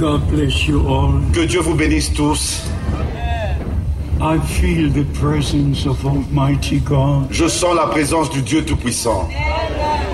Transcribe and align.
God 0.00 0.30
bless 0.30 0.66
you 0.66 0.80
all. 0.88 1.20
Que 1.34 1.44
Dieu 1.44 1.60
vous 1.60 1.74
bénisse 1.74 2.10
tous. 2.14 2.62
I 4.18 4.38
feel 4.38 4.88
the 4.88 5.04
presence 5.12 5.84
of 5.84 6.02
Almighty 6.06 6.80
God. 6.80 7.26
Je 7.30 7.46
sens 7.46 7.76
la 7.76 7.86
présence 7.86 8.30
du 8.30 8.40
Dieu 8.40 8.64
Tout-Puissant. 8.64 9.28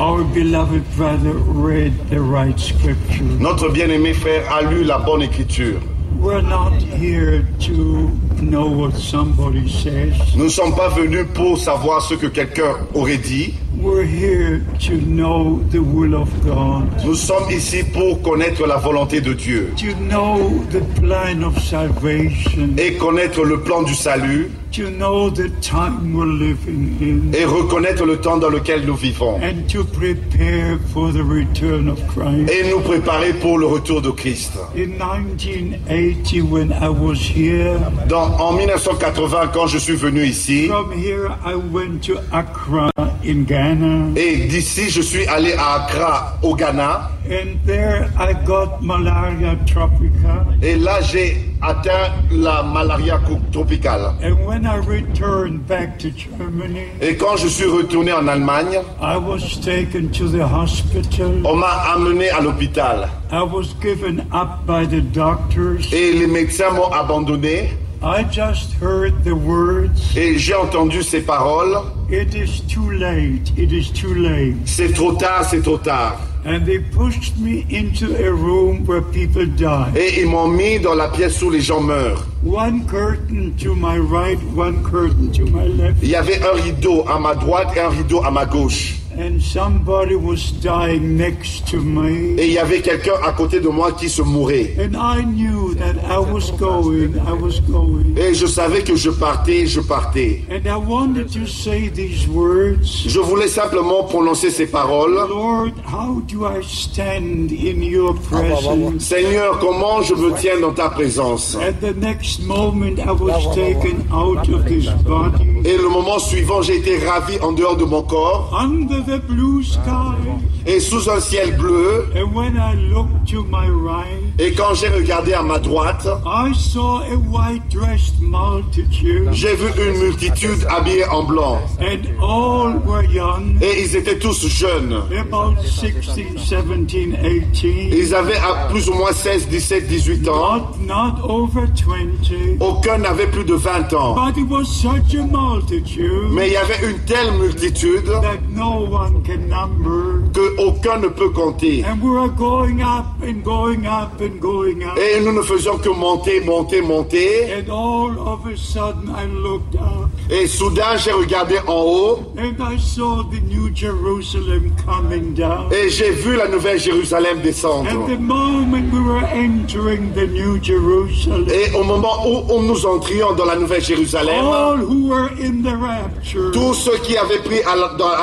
Our 0.01 0.25
beloved 0.25 0.83
brother 0.97 1.35
read 1.35 1.93
the 2.11 2.21
right 2.21 2.59
scripture. 2.59 3.23
Notre 3.39 3.69
bien-aimé 3.69 4.13
frère 4.13 4.53
a 4.53 4.63
lu 4.63 4.83
la 4.83 4.99
bonne 4.99 5.23
écriture. 5.23 5.81
We're 6.19 6.43
not 6.43 6.73
here 6.83 7.47
to 7.61 8.11
know 8.43 8.69
what 8.69 8.97
somebody 8.97 9.69
says. 9.69 10.15
Nous 10.35 10.47
ne 10.47 10.51
sommes 10.51 10.75
pas 10.75 10.89
venus 10.89 11.27
pour 11.33 11.59
savoir 11.59 12.03
ce 12.03 12.15
que 12.15 12.27
quelqu'un 12.27 12.75
aurait 12.93 13.19
dit. 13.19 13.55
We're 13.87 14.03
here 14.03 14.65
to 14.89 14.97
know 15.01 15.61
the 15.71 15.79
will 15.79 16.17
of 16.17 16.29
God, 16.45 16.89
Nous 17.05 17.15
sommes 17.15 17.49
ici 17.53 17.85
pour 17.85 18.21
connaître 18.21 18.67
la 18.67 18.79
volonté 18.79 19.21
de 19.21 19.33
Dieu. 19.33 19.73
To 19.77 19.95
know 20.09 20.65
the 20.73 20.81
plan 21.01 21.45
of 21.45 21.57
salvation, 21.63 22.75
et 22.79 22.97
connaître 22.97 23.45
le 23.45 23.61
plan 23.61 23.85
du 23.85 23.95
salut 23.95 24.51
to 24.73 24.91
know 24.91 25.31
the 25.31 25.49
time 25.61 26.15
we're 26.15 26.27
living 26.27 26.97
in, 27.01 27.33
et 27.35 27.45
reconnaître 27.45 28.05
le 28.05 28.19
temps 28.19 28.37
dans 28.37 28.49
lequel 28.51 28.85
nous 28.85 28.95
vivons 28.97 29.39
and 29.43 29.67
to 29.69 29.85
prepare 29.85 30.79
for 30.93 31.13
the 31.13 31.23
return 31.23 31.89
of 31.89 31.99
Christ. 32.09 32.51
et 32.51 32.69
nous 32.71 32.81
préparer 32.81 33.33
pour 33.35 33.59
le 33.59 33.67
retour 33.67 34.03
de 34.03 34.11
Christ. 34.11 34.53
In 34.77 34.99
1980, 34.99 36.43
when 36.51 36.73
I 36.73 36.89
was 36.89 37.17
here, 37.19 37.79
Dans, 38.09 38.31
en 38.39 38.53
1980, 38.53 39.49
quand 39.53 39.67
je 39.67 39.79
suis 39.79 39.97
venu 39.97 40.25
ici, 40.25 40.67
from 40.69 40.93
here 40.93 41.31
I 41.45 41.55
went 41.55 42.01
to 42.07 42.19
Accra 42.33 42.91
in 43.25 43.45
Ghana, 43.45 44.13
et 44.17 44.47
d'ici 44.49 44.91
je 44.91 45.01
suis 45.01 45.27
allé 45.27 45.53
à 45.55 45.85
Accra, 45.85 46.39
au 46.43 46.55
Ghana, 46.55 47.11
and 47.31 47.59
there 47.65 48.09
I 48.19 48.33
got 48.45 48.83
malaria 48.83 49.57
tropica. 49.67 50.47
et 50.63 50.77
là 50.77 51.01
j'ai 51.03 51.37
atteint 51.63 52.13
la 52.31 52.63
malaria 52.63 53.19
tropicale. 53.53 54.15
And 54.23 54.47
when 54.47 54.67
I 54.67 54.77
returned 54.77 55.67
back 55.67 55.99
to 56.01 56.11
Germany, 56.11 56.87
Et 57.01 57.17
quand 57.17 57.37
je 57.37 57.49
suis 57.49 57.67
retourné 57.67 58.13
en 58.13 58.29
Allemagne, 58.29 58.79
I 59.01 59.17
was 59.17 59.59
taken 59.65 60.11
to 60.11 60.29
the 60.29 60.43
hospital. 60.47 61.41
on 61.45 61.57
m'a 61.57 61.93
amené 61.95 62.29
à 62.31 62.41
l'hôpital 62.41 63.09
I 63.33 63.43
was 63.43 63.75
given 63.83 64.21
up 64.33 64.65
by 64.67 64.87
the 64.87 65.01
doctors. 65.13 65.93
et 65.93 66.13
les 66.13 66.27
médecins 66.27 66.71
m'ont 66.71 66.93
abandonné 66.93 67.71
I 68.03 68.25
just 68.25 68.75
heard 68.75 69.25
the 69.25 69.35
words, 69.35 70.17
et 70.17 70.39
j'ai 70.39 70.55
entendu 70.55 71.03
ces 71.03 71.21
paroles. 71.23 71.79
It 72.11 72.35
is 72.35 72.61
too 72.69 72.91
late, 72.91 73.53
it 73.57 73.73
is 73.73 73.91
too 73.93 74.15
late. 74.15 74.57
C'est 74.67 74.93
trop 74.93 75.13
tard, 75.13 75.45
c'est 75.45 75.63
trop 75.63 75.79
tard. 75.79 76.21
And 76.45 76.65
they 76.65 76.79
pushed 76.79 77.37
me 77.39 77.67
into 77.71 78.15
a 78.15 78.31
room 78.31 78.85
where 78.87 79.03
people 79.03 79.47
die. 79.47 79.91
Et 79.97 80.21
ils 80.21 80.29
m'ont 80.29 80.47
mis 80.47 80.79
dans 80.79 80.95
la 80.95 81.09
pièce 81.09 81.43
où 81.43 81.51
les 81.51 81.61
gens 81.61 81.81
meurent. 81.81 82.25
One 82.45 82.87
curtain 82.87 83.53
to 83.63 83.75
my 83.75 83.99
right, 83.99 84.39
one 84.55 84.85
curtain 84.85 85.33
to 85.33 85.45
my 85.47 85.67
left. 85.67 85.97
Il 86.03 86.11
y 86.11 86.15
avait 86.15 86.41
un 86.43 86.55
rideau 86.55 87.05
à 87.09 87.19
ma 87.19 87.35
droite 87.35 87.69
et 87.77 87.81
un 87.81 87.89
rideau 87.89 88.23
à 88.23 88.31
ma 88.31 88.45
gauche. 88.45 88.95
And 89.19 89.41
somebody 89.41 90.15
was 90.15 90.53
dying 90.63 91.17
next 91.17 91.67
to 91.71 91.79
me. 91.79 92.39
Et 92.39 92.49
il 92.49 92.53
y 92.53 92.59
avait 92.59 92.81
quelqu'un 92.81 93.15
à 93.25 93.33
côté 93.33 93.61
de 93.61 93.69
moi 93.69 93.93
qui 93.93 94.09
se 94.09 94.21
mourait. 94.23 94.75
And 94.79 94.95
I 94.95 95.25
knew 95.25 95.75
that 95.75 95.95
I 96.05 96.19
was 96.19 96.51
going, 96.59 97.15
I 97.17 97.33
was 97.33 97.61
going. 97.67 98.17
Et 98.17 98.35
je 98.35 98.47
savais 98.47 98.83
que 98.83 98.95
je 98.95 99.11
partais, 99.11 99.67
je 99.67 99.81
partais. 99.81 100.43
And 100.51 100.67
I 100.67 100.77
wanted 100.77 101.29
to 101.33 101.47
say 101.47 101.89
these 101.89 102.29
words 102.29 103.07
Je 103.07 103.21
voulais 103.21 103.49
simplement 103.49 104.05
prononcer 104.05 104.51
ces 104.51 104.67
paroles. 104.67 105.15
Lord, 105.15 105.73
how 105.87 106.21
do 106.29 106.45
I 106.45 106.63
stand 106.63 107.51
in 107.53 107.83
your 107.83 108.15
presence? 108.15 109.03
Seigneur, 109.03 109.59
comment 109.61 110.03
je 110.03 110.15
me 110.15 110.35
tiens 110.39 110.61
dans 110.61 110.73
ta 110.73 110.91
présence? 110.91 111.57
At 111.57 111.81
the 111.81 111.97
next 111.97 112.41
moment, 112.43 112.99
I 112.99 113.13
was 113.13 113.55
taken 113.55 114.05
out 114.13 114.49
of 114.49 114.67
this 114.67 114.87
body 115.05 115.57
Et 115.65 115.77
le 115.77 115.89
moment 115.89 116.19
suivant, 116.19 116.63
j'ai 116.63 116.77
été 116.77 116.99
ravi 116.99 117.39
en 117.41 117.53
dehors 117.53 117.77
de 117.77 117.85
mon 117.85 118.03
corps 118.03 118.57
under 118.57 119.03
the 119.07 119.19
blue 119.21 119.63
sky. 119.63 120.56
Et 120.67 120.81
sous 120.81 121.09
un 121.09 121.21
ciel 121.21 121.57
bleu. 121.57 122.07
And 122.17 122.35
when 122.35 122.57
I 122.57 122.75
looked 122.93 123.29
to 123.31 123.45
my 123.45 123.69
right, 123.69 124.23
Et 124.39 124.53
quand 124.53 124.75
j'ai 124.75 124.89
regardé 124.89 125.33
à 125.33 125.43
ma 125.43 125.59
droite, 125.59 126.07
I 126.27 126.53
saw 126.55 127.01
a 127.01 127.17
white 127.17 127.63
dressed 127.71 128.21
multitude, 128.21 129.29
j'ai 129.33 129.55
vu 129.55 129.67
une 129.79 129.99
multitude 129.99 130.67
habillée 130.69 131.07
en 131.09 131.23
blanc. 131.23 131.59
and 131.81 132.01
all 132.21 132.75
were 132.85 133.05
young, 133.05 133.57
Et 133.63 133.83
ils 133.83 133.97
étaient 133.97 134.19
tous 134.19 134.47
jeunes. 134.49 134.95
about 135.19 135.57
16, 135.65 135.95
17, 136.37 136.65
18, 136.87 137.91
Ils 137.93 138.15
avaient 138.15 138.37
à 138.37 138.67
plus 138.71 138.89
ou 138.89 138.95
moins 138.95 139.13
16, 139.13 139.49
17, 139.49 139.87
18 139.89 140.29
ans. 140.29 140.57
not, 140.79 140.79
not 140.87 141.23
over 141.29 141.67
20. 141.67 142.61
Aucun 142.61 142.99
n'avait 142.99 143.27
plus 143.27 143.45
de 143.45 143.55
20 143.55 143.93
ans. 143.95 144.15
But 144.15 144.37
it 144.37 144.49
was 144.49 144.65
such 144.65 145.15
a 145.15 145.23
multitude 145.25 146.31
Mais 146.33 146.49
il 146.49 146.53
y 146.53 146.57
avait 146.57 146.91
une 146.91 146.99
telle 147.01 147.33
multitude 147.39 148.05
that 148.07 148.39
no 148.51 148.87
one 148.91 149.23
can 149.25 149.49
number. 149.49 150.23
que 150.33 150.56
aucun 150.59 150.99
ne 151.01 151.09
peut 151.09 151.31
compter. 151.31 151.85
And 151.85 152.03
we 152.03 152.11
were 152.11 152.29
going 152.29 152.83
up 152.83 153.07
and 153.23 153.43
going 153.45 153.87
up 153.87 154.21
and 154.21 154.41
going 154.41 154.85
up. 154.85 154.99
Et 154.99 155.21
nous 155.21 155.33
ne 155.33 155.43
faisions 155.43 155.79
que 155.79 155.91
monter, 155.91 156.41
monter, 156.41 156.83
monter. 156.83 157.53
And 157.59 157.69
all 157.71 158.19
of 158.19 158.47
a 158.47 158.57
sudden 158.57 159.09
I 159.09 159.27
looked 159.27 159.77
up 159.77 160.06
Et 160.29 160.49
soudain, 160.49 160.97
j'ai 160.97 161.13
regardé 161.13 161.57
en 161.69 161.83
haut 161.83 162.19
and 162.37 162.55
I 162.61 162.77
saw 162.79 163.23
the 163.23 163.41
New 163.49 163.71
Jerusalem 163.73 164.73
coming 164.85 165.35
down. 165.35 165.71
et 165.73 165.89
j'ai 165.89 166.11
vu 166.11 166.35
la 166.37 166.49
nouvelle 166.49 166.79
Jérusalem 166.81 167.39
And 167.39 167.43
descendre. 167.45 168.07
the 168.09 168.19
moment 168.19 168.93
we 168.93 169.01
were 169.01 169.25
entering 169.33 170.13
the 170.15 170.27
New 170.27 170.59
Jerusalem, 170.61 171.47
Et 171.49 171.73
au 171.77 171.85
moment 171.85 172.27
où 172.27 172.43
où 172.53 172.63
nous 172.63 172.85
entrions 172.87 173.35
dans 173.35 173.45
la 173.45 173.55
nouvelle 173.57 173.83
Jérusalem, 173.85 174.45
all 174.47 174.79
who 174.81 175.09
were 175.09 175.31
in 175.41 175.63
the 175.63 175.77
rapture, 175.81 176.51
tous 176.53 176.75
ceux 176.75 176.97
qui 177.05 177.17
avaient 177.17 177.39
pris 177.45 177.61
à 177.63 177.77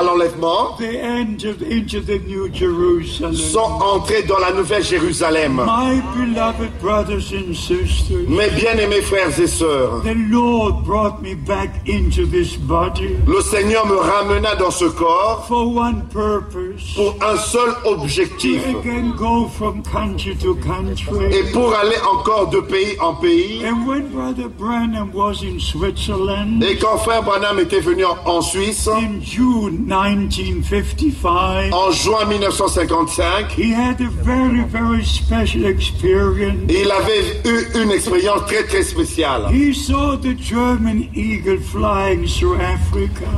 l'enlèvement 0.03 0.75
they 0.78 1.00
entered 1.02 1.62
into 1.72 2.02
the 2.02 2.20
New 2.28 2.50
Jerusalem. 2.53 3.34
sont 3.34 3.59
entrés 3.81 4.24
dans 4.24 4.40
la 4.40 4.52
nouvelle 4.52 4.84
Jérusalem. 4.84 5.62
My 5.66 6.02
beloved 6.18 6.70
brothers 6.81 7.31
and 7.34 7.53
sisters, 7.56 8.28
Mes 8.28 8.50
bien-aimés 8.50 9.02
frères 9.02 9.40
et 9.40 9.47
sœurs, 9.47 10.02
the 10.03 10.14
Lord 10.30 10.84
brought 10.84 11.22
me 11.22 11.35
back 11.35 11.70
into 11.94 12.26
this 12.26 12.56
body 12.58 13.16
le 13.28 13.42
Seigneur 13.42 13.86
me 13.86 13.96
ramena 13.96 14.56
dans 14.56 14.72
ce 14.72 14.86
corps 14.86 15.46
for 15.48 15.68
one 15.76 16.02
purpose. 16.12 16.94
pour 16.96 17.16
un 17.22 17.38
seul 17.38 17.74
objectif. 17.86 18.62
again 18.68 19.14
go 19.18 19.48
from 19.48 19.84
country 19.84 20.36
to 20.36 20.56
country. 20.56 21.26
Et 21.32 21.52
pour 21.52 21.74
aller 21.76 21.96
encore 22.12 22.50
de 22.50 22.59
pays 22.62 22.98
en 23.00 23.14
pays. 23.16 23.64
And 23.66 23.86
when 23.88 24.08
Brother 24.09 24.50
Branham 24.50 25.12
was 25.14 25.44
in 25.44 25.59
Switzerland 25.59 26.64
Et 26.64 26.78
quand 26.78 26.98
frère 26.98 27.24
Branham 27.24 27.59
était 27.59 27.80
venu 27.80 28.06
en- 28.06 28.42
Suisse, 28.42 28.88
in 28.88 29.22
June 29.22 29.86
1955, 29.88 31.72
en 31.74 31.92
juin 31.92 32.26
1955, 32.26 33.52
he 33.52 33.72
had 33.72 34.02
a 34.02 34.09
very, 34.24 34.64
very 34.66 35.03
special 35.06 35.66
experience. 35.66 36.70
il 36.70 36.92
avait 36.92 37.42
eu 37.46 37.82
une 37.84 37.92
expérience 37.92 38.46
très 38.48 38.64
très 38.66 38.84
spéciale. 38.84 39.48
He 39.52 39.74
saw 39.74 40.18
the 40.18 40.36
German 40.38 41.08
eagle 41.16 41.53
Africa. 41.53 41.83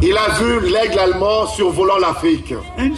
Il 0.02 0.18
a 0.18 0.30
vu 0.40 0.60
l'aigle 0.70 1.00
allemand 1.00 1.48
survolant 1.48 1.98
l'Afrique. 1.98 2.54
Et 2.78 2.90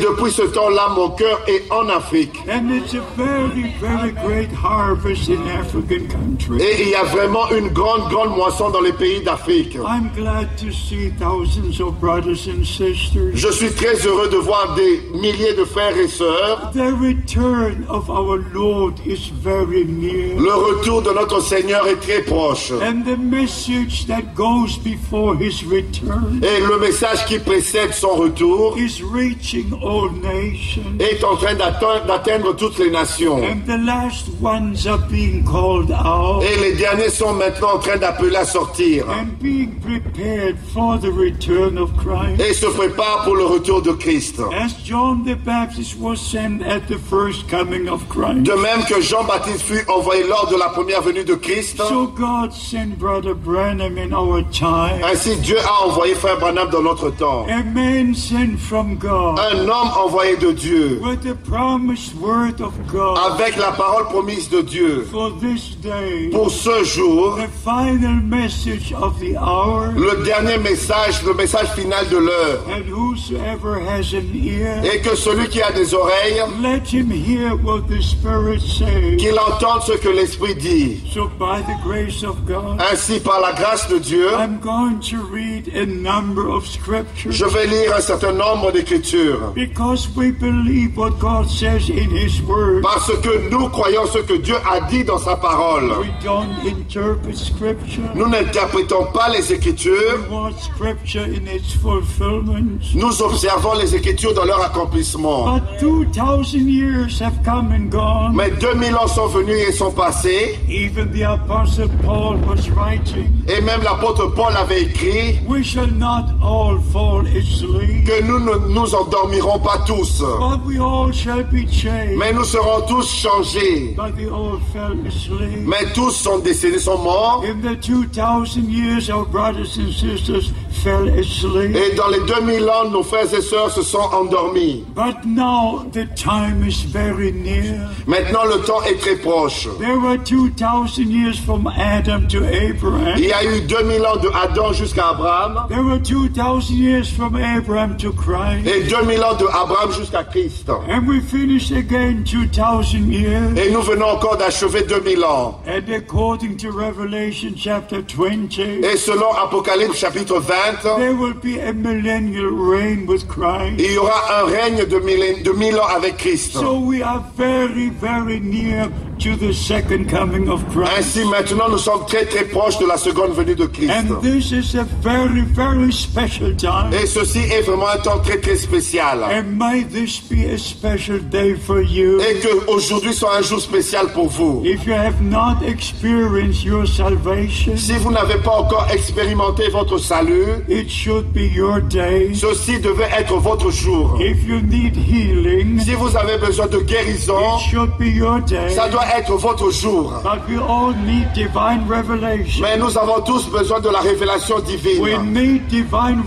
depuis 0.00 0.32
ce 0.32 0.42
temps-là, 0.42 0.88
mon 0.96 1.10
cœur 1.10 1.40
est 1.46 1.70
en 1.70 1.88
Afrique. 1.88 2.34
And 2.48 2.72
it's 2.72 2.94
a 2.94 3.02
very, 3.16 3.72
very 3.80 4.10
great 4.10 4.50
harvest 4.52 5.28
in 5.28 5.46
African 5.46 6.08
countries. 6.08 6.60
Et 6.60 6.82
il 6.82 6.88
y 6.88 6.96
a 6.96 7.04
vraiment 7.04 7.48
une 7.50 7.68
grande, 7.68 8.10
grande 8.10 8.36
moisson 8.36 8.70
dans 8.70 8.80
les 8.80 8.92
pays 8.92 9.22
d'Afrique. 9.22 9.76
I'm 9.76 10.10
glad 10.16 10.48
to 10.56 10.72
see 10.72 11.12
thousands 11.20 11.80
of 11.80 12.00
brothers 12.00 12.48
and 12.48 12.64
sisters. 12.64 13.34
Je 13.34 13.52
suis 13.52 13.70
très 13.70 13.94
heureux 14.04 14.28
de 14.28 14.38
voir 14.38 14.74
des 14.74 15.00
milliers 15.14 15.54
de 15.54 15.64
frères 15.64 15.96
et 15.96 16.08
sœurs. 16.08 16.72
The 16.72 16.92
return 17.00 17.86
of 17.88 18.10
our 18.10 18.38
Lord 18.52 18.94
is 19.06 19.30
very 19.42 19.84
near. 19.84 20.34
Le 20.40 20.54
retour 20.54 21.02
de 21.02 21.12
notre 21.12 21.40
Seigneur 21.40 21.67
est 21.70 22.00
très 22.00 22.22
proche. 22.22 22.72
And 22.72 23.02
the 23.04 23.16
message 23.18 24.06
that 24.06 24.34
goes 24.34 24.76
before 24.78 25.36
his 25.36 25.62
return 25.64 26.40
Et 26.42 26.60
le 26.60 26.78
message 26.78 27.24
qui 27.26 27.38
précède 27.38 27.92
son 27.92 28.14
retour 28.14 28.76
is 28.78 29.02
reaching 29.02 29.72
all 29.82 30.10
nations. 30.22 30.98
est 30.98 31.22
en 31.24 31.36
train 31.36 31.54
d'atte- 31.54 32.06
d'atteindre 32.06 32.54
toutes 32.56 32.78
les 32.78 32.90
nations. 32.90 33.38
And 33.42 33.60
the 33.66 33.78
last 33.84 34.28
ones 34.40 34.86
are 34.86 34.98
being 35.10 35.44
called 35.44 35.90
out 35.90 36.42
Et 36.42 36.60
les 36.60 36.72
derniers 36.74 37.10
sont 37.10 37.32
maintenant 37.34 37.74
en 37.74 37.78
train 37.78 37.96
d'appeler 37.96 38.36
à 38.36 38.44
sortir. 38.44 39.06
and 39.08 39.38
being 39.40 39.70
prepared 39.80 40.56
for 40.72 40.98
the 40.98 41.10
return 41.12 41.78
of 41.78 41.90
Christ. 41.96 42.40
et 42.40 42.54
se 42.54 42.66
préparent 42.66 43.24
pour 43.24 43.36
le 43.36 43.44
retour 43.44 43.82
de 43.82 43.92
Christ. 43.92 44.40
As 44.52 44.74
John 44.84 45.24
the 45.24 45.36
Baptist 45.36 45.96
was 46.00 46.16
sent 46.16 46.62
at 46.62 46.80
the 46.88 46.98
first 47.10 47.48
coming 47.50 47.88
of 47.88 48.02
Christ, 48.08 48.42
De 48.42 48.52
même 48.54 48.84
que 48.88 49.00
Jean-Baptiste 49.00 49.62
fut 49.62 49.84
envoyé 49.88 50.24
lors 50.28 50.48
de 50.50 50.56
la 50.56 50.68
première 50.68 51.02
venue 51.02 51.24
de 51.24 51.34
Christ, 51.34 51.57
so 51.62 52.06
God 52.06 52.52
sent 52.52 52.98
Brother 52.98 53.34
Branham 53.34 53.98
in 53.98 54.12
our 54.12 54.42
time. 54.50 55.02
ainsi 55.04 55.36
Dieu 55.36 55.56
a 55.58 55.86
envoyé 55.86 56.14
Frère 56.14 56.38
Branham 56.38 56.68
dans 56.70 56.82
notre 56.82 57.10
temps. 57.10 57.46
A 57.48 57.62
man 57.62 58.14
sent 58.14 58.58
from 58.58 58.96
God 58.96 59.38
Un 59.38 59.68
homme 59.68 59.90
envoyé 59.96 60.36
de 60.36 60.52
Dieu, 60.52 61.00
with 61.02 61.22
the 61.22 61.34
promised 61.48 62.14
word 62.20 62.60
of 62.60 62.72
God 62.92 63.18
avec 63.18 63.56
la 63.56 63.72
parole 63.72 64.04
promise 64.06 64.48
de 64.48 64.62
Dieu. 64.62 65.06
for 65.10 65.30
this 65.40 65.74
day. 65.82 66.28
Pour 66.32 66.50
ce 66.50 66.84
jour, 66.84 67.36
The 67.38 67.48
final 67.64 68.20
message 68.22 68.92
of 68.92 69.18
the 69.20 69.36
hour, 69.36 69.92
le 69.96 70.24
dernier 70.24 70.58
message, 70.58 71.22
le 71.24 71.34
message 71.34 71.68
final 71.74 72.06
de 72.08 72.18
l'heure, 72.18 72.60
and 72.68 72.84
whosoever 72.88 73.78
has 73.80 74.12
an 74.14 74.30
ear, 74.34 74.82
et 74.84 75.00
que 75.00 75.14
celui 75.16 75.48
qui 75.48 75.62
a 75.62 75.70
des 75.72 75.94
oreilles, 75.94 76.42
let 76.60 76.92
him 76.92 77.10
hear 77.10 77.54
what 77.56 77.82
the 77.88 78.00
Spirit 78.02 78.60
says. 78.60 79.16
qu'il 79.18 79.38
entende 79.38 79.82
ce 79.86 79.92
que 79.92 80.08
l'Esprit 80.08 80.54
dit. 80.54 81.00
So, 81.12 81.28
by 81.38 81.47
the 81.66 81.76
grace 81.82 82.22
of 82.22 82.44
God, 82.46 82.80
Ainsi, 82.92 83.20
par 83.20 83.40
la 83.40 83.52
grâce 83.52 83.88
de 83.88 83.98
Dieu, 83.98 84.28
I'm 84.38 84.58
going 84.60 85.00
to 85.10 85.16
read 85.32 85.68
a 85.74 85.86
number 85.86 86.48
of 86.48 86.66
scriptures 86.66 87.32
je 87.32 87.44
vais 87.46 87.66
lire 87.66 87.94
un 87.96 88.00
certain 88.00 88.32
nombre 88.32 88.70
d'écritures. 88.72 89.52
because 89.54 90.08
we 90.16 90.30
believe 90.30 90.96
what 90.96 91.18
God 91.18 91.48
says 91.48 91.88
in 91.88 92.10
His 92.10 92.40
Word. 92.42 92.82
Parce 92.82 93.10
que 93.22 93.48
nous 93.50 93.68
croyons 93.70 94.06
ce 94.06 94.18
que 94.18 94.34
Dieu 94.38 94.56
a 94.70 94.80
dit 94.88 95.04
dans 95.04 95.18
sa 95.18 95.36
parole. 95.36 95.90
We 96.00 96.10
don't 96.22 96.48
interpret 96.66 97.34
scripture. 97.34 98.02
Nous 98.14 98.28
n'interprétons 98.28 99.06
pas 99.12 99.28
les 99.30 99.38
We 99.48 99.52
Écritures, 99.52 100.26
want 100.30 100.52
scripture 100.60 101.24
in 101.24 101.46
its 101.46 101.72
fulfillment. 101.82 102.78
nous 102.94 103.22
observons 103.22 103.74
les 103.74 103.94
Écritures 103.94 104.34
dans 104.34 104.44
leur 104.44 104.60
accomplissement. 104.64 105.54
But 105.58 105.80
2,000 105.80 106.68
years 106.68 107.20
have 107.20 107.34
come 107.44 107.72
and 107.72 107.90
gone. 107.90 108.34
Mais 108.34 108.50
2000 108.50 108.94
ans 108.96 109.06
sont 109.06 109.26
venus 109.26 109.56
et 109.68 109.72
sont 109.72 109.90
passés, 109.92 110.58
Even 110.68 111.10
the 111.12 111.24
Apostle 111.44 111.88
Paul 112.04 112.36
was 112.46 112.68
writing, 112.70 113.30
et 113.48 113.60
même 113.62 113.82
l'apôtre 113.82 114.26
Paul 114.34 114.54
avait 114.56 114.82
écrit 114.82 115.38
We 115.46 115.62
shall 115.64 115.86
not 115.90 116.26
all 116.42 116.78
fall 116.92 117.26
asleep, 117.26 118.04
que 118.06 118.22
nous 118.22 118.38
ne 118.40 118.74
nous 118.74 118.94
endormirons 118.94 119.58
pas 119.60 119.78
tous, 119.86 120.20
but 120.20 120.64
we 120.66 120.78
all 120.78 121.10
shall 121.12 121.42
be 121.44 121.66
changed. 121.70 122.16
mais 122.18 122.32
nous 122.32 122.44
serons 122.44 122.82
tous 122.86 123.08
changés. 123.10 123.94
But 123.96 124.16
they 124.16 124.26
all 124.28 124.58
fell 124.72 124.96
asleep. 125.06 125.60
Mais 125.66 125.90
tous 125.94 126.10
sont 126.10 126.38
décédés, 126.40 126.78
sont 126.80 126.98
morts, 126.98 127.44
In 127.46 127.60
the 127.62 127.76
2,000 127.76 128.68
years, 128.70 129.08
our 129.10 129.24
brothers 129.24 129.78
and 129.78 129.92
sisters. 129.92 130.52
Et 130.70 131.94
dans 131.96 132.08
les 132.08 132.20
2000 132.26 132.68
ans, 132.68 132.88
nos 132.90 133.02
frères 133.02 133.32
et 133.32 133.40
sœurs 133.40 133.70
se 133.70 133.82
sont 133.82 133.98
endormis. 134.12 134.84
But 134.94 135.24
now 135.24 135.84
the 135.92 136.06
time 136.14 136.64
is 136.66 136.84
very 136.86 137.32
near. 137.32 137.88
Maintenant, 138.06 138.44
le 138.44 138.60
temps 138.64 138.82
est 138.82 138.98
très 139.00 139.16
proche. 139.16 139.68
There 139.78 139.98
were 139.98 140.18
2,000 140.18 141.10
years 141.10 141.38
from 141.38 141.66
Adam 141.66 142.26
to 142.28 142.38
Abraham. 142.44 143.14
Il 143.16 143.24
y 143.26 143.32
a 143.32 143.44
eu 143.44 143.60
2000 143.62 144.06
ans 144.06 144.16
de 144.16 144.28
Adam 144.28 144.72
jusqu'à 144.72 145.08
Abraham, 145.10 145.66
There 145.68 145.82
were 145.82 145.98
2,000 146.00 146.76
years 146.76 147.08
from 147.10 147.36
Abraham 147.36 147.96
to 147.98 148.12
Christ. 148.12 148.66
et 148.66 148.84
2000 148.84 149.22
ans 149.24 149.34
de 149.34 149.46
Abraham 149.46 149.92
jusqu'à 149.92 150.24
Christ. 150.24 150.68
And 150.70 151.06
we 151.08 151.20
finish 151.20 151.70
again 151.72 152.24
2,000 152.24 153.10
years. 153.12 153.56
Et 153.56 153.70
nous 153.70 153.82
venons 153.82 154.06
encore 154.08 154.36
d'achever 154.36 154.82
2000 154.82 155.24
ans. 155.24 155.60
And 155.66 155.92
according 155.92 156.56
to 156.58 156.70
Revelation 156.70 157.50
chapter 157.56 158.02
20, 158.02 158.58
Et 158.58 158.96
selon 158.96 159.32
Apocalypse 159.42 159.96
chapitre 159.98 160.38
20, 160.40 160.54
there 160.82 161.14
will 161.14 161.34
be 161.34 161.58
a 161.58 161.72
millennial 161.72 162.50
reign 162.50 163.06
with 163.06 163.26
Christ. 163.28 163.78
il 163.78 163.92
y 163.92 163.98
aura 163.98 164.42
un 164.42 164.44
règne 164.46 164.84
de 164.86 164.98
mille, 164.98 165.42
de 165.42 165.52
mille 165.52 165.78
ans 165.78 165.88
avec 165.94 166.16
Christ. 166.18 166.52
So 166.52 166.78
we 166.78 167.02
are 167.02 167.22
very, 167.36 167.90
very 167.90 168.40
near 168.40 168.88
to 169.20 169.36
the 169.36 169.52
second 169.52 170.08
coming 170.08 170.48
of 170.48 170.62
Christ. 170.70 170.92
Ainsi, 170.96 171.24
maintenant, 171.24 171.68
nous 171.68 171.78
sommes 171.78 172.06
très 172.06 172.24
très 172.26 172.44
proches 172.44 172.78
de 172.78 172.86
la 172.86 172.96
seconde 172.96 173.32
venue 173.32 173.56
de 173.56 173.66
Christ. 173.66 173.90
And 173.90 174.20
this 174.22 174.52
is 174.52 174.76
a 174.76 174.84
very, 175.02 175.42
very 175.42 175.92
special 175.92 176.54
time. 176.56 176.92
Et 176.92 177.06
ceci 177.06 177.40
est 177.40 177.62
vraiment 177.62 177.88
un 177.88 177.98
temps 177.98 178.18
très 178.20 178.38
très 178.38 178.56
spécial. 178.56 179.22
And 179.24 179.58
may 179.58 179.84
this 179.84 180.20
be 180.20 180.44
a 180.52 180.58
special 180.58 181.18
day 181.18 181.54
for 181.54 181.82
you. 181.82 182.20
Et 182.20 182.38
que 182.40 182.70
aujourd'hui 182.70 183.12
soit 183.12 183.36
un 183.38 183.42
jour 183.42 183.60
spécial 183.60 184.08
pour 184.12 184.28
vous. 184.28 184.62
If 184.64 184.86
you 184.86 184.92
have 184.94 185.20
not 185.20 185.62
experienced 185.66 186.64
your 186.64 186.86
salvation, 186.86 187.76
Si 187.76 187.92
vous 187.94 188.12
n'avez 188.12 188.36
pas 188.38 188.52
encore 188.60 188.86
expérimenté 188.92 189.68
votre 189.70 189.98
salut, 189.98 190.44
it 190.68 190.88
should 190.90 191.32
be 191.32 191.50
your 191.54 191.80
day. 191.80 192.32
ceci 192.34 192.78
devait 192.80 193.10
être 193.18 193.36
votre 193.36 193.70
jour. 193.70 194.18
If 194.20 194.44
you 194.46 194.60
need 194.60 194.96
healing, 194.96 195.80
Si 195.80 195.94
vous 195.94 196.16
avez 196.16 196.38
besoin 196.38 196.66
de 196.66 196.78
guérison, 196.80 197.38
it 197.56 197.70
should 197.70 197.90
be 197.98 198.06
your 198.14 198.40
day. 198.40 198.70
ça 198.70 198.88
doit 198.88 199.06
être 199.16 199.34
votre 199.36 199.70
jour. 199.70 200.12
But 200.22 200.40
we 200.48 200.58
all 200.58 200.94
need 201.06 201.32
divine 201.34 201.86
revelation. 201.88 202.62
Mais 202.62 202.76
nous 202.76 202.96
avons 202.98 203.20
tous 203.22 203.48
besoin 203.50 203.80
de 203.80 203.88
la 203.88 204.00
révélation 204.00 204.56
We 204.56 204.64
divine. 204.66 205.32
need 205.32 205.66
divine 205.68 206.22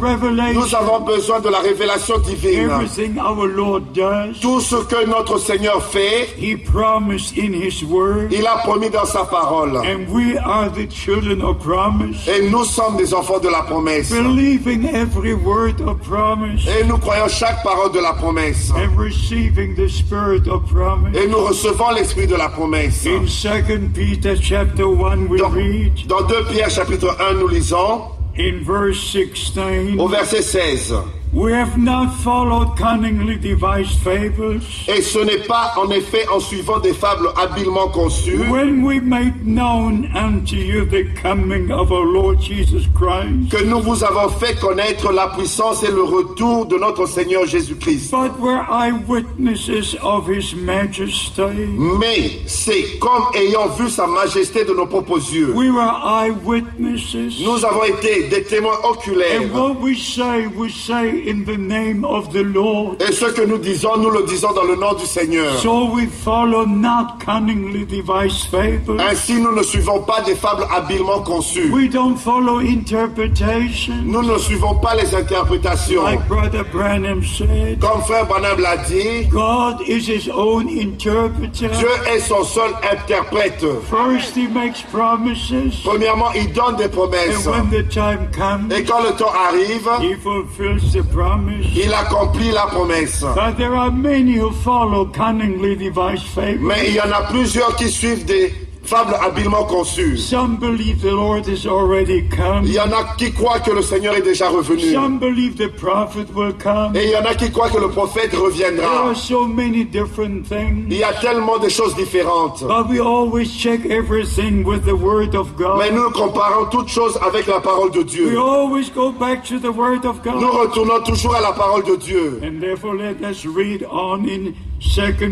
Nous 0.53 0.75
avons 0.75 1.01
besoin 1.01 1.39
de 1.39 1.49
la 1.49 1.59
révélation 1.59 2.17
divine. 2.19 2.69
Everything 2.69 3.19
our 3.19 3.45
Lord 3.47 3.81
does, 3.93 4.39
Tout 4.41 4.59
ce 4.61 4.75
que 4.75 5.05
notre 5.05 5.37
Seigneur 5.39 5.83
fait, 5.83 6.29
He 6.37 6.55
promised 6.55 7.37
in 7.37 7.53
His 7.53 7.83
Word. 7.83 8.29
il 8.31 8.45
a 8.45 8.57
promis 8.63 8.89
dans 8.89 9.05
sa 9.05 9.23
parole. 9.25 9.77
And 9.77 10.07
we 10.09 10.37
are 10.37 10.69
the 10.71 10.89
children 10.89 11.41
of 11.41 11.57
promise, 11.59 12.27
Et 12.27 12.49
nous 12.49 12.63
sommes 12.65 12.97
des 12.97 13.13
enfants 13.13 13.39
de 13.39 13.49
la 13.49 13.61
promesse. 13.63 14.10
Believing 14.11 14.85
every 14.89 15.33
word 15.33 15.79
of 15.81 15.99
promise 16.01 16.65
Et 16.67 16.83
nous 16.85 16.97
croyons 16.97 17.27
chaque 17.29 17.63
parole 17.63 17.91
de 17.91 17.99
la 17.99 18.13
promesse. 18.13 18.71
and 18.75 18.97
receiving 18.97 19.75
the 19.75 19.87
spirit 19.89 20.47
of 20.47 20.65
promise. 20.69 21.15
Et 21.15 21.27
nous 21.27 21.39
recevons 21.39 21.91
l'esprit 21.91 22.27
de 22.27 22.35
la 22.35 22.49
promesse. 22.49 23.05
In 23.05 23.25
2 23.25 23.89
Peter 23.93 24.35
chapter 24.35 24.83
1 24.85 25.27
we 25.29 25.39
Dans, 25.39 25.49
read 25.49 26.07
dans 26.07 26.21
2 26.21 26.45
Pierre 26.51 26.69
chapitre 26.69 27.15
1, 27.19 27.33
nous 27.39 27.47
lisons 27.47 28.01
in 28.37 28.63
verse 28.63 28.97
16, 29.13 29.99
au 29.99 30.07
verset 30.07 30.41
16. 30.41 30.93
We 31.33 31.51
have 31.53 31.77
not 31.77 32.13
followed 32.23 32.77
cunningly 32.77 33.37
devised 33.37 33.97
fables 33.99 34.61
Et 34.87 35.01
ce 35.01 35.19
n'est 35.19 35.45
pas 35.47 35.73
en 35.77 35.89
effet 35.89 36.27
en 36.27 36.39
suivant 36.39 36.79
des 36.79 36.93
fables 36.93 37.29
habilement 37.37 37.87
conçues 37.89 38.49
when 38.49 38.83
we 38.83 38.99
made 38.99 39.45
known 39.45 40.09
unto 40.13 40.55
you 40.57 40.85
the 40.85 41.05
coming 41.21 41.71
of 41.71 41.91
our 41.91 42.05
Lord 42.05 42.41
Jesus 42.41 42.85
Christ, 42.93 43.49
que 43.49 43.63
nous 43.63 43.79
vous 43.81 44.03
avons 44.03 44.29
fait 44.29 44.59
connaître 44.59 45.11
la 45.13 45.27
puissance 45.29 45.83
et 45.83 45.91
le 45.91 46.03
retour 46.03 46.65
de 46.65 46.77
notre 46.77 47.05
Seigneur 47.05 47.45
Jésus-Christ. 47.45 48.11
but 48.11 48.37
were 48.39 48.61
eyewitnesses 48.69 49.95
of 50.01 50.27
his 50.27 50.53
majesty? 50.55 51.41
Mais 51.77 52.41
c'est 52.45 52.99
comme 52.99 53.23
ayant 53.35 53.67
vu 53.69 53.89
sa 53.89 54.05
majesté 54.05 54.65
de 54.65 54.73
nos 54.73 54.85
propres 54.85 55.19
yeux. 55.33 55.53
We 55.55 55.69
were 55.71 55.91
eyewitnesses. 56.03 57.39
Nous 57.41 57.65
avons 57.65 57.83
été 57.85 58.27
des 58.27 58.43
témoins 58.43 58.77
oculaires. 58.83 59.41
And 59.41 59.53
what 59.53 59.79
we 59.81 59.95
say, 59.97 60.47
we 60.47 60.69
say 60.69 61.20
in 61.27 61.43
the 61.45 61.57
name 61.57 62.03
of 62.05 62.31
the 62.31 62.43
Lord. 62.43 63.01
Et 63.01 63.11
ce 63.11 63.25
que 63.25 63.41
nous 63.45 63.57
disons, 63.57 63.97
nous 63.97 64.09
le 64.09 64.23
disons 64.23 64.53
dans 64.53 64.63
le 64.63 64.75
nom 64.75 64.93
du 64.93 65.05
Seigneur. 65.05 65.53
So 65.59 65.85
we 65.93 66.07
follow 66.07 66.65
not 66.65 67.19
cunningly 67.23 67.85
devised 67.85 68.47
fables. 68.49 68.99
Ainsi, 69.01 69.35
nous 69.35 69.55
ne 69.55 69.63
suivons 69.63 70.01
pas 70.01 70.21
des 70.21 70.35
fables 70.35 70.65
habilement 70.75 71.21
conçues. 71.21 71.69
We 71.71 71.89
don't 71.89 72.17
follow 72.17 72.59
interpretation. 72.59 73.93
Nous 74.05 74.21
ne 74.23 74.37
suivons 74.37 74.75
pas 74.75 74.95
les 74.95 75.13
interprétations. 75.15 76.03
Like 76.03 76.27
Brother 76.27 76.63
Branham 76.71 77.23
said, 77.23 77.79
Comme 77.79 78.01
frère 78.03 78.25
Branham 78.27 78.59
l'a 78.59 78.77
dit, 78.77 79.27
God 79.29 79.81
is 79.87 80.07
his 80.07 80.29
own 80.29 80.67
interpreter. 80.69 81.67
Dieu 81.69 81.89
est 82.13 82.19
son 82.19 82.43
seul 82.43 82.71
interprète. 82.91 83.63
First, 83.89 84.35
he 84.35 84.47
makes 84.47 84.81
promises, 84.91 85.81
Premièrement, 85.83 86.31
il 86.35 86.51
donne 86.53 86.75
des 86.77 86.87
promesses. 86.89 87.45
and 87.47 87.51
when 87.51 87.69
the 87.69 87.87
time 87.89 88.29
comes, 88.35 88.71
Et 88.71 88.83
quand 88.83 89.01
le 89.01 89.11
temps 89.17 89.31
arrive, 89.47 89.87
he 90.01 90.15
fulfills 90.15 90.91
the 90.93 91.03
promise. 91.11 91.65
il 91.75 91.93
accomplit 91.93 92.51
la 92.51 92.67
promesse. 92.67 93.21
But 93.21 93.57
there 93.57 93.75
are 93.75 93.91
many 93.91 94.37
who 94.37 94.51
follow 94.51 95.05
cunningly 95.05 95.75
devised 95.75 96.25
fables. 96.33 96.61
Mais 96.61 96.87
il 96.87 96.95
y 96.95 97.01
en 97.01 97.11
a 97.11 97.23
plusieurs 97.29 97.75
qui 97.75 97.89
suivent 97.89 98.25
des 98.25 98.53
fables 98.83 99.13
habilement 99.21 99.63
conçues. 99.65 100.17
Some 100.17 100.57
believe 100.57 101.01
the 101.01 101.11
Lord 101.11 101.47
is 101.47 101.65
already 101.67 102.27
come. 102.29 102.63
Il 102.65 102.73
y 102.73 102.79
en 102.79 102.91
a 102.91 103.15
qui 103.17 103.31
croient 103.31 103.59
que 103.59 103.71
le 103.71 103.81
Seigneur 103.81 104.15
est 104.15 104.21
déjà 104.21 104.49
revenu. 104.49 104.91
Some 104.93 105.19
believe 105.19 105.55
the 105.55 105.69
prophet 105.77 106.25
will 106.35 106.53
come. 106.61 106.95
Et 106.95 107.05
il 107.05 107.09
y 107.11 107.15
en 107.15 107.25
a 107.25 107.35
qui 107.35 107.51
croient 107.51 107.69
que 107.69 107.79
le 107.79 107.89
prophète 107.89 108.31
There 108.31 108.39
reviendra. 108.41 109.09
are 109.09 109.15
so 109.15 109.45
many 109.45 109.85
different 109.85 110.43
things. 110.47 110.85
Il 110.89 110.97
y 110.97 111.03
a 111.03 111.13
tellement 111.13 111.57
de 111.59 111.69
choses 111.69 111.95
différentes. 111.95 112.61
But 112.63 112.89
we 112.89 112.99
always 112.99 113.45
check 113.51 113.85
everything 113.89 114.63
with 114.65 114.83
the 114.85 114.93
Word 114.95 115.35
of 115.35 115.47
Mais 115.77 115.89
God. 115.89 115.93
nous 115.95 116.09
comparons 116.11 116.65
toutes 116.71 116.89
choses 116.89 117.17
avec 117.25 117.47
la 117.47 117.59
parole 117.61 117.91
de 117.91 117.99
We 117.99 118.05
Dieu. 118.05 118.37
always 118.39 118.89
go 118.93 119.11
back 119.11 119.43
to 119.45 119.59
the 119.59 119.71
Word 119.75 120.05
of 120.05 120.17
Nous 120.25 120.31
God. 120.39 120.67
retournons 120.67 121.03
toujours 121.05 121.35
à 121.35 121.41
la 121.41 121.51
parole 121.51 121.83
de 121.83 121.95
Dieu. 121.95 122.39
And 122.43 122.59
therefore, 122.59 122.95
let 122.95 123.21
us 123.23 123.45
read 123.45 123.85
on 123.91 124.25
in 124.27 124.53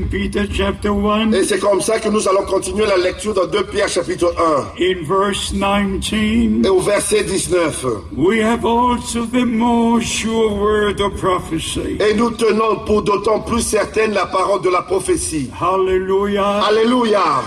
Peter 0.10 0.46
chapter 0.51 0.89
1 0.89 1.34
Et 1.34 1.44
c'est 1.44 1.60
comme 1.60 1.82
ça 1.82 2.00
que 2.00 2.08
nous 2.10 2.27
allons 2.27 2.44
continuer 2.44 2.86
la 2.86 2.98
lecture 2.98 3.34
dans 3.34 3.48
2 3.48 3.63
Pierre 3.65 3.89
chapitre 3.89 4.34
1 4.77 4.84
in 4.84 5.03
verse 5.03 5.51
19. 5.51 6.63
et 6.63 6.70
au 6.70 6.79
verset 6.79 7.24
19. 7.24 7.86
We 8.15 8.41
have 8.41 8.63
also 8.63 9.25
the 9.25 9.46
more 9.46 10.01
sure 10.01 10.53
word 10.53 11.01
of 11.01 11.20
prophecy. 11.20 11.98
Et 12.00 12.13
nous 12.13 12.29
tenons 12.32 12.86
pour 12.86 13.01
d'autant 13.01 13.39
plus 13.39 13.62
certaine 13.62 14.13
la 14.13 14.27
parole 14.27 14.62
de 14.62 14.70
la 14.70 14.84
prophétie. 14.84 15.50
Hallelujah. 15.60 16.62
Alléluia. 16.70 17.41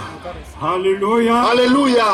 Hallelujah. 0.61 1.43
Alléluia. 1.43 2.05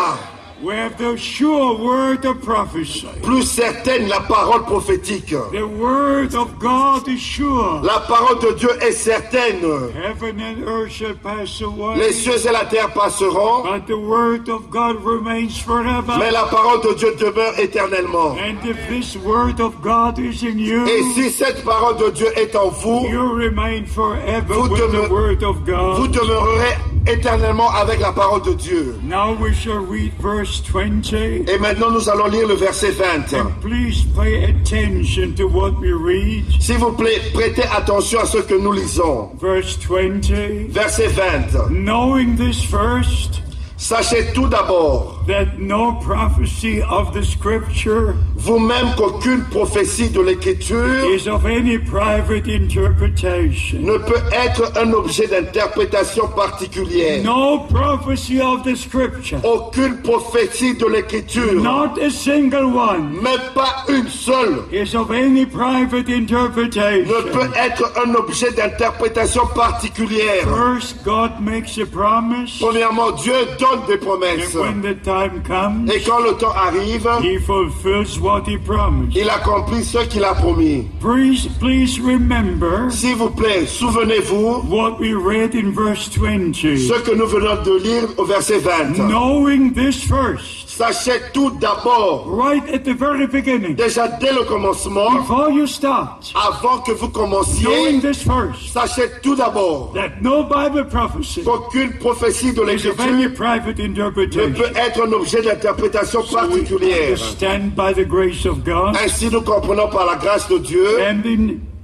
We 0.60 0.74
have 0.74 0.98
the 0.98 1.16
sure 1.16 1.78
word 1.78 2.24
of 2.24 2.42
prophecy. 2.42 3.06
Plus 3.22 3.48
certaine 3.48 4.08
la 4.08 4.18
parole 4.20 4.64
prophétique. 4.64 5.30
The 5.52 5.62
word 5.64 6.34
of 6.34 6.58
God 6.58 7.06
is 7.06 7.20
sure. 7.20 7.80
La 7.84 8.00
parole 8.00 8.40
de 8.40 8.54
Dieu 8.58 8.70
est 8.82 8.90
certaine. 8.92 9.62
Heaven 9.94 10.40
and 10.40 10.64
earth 10.66 10.90
shall 10.90 11.14
pass 11.14 11.62
Les 11.96 12.12
cieux 12.12 12.44
et 12.44 12.50
la 12.52 12.64
terre 12.64 12.92
passeront, 12.92 13.62
but 13.62 13.86
the 13.86 13.96
word 13.96 14.48
of 14.48 14.68
God 14.68 14.96
remains 15.04 15.46
mais 15.46 15.62
forever. 15.64 16.30
la 16.32 16.44
parole 16.46 16.80
de 16.82 16.94
Dieu 16.94 17.14
demeure 17.20 17.56
éternellement. 17.60 18.32
And 18.38 18.58
if 18.68 18.76
this 18.88 19.14
word 19.16 19.60
of 19.60 19.80
God 19.80 20.18
is 20.18 20.42
in 20.42 20.58
Et 20.58 20.62
you, 20.64 20.86
si 21.14 21.30
cette 21.30 21.62
parole 21.64 21.98
de 21.98 22.10
Dieu 22.10 22.28
est 22.36 22.56
en 22.56 22.70
vous, 22.70 23.06
you 23.08 23.20
remain 23.32 23.84
forever 23.86 24.54
Vous 24.54 24.68
with 24.70 24.80
the 24.80 24.86
demeure- 24.92 25.10
word 25.12 25.42
of 25.44 25.56
vous 25.58 25.64
God. 26.08 26.12
demeurerez 26.12 26.74
éternellement 27.06 27.70
avec 27.70 28.00
la 28.00 28.12
parole 28.12 28.42
de 28.42 28.54
Dieu. 28.54 28.98
Now 29.02 29.34
we 29.34 29.54
shall 29.54 29.78
read 29.78 30.12
verse 30.20 30.62
20. 30.72 31.12
Et 31.12 31.58
maintenant, 31.58 31.90
nous 31.90 32.08
allons 32.08 32.26
lire 32.28 32.48
le 32.48 32.54
verset 32.54 32.90
20. 32.90 33.32
And 33.34 33.50
please 33.60 34.04
pay 34.16 34.44
attention 34.44 35.34
to 35.36 35.46
what 35.46 35.72
we 35.80 35.92
read. 35.92 36.44
S'il 36.60 36.78
vous 36.78 36.92
plaît, 36.92 37.20
prêtez 37.32 37.64
attention 37.76 38.20
à 38.20 38.26
ce 38.26 38.38
que 38.38 38.54
nous 38.54 38.72
lisons. 38.72 39.30
Verse 39.40 39.78
20. 39.78 40.70
Verset 40.70 41.08
20. 41.08 41.68
Knowing 41.70 42.36
this 42.36 42.62
first, 42.64 43.42
Sachez 43.78 44.32
tout 44.34 44.48
d'abord, 44.48 45.17
that 45.28 45.58
no 45.58 45.92
prophecy 46.00 46.82
of 46.82 47.12
the 47.14 47.22
scripture 47.22 48.14
vous-même 48.36 48.94
qu'aucune 48.96 49.44
prophétie 49.50 50.08
de 50.08 50.20
l'Écriture 50.20 51.04
is 51.14 51.28
of 51.28 51.44
any 51.44 51.76
private 51.78 52.48
interpretation. 52.48 53.78
ne 53.80 53.98
peut 53.98 54.22
être 54.32 54.72
un 54.78 54.90
objet 54.92 55.26
d'interprétation 55.26 56.28
particulière. 56.28 57.22
No 57.24 57.58
prophecy 57.70 58.40
of 58.40 58.62
the 58.62 58.74
scripture, 58.74 59.38
Aucune 59.44 59.98
prophétie 60.02 60.76
de 60.78 60.86
l'Écriture, 60.86 61.54
not 61.54 61.98
a 62.00 62.10
single 62.10 62.64
one, 62.74 63.10
même 63.22 63.52
pas 63.54 63.84
une 63.88 64.08
seule, 64.08 64.62
is 64.72 64.94
of 64.96 65.10
any 65.10 65.44
private 65.44 66.08
ne 66.08 66.24
peut 66.26 66.34
interpretation. 66.34 67.52
être 67.56 67.92
un 68.06 68.14
objet 68.14 68.50
d'interprétation 68.52 69.46
particulière. 69.54 70.44
First, 70.44 71.04
God 71.04 71.32
makes 71.40 71.76
a 71.78 71.84
promise, 71.86 72.58
Premièrement, 72.60 73.10
Dieu 73.12 73.34
donne 73.58 73.80
des 73.88 73.98
promesses. 73.98 74.54
and 74.54 74.60
when 74.60 74.80
the 74.82 74.94
time 75.02 75.17
comes, 75.46 75.88
Et 75.90 76.00
quand 76.02 76.20
le 76.20 76.32
temps 76.36 76.52
arrive, 76.54 77.08
He 77.22 77.38
fulfills 77.38 78.18
what 78.20 78.42
He 78.46 78.56
promised. 78.58 79.16
il 79.16 79.28
accomplit 79.28 79.82
ce 79.84 79.98
qu'il 80.06 80.24
a 80.24 80.34
promis. 80.34 80.86
Please, 81.00 81.48
please 81.58 81.98
remember 82.00 82.90
S'il 82.90 83.16
vous 83.16 83.30
plaît, 83.30 83.66
souvenez-vous 83.66 84.64
what 84.68 84.98
we 85.00 85.14
read 85.14 85.54
in 85.54 85.70
verse 85.72 86.08
20. 86.16 86.52
ce 86.54 87.00
que 87.02 87.14
nous 87.14 87.26
venons 87.26 87.62
de 87.64 87.78
lire 87.82 88.04
au 88.16 88.24
verset 88.24 88.58
20. 88.58 88.94
Knowing 89.08 89.72
this 89.72 90.02
first, 90.04 90.67
Sachez 90.78 91.20
tout 91.34 91.50
d'abord, 91.60 92.24
right 92.28 92.62
at 92.72 92.84
the 92.84 92.94
very 92.96 93.26
beginning, 93.26 93.74
déjà 93.74 94.06
dès 94.20 94.32
le 94.32 94.44
commencement, 94.44 95.10
before 95.10 95.50
you 95.50 95.66
start, 95.66 96.32
avant 96.36 96.78
que 96.78 96.92
vous 96.92 97.08
commenciez, 97.08 97.98
this 98.00 98.24
sachez 98.72 99.10
tout 99.20 99.34
d'abord. 99.34 99.92
No 100.22 100.44
qu'aucune 100.44 101.94
prophétie 101.98 102.52
de 102.52 102.62
l'Écriture 102.62 102.94
ne 103.12 103.28
peut 103.28 104.70
être 104.76 105.04
un 105.04 105.12
objet 105.14 105.42
d'interprétation 105.42 106.22
particulière. 106.22 107.08
understand 107.08 107.74
by 107.74 107.92
the 107.92 108.06
grace 108.06 108.46
of 108.46 108.62
God. 108.62 108.96
Ainsi, 109.04 109.30
nous 109.32 109.42
comprenons 109.42 109.88
par 109.88 110.06
la 110.06 110.14
grâce 110.14 110.48
de 110.48 110.58
Dieu. 110.58 110.86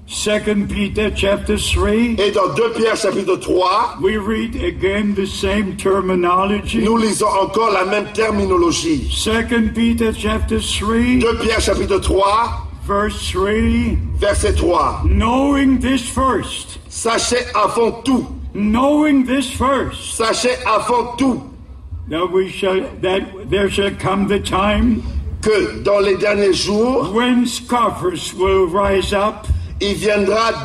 2 0.06 0.66
Peter 0.68 1.10
chapter 1.14 1.56
3, 1.56 2.18
Et 2.18 2.30
dans 2.30 2.54
2 2.54 2.72
Pierre 2.76 2.96
chapitre 2.96 3.36
3, 3.36 3.98
we 4.02 4.18
read 4.18 4.54
again 4.56 5.14
the 5.14 5.26
same 5.26 5.76
terminology. 5.76 6.82
nous 6.84 6.98
lisons 6.98 7.26
encore 7.40 7.70
la 7.72 7.86
même 7.86 8.12
terminologie. 8.12 9.08
2 9.24 9.70
Peter 9.74 10.12
chapter 10.12 10.60
3, 10.60 11.20
2 11.20 11.38
Pierre 11.40 11.60
chapitre 11.60 11.98
3, 11.98 12.68
verse 12.86 13.30
3. 13.32 13.96
verset 14.18 14.52
3. 14.56 15.04
Knowing 15.06 15.78
this 15.80 16.06
first, 16.06 16.78
Sachez 16.90 17.46
avant 17.54 18.02
tout, 18.04 18.26
knowing 18.52 19.24
this 19.24 19.50
first, 19.50 20.16
sachez 20.16 20.54
avant 20.66 21.16
tout 21.16 21.42
that 22.08 22.26
we 22.30 22.50
shall 22.50 22.78
that 23.00 23.22
there 23.50 23.68
shall 23.70 23.90
come 23.98 24.28
the 24.28 24.38
time 24.38 25.02
que 25.42 25.82
dans 25.82 25.98
les 25.98 26.16
derniers 26.18 26.52
jours, 26.52 27.12
when 27.12 27.46
scoffers 27.46 28.32
will 28.34 28.66
rise 28.66 29.12
up, 29.12 29.46
il 29.84 29.96
viendra 29.96 30.62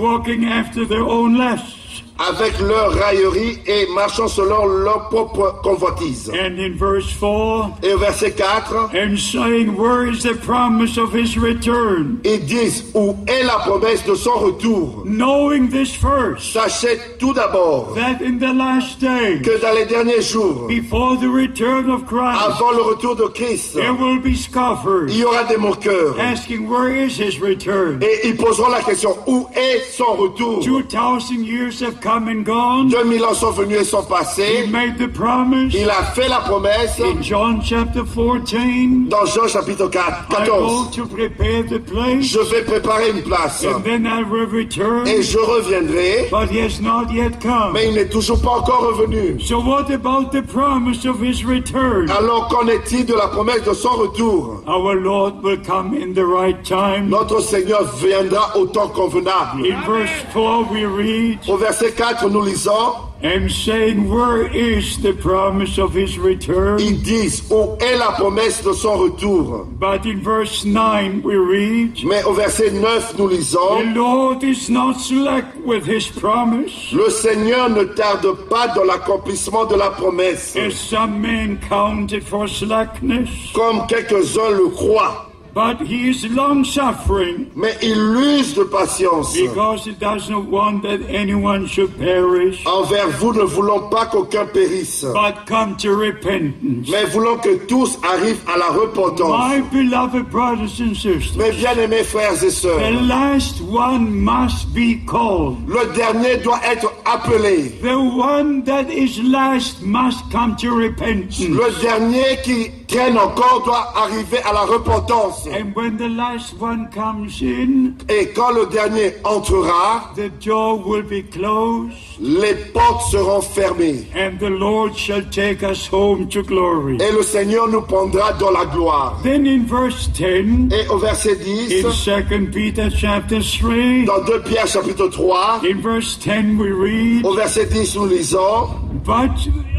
walking 0.00 0.44
after 0.44 0.84
their 0.84 1.02
own 1.02 1.36
lusts, 1.36 1.77
avec 2.18 2.58
leur 2.60 2.90
raillerie 2.92 3.58
et 3.66 3.86
marchant 3.94 4.26
selon 4.26 4.66
leur 4.66 5.08
propre 5.08 5.60
convoitise. 5.62 6.28
and 6.34 6.58
in 6.58 6.74
verse 6.76 7.08
4, 7.12 7.70
Et 7.84 7.94
au 7.94 7.98
verset 7.98 8.32
4, 8.32 8.90
and 8.92 9.16
saying, 9.16 9.76
Where 9.76 10.04
is 10.10 10.22
the 10.24 10.34
promise 10.34 10.98
of 10.98 11.12
his 11.14 11.36
return? 11.38 12.18
ils 12.24 12.44
disent 12.44 12.84
où 12.94 13.14
est 13.28 13.44
la 13.44 13.58
promesse 13.60 14.04
de 14.04 14.16
son 14.16 14.32
retour? 14.32 15.02
Knowing 15.04 15.68
this 15.70 15.94
first, 15.94 16.52
Sachez 16.52 16.98
tout 17.20 17.32
d'abord 17.34 17.94
that 17.94 18.20
in 18.20 18.38
the 18.38 18.52
last 18.52 18.98
day, 19.00 19.40
que 19.40 19.60
dans 19.60 19.74
les 19.74 19.86
derniers 19.86 20.22
jours, 20.22 20.66
before 20.66 21.16
the 21.18 21.28
return 21.28 21.88
of 21.88 22.04
Christ, 22.06 22.40
avant 22.48 22.72
le 22.72 22.82
retour 22.82 23.14
de 23.14 23.28
Christ, 23.28 23.74
there 23.74 23.92
will 23.94 24.18
be 24.18 24.34
scoffers 24.34 25.06
il 25.08 25.18
y 25.18 25.24
aura 25.24 25.44
des 25.44 25.56
moqueurs. 25.56 26.18
asking, 26.18 26.68
Where 26.68 26.88
is 26.90 27.16
his 27.16 27.38
return? 27.40 28.00
Et 28.02 28.26
ils 28.28 28.36
poseront 28.36 28.70
la 28.70 28.82
question, 28.82 29.16
où 29.28 29.46
est 29.54 29.84
son 29.92 30.14
retour? 30.16 30.60
2,000 30.64 31.44
years 31.44 31.80
have 31.80 32.00
come 32.00 32.07
and 32.10 32.44
gone. 32.44 32.88
2000 32.88 33.22
ans 33.24 33.34
sont 33.34 33.50
venus 33.50 33.80
et 33.80 33.84
sont 33.84 34.02
He 34.02 34.08
passés. 34.08 34.66
made 34.70 34.96
the 34.98 35.08
promise 35.12 35.74
Il 35.74 35.88
a 35.90 36.02
fait 36.14 36.28
la 36.28 36.38
promesse 36.40 36.98
in 37.00 37.20
John 37.22 37.60
chapter 37.62 38.02
14. 38.04 39.08
dans 39.08 39.26
Jean 39.26 39.46
chapitre 39.46 39.88
4, 39.88 40.26
I 40.30 40.46
go 40.46 40.84
14. 40.86 40.90
to 40.96 41.06
prepare 41.06 41.62
the 41.64 41.78
place, 41.78 42.24
Je 42.24 42.38
vais 42.50 42.62
préparer 42.62 43.10
une 43.10 43.22
place 43.22 43.64
and 43.64 43.82
then 43.84 44.06
I 44.06 44.22
will 44.22 44.46
return. 44.46 45.06
et 45.06 45.22
je 45.22 45.38
reviendrai, 45.38 46.28
But 46.30 46.50
he 46.50 46.60
has 46.60 46.80
not 46.80 47.12
yet 47.12 47.40
come. 47.42 47.72
mais 47.74 47.88
il 47.88 47.94
n'est 47.94 48.08
toujours 48.08 48.40
pas 48.40 48.50
encore 48.58 48.86
revenu. 48.96 49.38
So 49.40 49.58
what 49.60 49.90
about 49.92 50.30
the 50.32 50.42
promise 50.42 51.04
of 51.06 51.20
his 51.22 51.44
return? 51.44 52.10
Alors 52.10 52.48
qu'en 52.48 52.66
est-il 52.68 53.04
de 53.04 53.14
la 53.14 53.28
promesse 53.28 53.62
de 53.64 53.74
son 53.74 53.90
retour? 53.90 54.62
Our 54.66 54.94
Lord 54.94 55.42
will 55.42 55.58
come 55.64 55.94
in 55.94 56.14
the 56.14 56.24
right 56.24 56.62
time. 56.62 57.08
Notre 57.08 57.40
Seigneur 57.40 57.84
viendra 57.96 58.56
au 58.56 58.66
temps 58.66 58.88
convenable. 58.88 59.62
In 59.66 59.80
verse 59.86 60.10
4 60.32 60.70
we 60.72 60.84
read, 60.86 61.38
Au 61.48 61.56
verset 61.56 61.92
4, 61.98 62.30
nous 62.30 62.42
lisons, 62.42 62.94
and 63.24 63.50
saying, 63.50 64.08
Where 64.08 64.46
is 64.46 64.98
the 65.02 65.12
promise 65.14 65.78
of 65.78 65.92
his 65.92 66.16
return? 66.16 66.78
ils 66.78 67.02
disent, 67.02 67.42
où 67.50 67.76
est 67.80 67.96
la 67.98 68.12
promesse 68.12 68.62
de 68.62 68.72
son 68.72 68.96
retour? 68.96 69.66
But 69.80 70.06
in 70.06 70.20
verse 70.22 70.64
9 70.64 71.24
we 71.24 71.34
read, 71.34 71.98
Mais 72.04 72.22
au 72.22 72.32
verset 72.34 72.70
9, 72.70 73.18
nous 73.18 73.28
The 73.28 73.32
lisons, 73.32 73.94
Lord 73.96 74.44
is 74.44 74.70
not 74.70 75.00
slack 75.00 75.46
with 75.66 75.84
his 75.86 76.06
promise, 76.08 76.92
le 76.92 77.10
Seigneur 77.10 77.68
ne 77.68 77.82
tarde 77.82 78.32
pas 78.48 78.68
dans 78.68 78.84
l'accomplissement 78.84 79.64
de 79.64 79.74
la 79.74 79.90
promesse, 79.90 80.54
as 80.54 80.74
some 80.74 81.20
men 81.20 81.58
count 81.68 82.12
it 82.12 82.22
for 82.22 82.46
slackness, 82.48 83.28
comme 83.52 83.84
quelques-uns 83.88 84.50
le 84.50 84.68
croient. 84.68 85.27
But 85.58 85.80
he 85.84 86.10
is 86.10 86.24
long 86.30 86.62
suffering, 86.64 87.50
Mais 87.56 87.74
il 87.82 87.96
use 88.38 88.54
de 88.54 88.62
patience. 88.62 89.34
because 89.34 89.84
he 89.84 89.92
does 89.92 90.30
not 90.30 90.44
want 90.46 90.82
that 90.82 91.00
anyone 91.10 91.66
should 91.66 91.90
perish, 91.98 92.64
Envers 92.64 93.08
vous 93.18 93.32
ne 93.34 93.42
voulons 93.42 93.88
pas 93.90 94.06
qu'aucun 94.06 94.46
périsse, 94.46 95.04
but 95.12 95.46
come 95.46 95.76
to 95.76 95.96
repentance. 95.96 96.88
mais 96.88 97.06
voulons 97.06 97.38
que 97.38 97.56
tous 97.66 97.98
arrivent 98.04 98.40
à 98.46 98.56
la 98.56 98.68
repentance. 98.68 99.28
My 99.50 99.60
beloved 99.72 100.30
brothers 100.30 100.80
and 100.80 100.94
sisters, 100.94 101.36
Mes 101.36 101.50
bien-aimés 101.50 102.04
frères 102.04 102.34
et 102.44 102.92
the 102.94 103.00
last 103.08 103.60
one 103.62 104.08
must 104.22 104.72
be 104.72 105.04
called. 105.06 105.56
le 105.66 105.92
dernier 105.96 106.36
doit 106.36 106.60
être 106.64 106.92
appelé. 107.04 107.70
The 107.82 107.96
one 107.98 108.62
that 108.62 108.88
is 108.90 109.20
last 109.24 109.82
must 109.82 110.20
come 110.30 110.54
to 110.56 110.70
repentance. 110.72 111.40
Le 111.40 111.80
dernier 111.82 112.38
qui 112.44 112.70
traîne 112.88 113.16
encore 113.18 113.62
doit 113.64 113.92
arriver 113.96 114.38
à 114.44 114.52
la 114.52 114.62
repentance? 114.62 115.46
And 115.46 115.74
when 115.76 115.96
the 115.96 116.08
last 116.08 116.54
one 116.58 116.88
comes 116.92 117.40
in, 117.42 117.94
Et 118.08 118.30
quand 118.34 118.50
le 118.52 118.66
dernier 118.66 119.14
entrera, 119.24 120.12
the 120.16 120.30
door 120.44 120.78
will 120.84 121.02
be 121.02 121.22
closed, 121.30 121.92
les 122.20 122.54
portes 122.72 123.10
seront 123.10 123.40
fermées. 123.42 124.06
and 124.16 124.38
the 124.40 124.50
Lord 124.50 124.96
shall 124.96 125.22
take 125.30 125.62
us 125.62 125.86
home 125.86 126.28
to 126.28 126.42
glory. 126.42 126.96
Et 127.00 127.12
le 127.12 127.22
Seigneur 127.22 127.68
nous 127.68 127.82
prendra 127.82 128.32
dans 128.32 128.50
la 128.50 128.64
gloire. 128.64 129.18
Then 129.22 129.46
in 129.46 129.64
verse 129.66 130.08
10, 130.14 130.72
Et 130.72 130.88
au 130.88 130.98
verset 130.98 131.36
in 131.40 131.68
10, 131.68 131.82
2 131.82 132.50
Peter 132.52 132.88
chapter 132.90 133.40
3, 133.40 134.06
dans 134.06 134.24
2 134.24 134.42
Pierre 134.42 134.66
chapitre 134.66 135.08
3, 135.08 135.60
in 135.64 135.80
verse 135.80 136.18
10 136.18 136.56
we 136.58 136.70
read, 136.72 137.24
au 137.26 137.34
verset 137.34 137.66
10 137.66 137.96
nous 137.96 138.06
lisons, 138.06 138.68
But 139.04 139.30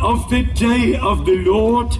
of 0.01 0.27
the 0.29 0.43
day 0.55 0.97
of 1.03 1.25
the 1.25 1.35
Lord 1.45 1.97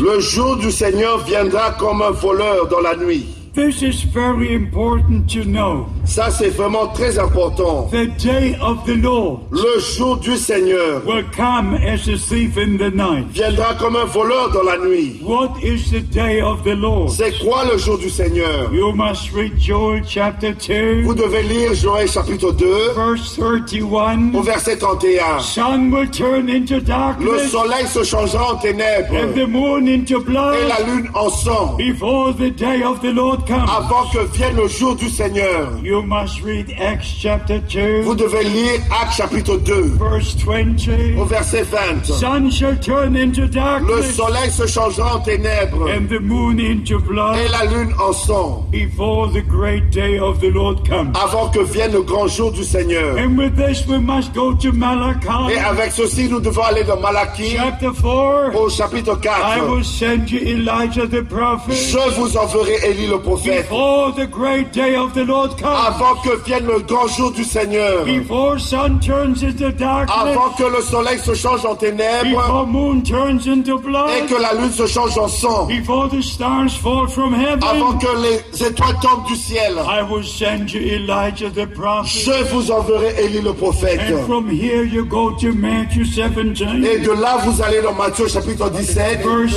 Le 0.00 0.18
jour 0.18 0.56
du 0.56 0.72
Seigneur 0.72 1.24
viendra 1.24 1.70
comme 1.78 2.02
un 2.02 2.10
voleur 2.10 2.66
dans 2.66 2.80
la 2.80 2.96
nuit. 2.96 3.24
This 3.52 3.82
is 3.82 4.04
very 4.04 4.54
important 4.54 5.28
to 5.32 5.42
know. 5.44 5.86
Ça, 6.04 6.30
c'est 6.30 6.50
vraiment 6.50 6.86
très 6.94 7.18
important. 7.18 7.88
The 7.90 8.06
day 8.22 8.56
of 8.60 8.84
the 8.86 8.96
Lord 9.02 9.40
Le 9.50 9.80
jour 9.80 10.18
du 10.18 10.36
Seigneur 10.36 11.02
will 11.04 11.24
come 11.36 11.74
as 11.74 12.08
a 12.08 12.16
thief 12.16 12.56
in 12.56 12.76
the 12.78 12.94
night. 12.94 13.26
viendra 13.32 13.74
comme 13.74 13.96
un 13.96 14.04
voleur 14.04 14.50
dans 14.52 14.62
la 14.62 14.78
nuit. 14.78 15.20
What 15.24 15.54
is 15.62 15.90
the 15.90 16.00
day 16.00 16.40
of 16.40 16.62
the 16.62 16.76
Lord? 16.76 17.10
C'est 17.10 17.32
quoi 17.44 17.64
le 17.70 17.76
jour 17.76 17.98
du 17.98 18.08
Seigneur? 18.08 18.72
You 18.72 18.92
must 18.92 19.32
read 19.32 19.58
Joel 19.58 20.02
chapter 20.06 20.52
2, 20.52 21.02
Vous 21.02 21.14
devez 21.14 21.42
lire 21.42 21.74
Joël 21.74 22.08
chapitre 22.08 22.52
2, 22.52 22.66
verse 22.94 23.36
31. 23.36 24.32
au 24.32 24.42
verset 24.42 24.76
31. 24.76 25.40
Sun 25.40 25.90
will 25.92 26.08
turn 26.10 26.48
into 26.48 26.76
Le 26.76 26.80
darkness 26.82 27.50
soleil 27.50 27.86
se 27.88 28.04
changera 28.04 28.52
en 28.52 28.54
and 28.54 28.58
ténèbres 28.60 29.34
the 29.34 29.46
moon 29.48 29.88
into 29.88 30.20
et 30.20 30.24
blood 30.24 30.54
la 30.68 30.84
lune 30.86 31.10
en 31.14 31.28
sang 31.30 31.76
before 31.76 32.32
the 32.32 32.50
day 32.50 32.82
of 32.84 33.00
the 33.00 33.12
Lord 33.12 33.39
comes. 33.46 33.68
avant 33.68 34.04
que 34.12 34.18
vienne 34.36 34.56
le 34.56 34.68
jour 34.68 34.96
du 34.96 35.08
Seigneur. 35.08 35.70
You 35.82 36.02
must 36.02 36.42
read 36.44 36.72
Acts 36.80 37.06
chapter 37.20 37.58
2, 37.60 38.02
Vous 38.02 38.14
devez 38.14 38.44
lire 38.44 38.80
Actes 39.02 39.16
chapitre 39.16 39.56
2, 39.58 39.96
verse 39.98 40.36
20. 40.36 41.18
au 41.20 41.24
verset 41.24 41.62
20. 41.62 42.04
Sun 42.04 42.50
shall 42.50 42.78
turn 42.80 43.16
into 43.16 43.42
Le 43.42 43.48
darkness 43.48 44.14
soleil 44.14 44.50
se 44.50 44.66
changera 44.66 45.16
en 45.16 45.20
ténèbres 45.20 45.88
and 45.90 46.06
the 46.08 46.20
moon 46.20 46.58
into 46.58 46.98
et 46.98 47.02
blood 47.02 47.36
la 47.50 47.64
lune 47.66 47.92
en 47.98 48.12
sang 48.12 48.66
before 48.70 49.30
the 49.32 49.42
great 49.46 49.90
day 49.90 50.18
of 50.18 50.40
the 50.40 50.50
Lord 50.52 50.86
comes. 50.88 51.12
avant 51.14 51.48
que 51.50 51.60
vienne 51.60 51.92
le 51.92 52.02
grand 52.02 52.26
jour 52.28 52.52
du 52.52 52.64
Seigneur. 52.64 53.16
And 53.18 53.36
with 53.38 53.56
this, 53.56 53.86
we 53.86 53.98
must 53.98 54.32
go 54.34 54.52
to 54.54 54.68
Et 54.68 54.72
Malachi 54.72 55.56
avec 55.68 55.92
ceci, 55.92 56.28
nous 56.28 56.40
devons 56.40 56.62
aller 56.62 56.84
dans 56.84 57.00
Malachie 57.00 57.56
chapter 57.56 57.88
4. 58.00 58.54
au 58.60 58.68
chapitre 58.68 59.18
I 59.22 59.58
4. 59.58 59.68
will 59.70 59.84
send 59.84 60.30
you 60.30 60.38
Elijah 60.40 61.06
the 61.06 61.22
prophet 61.22 61.72
Je 61.74 61.98
vous 62.18 62.36
enverrai 62.36 62.76
Élie 62.90 63.06
le 63.06 63.18
prophète 63.18 63.29
before 63.36 64.12
the 64.12 64.26
great 64.26 64.72
day 64.72 64.94
of 64.96 65.14
the 65.14 65.24
Lord 65.24 65.56
comes. 65.58 65.76
avant 65.88 66.14
que 66.22 66.36
vienne 66.44 66.66
le 66.66 66.80
grand 66.80 67.06
jour 67.08 67.30
du 67.32 67.44
Seigneur. 67.44 68.04
Before 68.04 68.58
sun 68.58 68.98
turns 69.00 69.42
into 69.42 69.70
darkness. 69.72 70.16
Avant 70.16 70.50
que 70.56 70.64
le 70.64 70.82
soleil 70.82 71.18
se 71.18 71.34
change 71.34 71.64
en 71.64 71.74
ténèbres 71.74 72.30
Before 72.30 72.66
moon 72.66 73.02
turns 73.02 73.46
into 73.46 73.78
et 73.78 73.82
blood. 73.82 74.26
que 74.28 74.40
la 74.40 74.54
lune 74.54 74.72
se 74.72 74.86
change 74.86 75.16
en 75.18 75.28
sang. 75.28 75.66
Before 75.66 76.08
the 76.08 76.22
stars 76.22 76.74
fall 76.76 77.08
from 77.08 77.34
Avant 77.34 77.40
heaven. 77.42 77.98
que 77.98 78.22
les 78.22 78.66
étoiles 78.66 78.96
tombent 79.02 79.26
du 79.26 79.36
ciel. 79.36 79.74
I 79.86 80.02
will 80.02 80.24
send 80.24 80.72
you 80.72 80.80
Elijah 80.80 81.50
the 81.50 81.66
prophet. 81.66 82.08
Je 82.24 82.44
vous 82.52 82.70
enverrai 82.70 83.14
Élie 83.24 83.40
le 83.42 83.52
prophète. 83.52 84.00
And 84.10 84.24
from 84.26 84.48
here 84.50 84.84
you 84.84 85.04
go 85.04 85.32
to 85.40 85.52
Matthew 85.52 86.04
17, 86.04 86.60
Et 86.84 86.98
de 87.00 87.10
là, 87.12 87.38
vous 87.44 87.62
allez 87.62 87.82
dans 87.82 87.92
Matthieu 87.94 88.28
chapitre 88.28 88.70
17 88.70 89.20
verse 89.22 89.54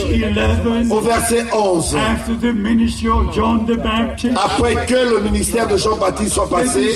11. 0.66 0.92
au 0.92 1.00
verset 1.00 1.46
11. 1.54 1.96
After 1.96 2.34
the 2.36 2.54
ministry 2.54 3.08
of 3.10 3.34
John 3.34 3.60
the 3.63 3.63
Baptist, 3.63 3.63
Après 4.36 4.86
que 4.86 5.16
le 5.16 5.22
ministère 5.22 5.68
de 5.68 5.78
Jean-Baptiste 5.78 6.34
soit 6.34 6.50
passé 6.50 6.90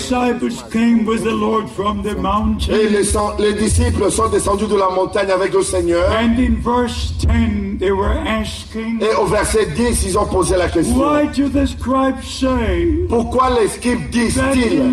et 2.69 2.89
les, 2.89 3.53
disciples 3.53 4.12
sont 4.12 4.29
descendus 4.29 4.67
de 4.67 4.75
la 4.75 4.89
montagne 4.89 5.31
avec 5.31 5.53
le 5.53 5.62
Seigneur. 5.62 6.09
And 6.12 6.38
in 6.39 6.55
verse 6.62 7.13
10, 7.19 7.77
they 7.79 7.91
were 7.91 8.17
asking, 8.27 9.01
Et 9.01 9.13
au 9.15 9.25
verset 9.25 9.67
10, 9.75 10.05
ils 10.05 10.17
ont 10.17 10.25
posé 10.25 10.57
la 10.57 10.67
question. 10.67 10.95
Why 10.95 11.27
do 11.27 11.50
the 11.50 11.65
scribes 11.65 12.24
say 12.24 13.05
Pourquoi 13.09 13.50
les 13.59 13.67
scribes 13.67 14.09
disent-ils 14.09 14.91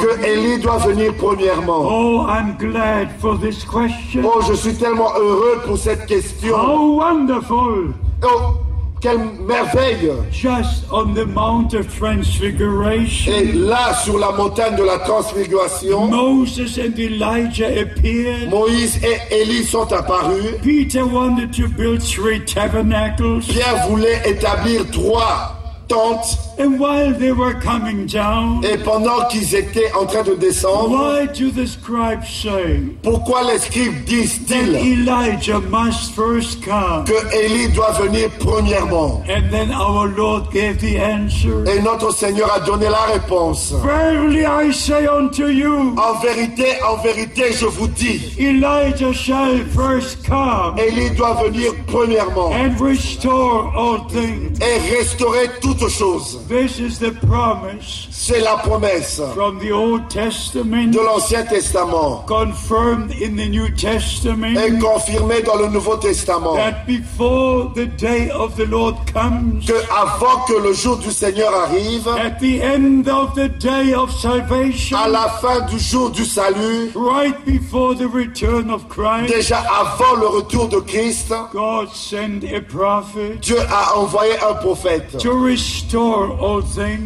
que 0.00 0.26
Élie 0.26 0.60
doit 0.60 0.78
venir 0.78 1.14
premièrement? 1.16 1.80
Oh, 1.82 2.26
I'm 2.28 2.56
glad 2.58 3.08
for 3.18 3.38
this 3.38 3.64
question. 3.64 4.22
Oh, 4.24 4.40
je 4.48 4.54
suis 4.54 4.74
tellement 4.74 5.12
heureux 5.18 5.60
pour 5.66 5.78
cette 5.78 6.06
question. 6.06 6.54
How 6.54 6.98
wonderful! 6.98 7.94
Oh, 8.22 8.67
quelle 9.00 9.18
merveille 9.46 10.10
Just 10.30 10.84
on 10.90 11.14
the 11.14 11.26
Mount 11.26 11.74
of 11.74 11.86
Transfiguration, 11.98 13.32
Et 13.32 13.52
là, 13.52 13.94
sur 14.04 14.18
la 14.18 14.32
montagne 14.32 14.76
de 14.76 14.82
la 14.82 14.98
transfiguration, 14.98 16.08
Moses 16.08 16.78
and 16.78 16.98
Elijah 16.98 17.68
appeared. 17.68 18.50
Moïse 18.50 18.98
et 19.04 19.34
Élie 19.34 19.64
sont 19.64 19.92
apparus. 19.92 20.58
Peter 20.62 21.02
wanted 21.02 21.52
to 21.52 21.68
build 21.68 22.02
three 22.02 22.44
tabernacles. 22.44 23.40
Pierre 23.48 23.86
voulait 23.88 24.22
établir 24.24 24.90
trois 24.90 25.54
tentes. 25.86 26.47
And 26.58 26.78
while 26.80 27.12
they 27.12 27.30
were 27.32 27.54
coming 27.60 28.06
down, 28.06 28.64
Et 28.64 28.76
pendant 28.78 29.26
qu'ils 29.30 29.54
étaient 29.54 29.92
en 29.94 30.06
train 30.06 30.22
de 30.24 30.34
descendre, 30.34 30.90
why 30.90 31.26
do 31.26 31.50
the 31.50 31.66
scribes 31.66 32.26
say 32.28 32.80
pourquoi 33.02 33.42
les 33.44 33.58
scribes 33.58 34.04
disent-ils 34.04 34.74
Elijah 34.74 35.60
must 35.70 36.12
first 36.14 36.64
come? 36.64 37.04
que 37.04 37.14
Élie 37.36 37.68
doit 37.72 37.92
venir 37.92 38.28
premièrement? 38.40 39.22
And 39.28 39.50
then 39.50 39.70
our 39.70 40.08
Lord 40.08 40.50
gave 40.52 40.78
the 40.78 40.98
answer. 40.98 41.64
Et 41.66 41.80
notre 41.80 42.12
Seigneur 42.12 42.52
a 42.52 42.60
donné 42.60 42.88
la 42.88 43.02
réponse. 43.12 43.72
Verily 43.84 44.44
I 44.44 44.72
say 44.72 45.06
unto 45.06 45.46
you, 45.46 45.94
En 45.96 46.18
vérité, 46.20 46.66
en 46.84 46.96
vérité, 47.02 47.52
je 47.52 47.66
vous 47.66 47.88
dis, 47.88 48.34
Elijah 48.38 49.12
shall 49.12 49.64
first 49.74 50.26
come 50.26 50.76
Élie 50.78 51.10
doit 51.16 51.34
venir 51.44 51.72
premièrement 51.86 52.50
and 52.52 52.74
restore 52.82 53.72
all 53.76 54.00
things. 54.08 54.58
et 54.60 54.96
restaurer 54.96 55.48
toutes 55.60 55.88
choses. 55.88 56.40
This 56.48 56.80
is 56.80 56.98
the 56.98 57.12
promise 57.26 58.08
C'est 58.10 58.40
la 58.40 58.56
promesse 58.56 59.20
from 59.34 59.58
the 59.58 59.70
Old 59.70 60.08
Testament, 60.08 60.92
de 60.92 60.98
l'Ancien 60.98 61.44
Testament 61.44 62.24
confirmed 62.26 63.12
in 63.12 63.36
the 63.36 63.48
New 63.48 63.68
Testament, 63.76 64.56
et 64.56 64.78
confirmée 64.78 65.42
dans 65.42 65.56
le 65.56 65.68
Nouveau 65.68 65.96
Testament. 65.96 66.56
that 66.56 66.86
before 66.86 67.70
the 67.74 67.86
day 67.98 68.30
of 68.30 68.56
the 68.56 68.64
Lord 68.64 68.94
comes, 69.12 69.62
Que 69.66 69.74
avant 69.92 70.40
que 70.46 70.54
le 70.54 70.72
jour 70.72 70.96
du 70.96 71.10
Seigneur 71.10 71.52
arrive, 71.54 72.08
at 72.08 72.40
the 72.40 72.62
end 72.62 73.08
of 73.08 73.34
the 73.34 73.50
day 73.60 73.92
of 73.92 74.10
salvation, 74.10 74.96
à 74.96 75.08
la 75.08 75.28
fin 75.42 75.66
du 75.66 75.78
jour 75.78 76.08
du 76.10 76.24
salut, 76.24 76.90
right 76.94 77.36
before 77.44 77.94
the 77.94 78.08
return 78.10 78.70
of 78.70 78.88
Christ, 78.88 79.34
déjà 79.34 79.58
avant 79.58 80.16
le 80.18 80.26
retour 80.26 80.68
de 80.68 80.80
Christ, 80.80 81.30
God 81.52 81.90
sent 81.92 82.40
a 82.44 82.62
prophet 82.62 83.36
Dieu 83.42 83.58
a 83.68 83.98
envoyé 83.98 84.32
un 84.50 84.54
prophète 84.54 85.18
to 85.18 85.38
restore 85.38 86.37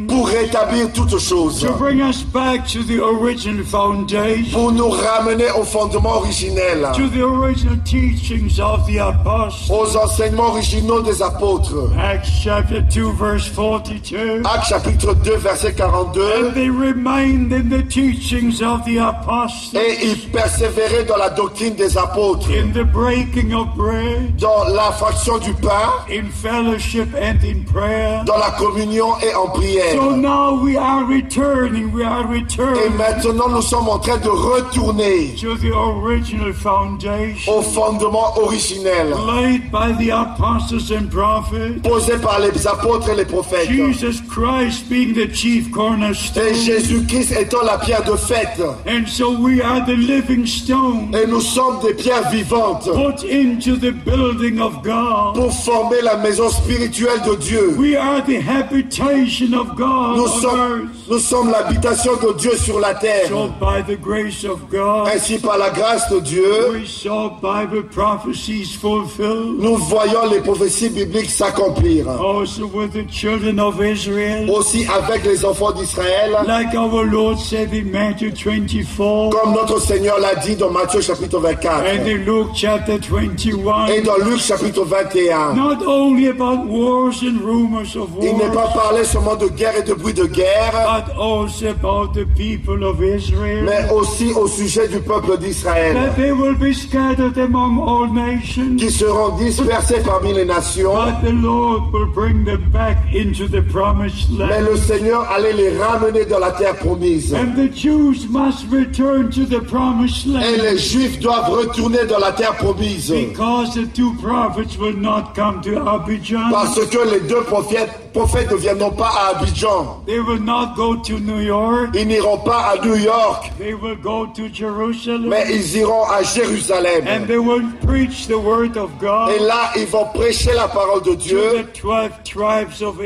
pour 0.09 0.29
rétablir 0.29 0.93
toutes 0.93 1.19
choses, 1.19 1.61
to 1.61 1.73
bring 1.79 2.01
us 2.03 2.23
back 2.23 2.67
to 2.67 2.83
the 2.83 3.01
original 3.01 3.65
foundation, 3.65 4.53
pour 4.53 4.73
nous 4.73 4.91
ramener 4.91 5.51
au 5.59 5.65
fondement 5.65 6.19
originel, 6.19 6.89
to 6.95 7.09
the 7.09 7.23
original 7.23 7.77
teachings 7.85 8.61
of 8.61 8.87
the 8.87 8.99
apostles. 8.99 9.71
aux 9.71 9.97
enseignements 9.97 10.51
originaux 10.51 11.01
des 11.03 11.23
apôtres. 11.23 11.73
Acts 11.99 12.29
chapter 12.43 12.81
2, 12.83 13.13
verse 13.13 13.47
42. 13.49 14.43
Actes 14.45 14.69
chapitre 14.69 15.15
2, 15.15 15.37
verset 15.37 15.73
42. 15.73 16.21
And 16.23 16.55
they 16.55 16.69
remained 16.69 17.53
in 17.53 17.69
the 17.71 17.83
teachings 17.89 18.61
of 18.63 18.85
the 18.85 18.99
apostles, 18.99 19.77
Et 19.79 19.99
ils 20.07 20.31
persévéraient 20.31 21.05
dans 21.05 21.17
la 21.17 21.31
doctrine 21.31 21.75
des 21.75 21.97
apôtres, 21.97 22.49
in 22.51 22.73
the 22.73 22.85
breaking 22.85 23.55
of 23.55 23.69
bread, 23.77 24.37
dans 24.37 24.65
la 24.75 24.93
fraction 24.93 25.39
du 25.39 25.53
pain, 25.55 25.91
in 26.11 26.29
fellowship, 26.31 27.09
and 27.15 27.39
in 27.45 27.63
prayer. 27.73 28.23
dans 28.27 28.37
la 28.39 28.51
communion 28.59 29.07
et 29.23 29.35
en 29.35 29.49
prière. 29.49 29.93
So 29.95 30.17
now 30.17 30.61
we 30.63 30.77
are 30.77 31.05
returning, 31.05 31.93
we 31.93 32.05
are 32.05 32.25
Et 32.33 32.41
returning 32.41 32.97
maintenant, 32.97 33.49
nous 33.49 33.63
sommes 33.63 33.89
en 33.89 33.99
train 33.99 34.19
de 34.19 34.29
retourner 34.29 35.35
to 35.41 35.57
the 35.57 35.73
original 35.73 36.53
foundation 36.53 37.53
au 37.53 37.63
fondement 37.63 38.37
originel 38.39 39.11
laid 39.27 39.71
by 39.71 39.93
the 39.99 40.11
apostles 40.11 40.91
and 40.93 41.09
prophets. 41.11 41.81
posé 41.83 42.17
par 42.19 42.41
les 42.41 42.67
apôtres 42.67 43.09
et 43.11 43.17
les 43.17 43.25
prophètes. 43.25 43.69
Jesus 43.71 44.21
Christ 44.29 44.89
being 44.89 45.15
the 45.15 45.33
chief 45.33 45.71
Et. 45.71 46.55
Jésus-Christ 46.55 47.33
étant 47.39 47.63
la 47.65 47.79
pierre 47.79 48.05
de 48.05 48.17
fête. 48.17 48.61
And 48.87 49.07
so 49.07 49.31
we 49.39 49.61
are 49.63 49.85
the 49.85 49.97
living 49.97 50.47
stone 50.47 51.15
Et 51.15 51.27
nous 51.27 51.41
sommes 51.41 51.81
des 51.83 51.95
pierres 51.95 52.29
vivantes 52.31 52.89
put 52.93 53.25
into 53.31 53.77
the 53.77 53.93
building 54.05 54.61
of 54.61 54.83
God. 54.83 55.35
pour 55.35 55.53
former 55.53 56.01
la 56.03 56.17
maison 56.17 56.49
spirituelle 56.49 57.21
de 57.27 57.37
Dieu. 57.37 57.75
We 57.79 57.97
are 57.97 58.23
the 58.25 58.41
habitation 58.41 59.12
Nous 59.17 60.27
sommes, 60.41 60.83
earth. 60.83 61.09
nous 61.11 61.19
sommes 61.19 61.51
l'habitation 61.51 62.13
de 62.17 62.33
Dieu 62.39 62.57
sur 62.57 62.81
la 62.81 62.95
terre. 62.95 63.29
So 63.29 63.49
by 63.61 63.83
the 63.87 63.99
grace 64.01 64.45
of 64.45 64.69
God, 64.71 65.09
Ainsi, 65.15 65.39
par 65.39 65.59
la 65.59 65.71
grâce 65.71 66.09
de 66.11 66.21
Dieu, 66.21 66.71
we 66.73 66.87
saw 66.87 67.31
Bible 67.41 67.85
prophecies 67.89 68.75
fulfilled. 68.75 69.59
nous 69.61 69.77
voyons 69.77 70.27
les 70.31 70.41
prophéties 70.41 70.91
bibliques 70.91 71.31
s'accomplir. 71.31 72.09
Also 72.09 72.67
with 72.67 72.93
the 72.93 73.07
children 73.11 73.59
of 73.61 73.81
Israel, 73.83 74.49
Aussi 74.51 74.87
avec 74.87 75.25
les 75.25 75.45
enfants 75.45 75.73
d'Israël, 75.73 76.37
like 76.47 76.75
our 76.75 77.05
Lord 77.05 77.39
said 77.39 77.73
in 77.73 77.91
Matthew 77.91 78.33
24 78.35 79.31
comme 79.31 79.53
notre 79.53 79.81
Seigneur 79.81 80.19
l'a 80.19 80.35
dit 80.37 80.57
dans 80.57 80.71
Matthieu 80.71 81.01
chapitre 81.01 81.39
24 81.39 81.81
and 81.81 82.07
in 82.07 82.17
Luke 82.25 82.49
chapter 82.55 82.95
et 82.95 82.99
21. 82.99 84.03
dans 84.05 84.17
Luc 84.25 84.39
chapitre 84.41 84.85
21. 84.85 85.55
Not 85.55 85.83
only 85.87 86.29
about 86.29 86.67
wars 86.67 87.23
and 87.23 87.41
rumors 87.45 87.97
of 87.97 88.09
Il 88.21 88.37
n'est 88.37 88.53
pas 88.53 88.71
war, 88.75 88.93
seulement 89.05 89.37
de 89.37 89.49
guerre 89.49 89.77
et 89.79 89.83
de 89.83 89.95
bruit 89.95 90.15
de 90.15 90.25
guerre, 90.27 90.73
but 91.07 91.15
also 91.19 91.69
about 91.71 92.13
the 92.15 92.25
people 92.37 92.85
of 92.85 93.03
Israel. 93.03 93.65
mais 93.65 93.91
aussi 93.93 94.33
au 94.35 94.47
sujet 94.47 94.89
du 94.89 94.99
peuple 95.01 95.37
d'Israël, 95.39 95.95
That 95.95 96.17
they 96.17 96.33
will 96.33 96.55
be 96.57 96.73
scattered 96.75 97.39
among 97.39 97.79
all 97.81 98.09
nations. 98.13 98.77
qui 98.79 98.91
seront 98.91 99.37
dispersés 99.37 100.01
parmi 100.05 100.33
les 100.35 100.45
nations, 100.45 100.93
But 100.95 101.29
the 101.29 101.33
Lord 101.33 101.93
will 101.93 102.07
bring 102.15 102.45
them 102.45 102.63
back 102.73 102.99
into 103.15 103.47
the 103.49 103.63
promised 103.63 104.31
mais 104.31 104.61
land. 104.61 104.71
le 104.71 104.77
Seigneur 104.77 105.27
allait 105.31 105.53
les 105.53 105.77
ramener 105.79 106.25
dans 106.25 106.39
la 106.39 106.53
terre 106.53 106.77
promise. 106.77 107.33
And 107.35 107.55
the 107.57 107.73
Jews 107.75 108.27
must 108.31 108.65
return 108.71 109.31
to 109.31 109.45
the 109.45 109.61
promised 109.63 110.27
Et 110.29 110.61
les 110.61 110.79
Juifs 110.79 111.19
doivent 111.21 111.51
retourner 111.51 112.05
dans 112.09 112.19
la 112.19 112.33
terre 112.33 112.55
promise. 112.57 113.11
because 113.11 113.75
the 113.75 113.87
two 113.95 114.13
prophets 114.23 114.77
will 114.79 114.97
not 114.97 115.33
come 115.35 115.61
to 115.63 115.79
Abidjan. 115.79 116.51
Parce 116.51 116.79
que 116.87 116.99
les 117.13 117.21
deux 117.29 117.43
prophètes, 117.43 117.91
prophètes 118.13 118.51
ne 118.51 118.57
viendront 118.57 118.82
pas 118.91 119.11
à 119.17 119.37
Abidjan. 119.37 120.03
They 120.07 120.21
will 120.21 120.41
not 120.43 120.75
go 120.77 120.97
to 120.97 121.19
New 121.19 121.41
York. 121.41 121.91
Ils 121.95 122.07
n'iront 122.07 122.39
pas 122.39 122.73
à 122.73 122.85
New 122.85 122.97
York, 122.97 123.53
They 123.59 123.75
will 123.75 123.97
go 124.03 124.27
to 124.35 124.43
Jerusalem. 124.53 125.29
mais 125.29 125.45
ils 125.51 125.77
iront 125.79 126.05
à 126.05 126.23
Jérusalem. 126.23 127.05
And 127.07 127.27
they 127.27 127.39
will 127.39 127.63
preach 127.87 128.27
the 128.27 128.39
word 128.39 128.77
of 128.77 128.91
Et 129.01 129.05
God 129.05 129.41
là, 129.47 129.71
ils 129.77 129.87
vont 129.87 130.07
prêcher 130.15 130.53
la 130.55 130.69
parole 130.69 131.03
de 131.03 131.11
to 131.11 131.17
Dieu 131.17 131.65
the 131.75 131.81
12 131.81 132.11
tribes 132.25 132.83
of 132.83 132.97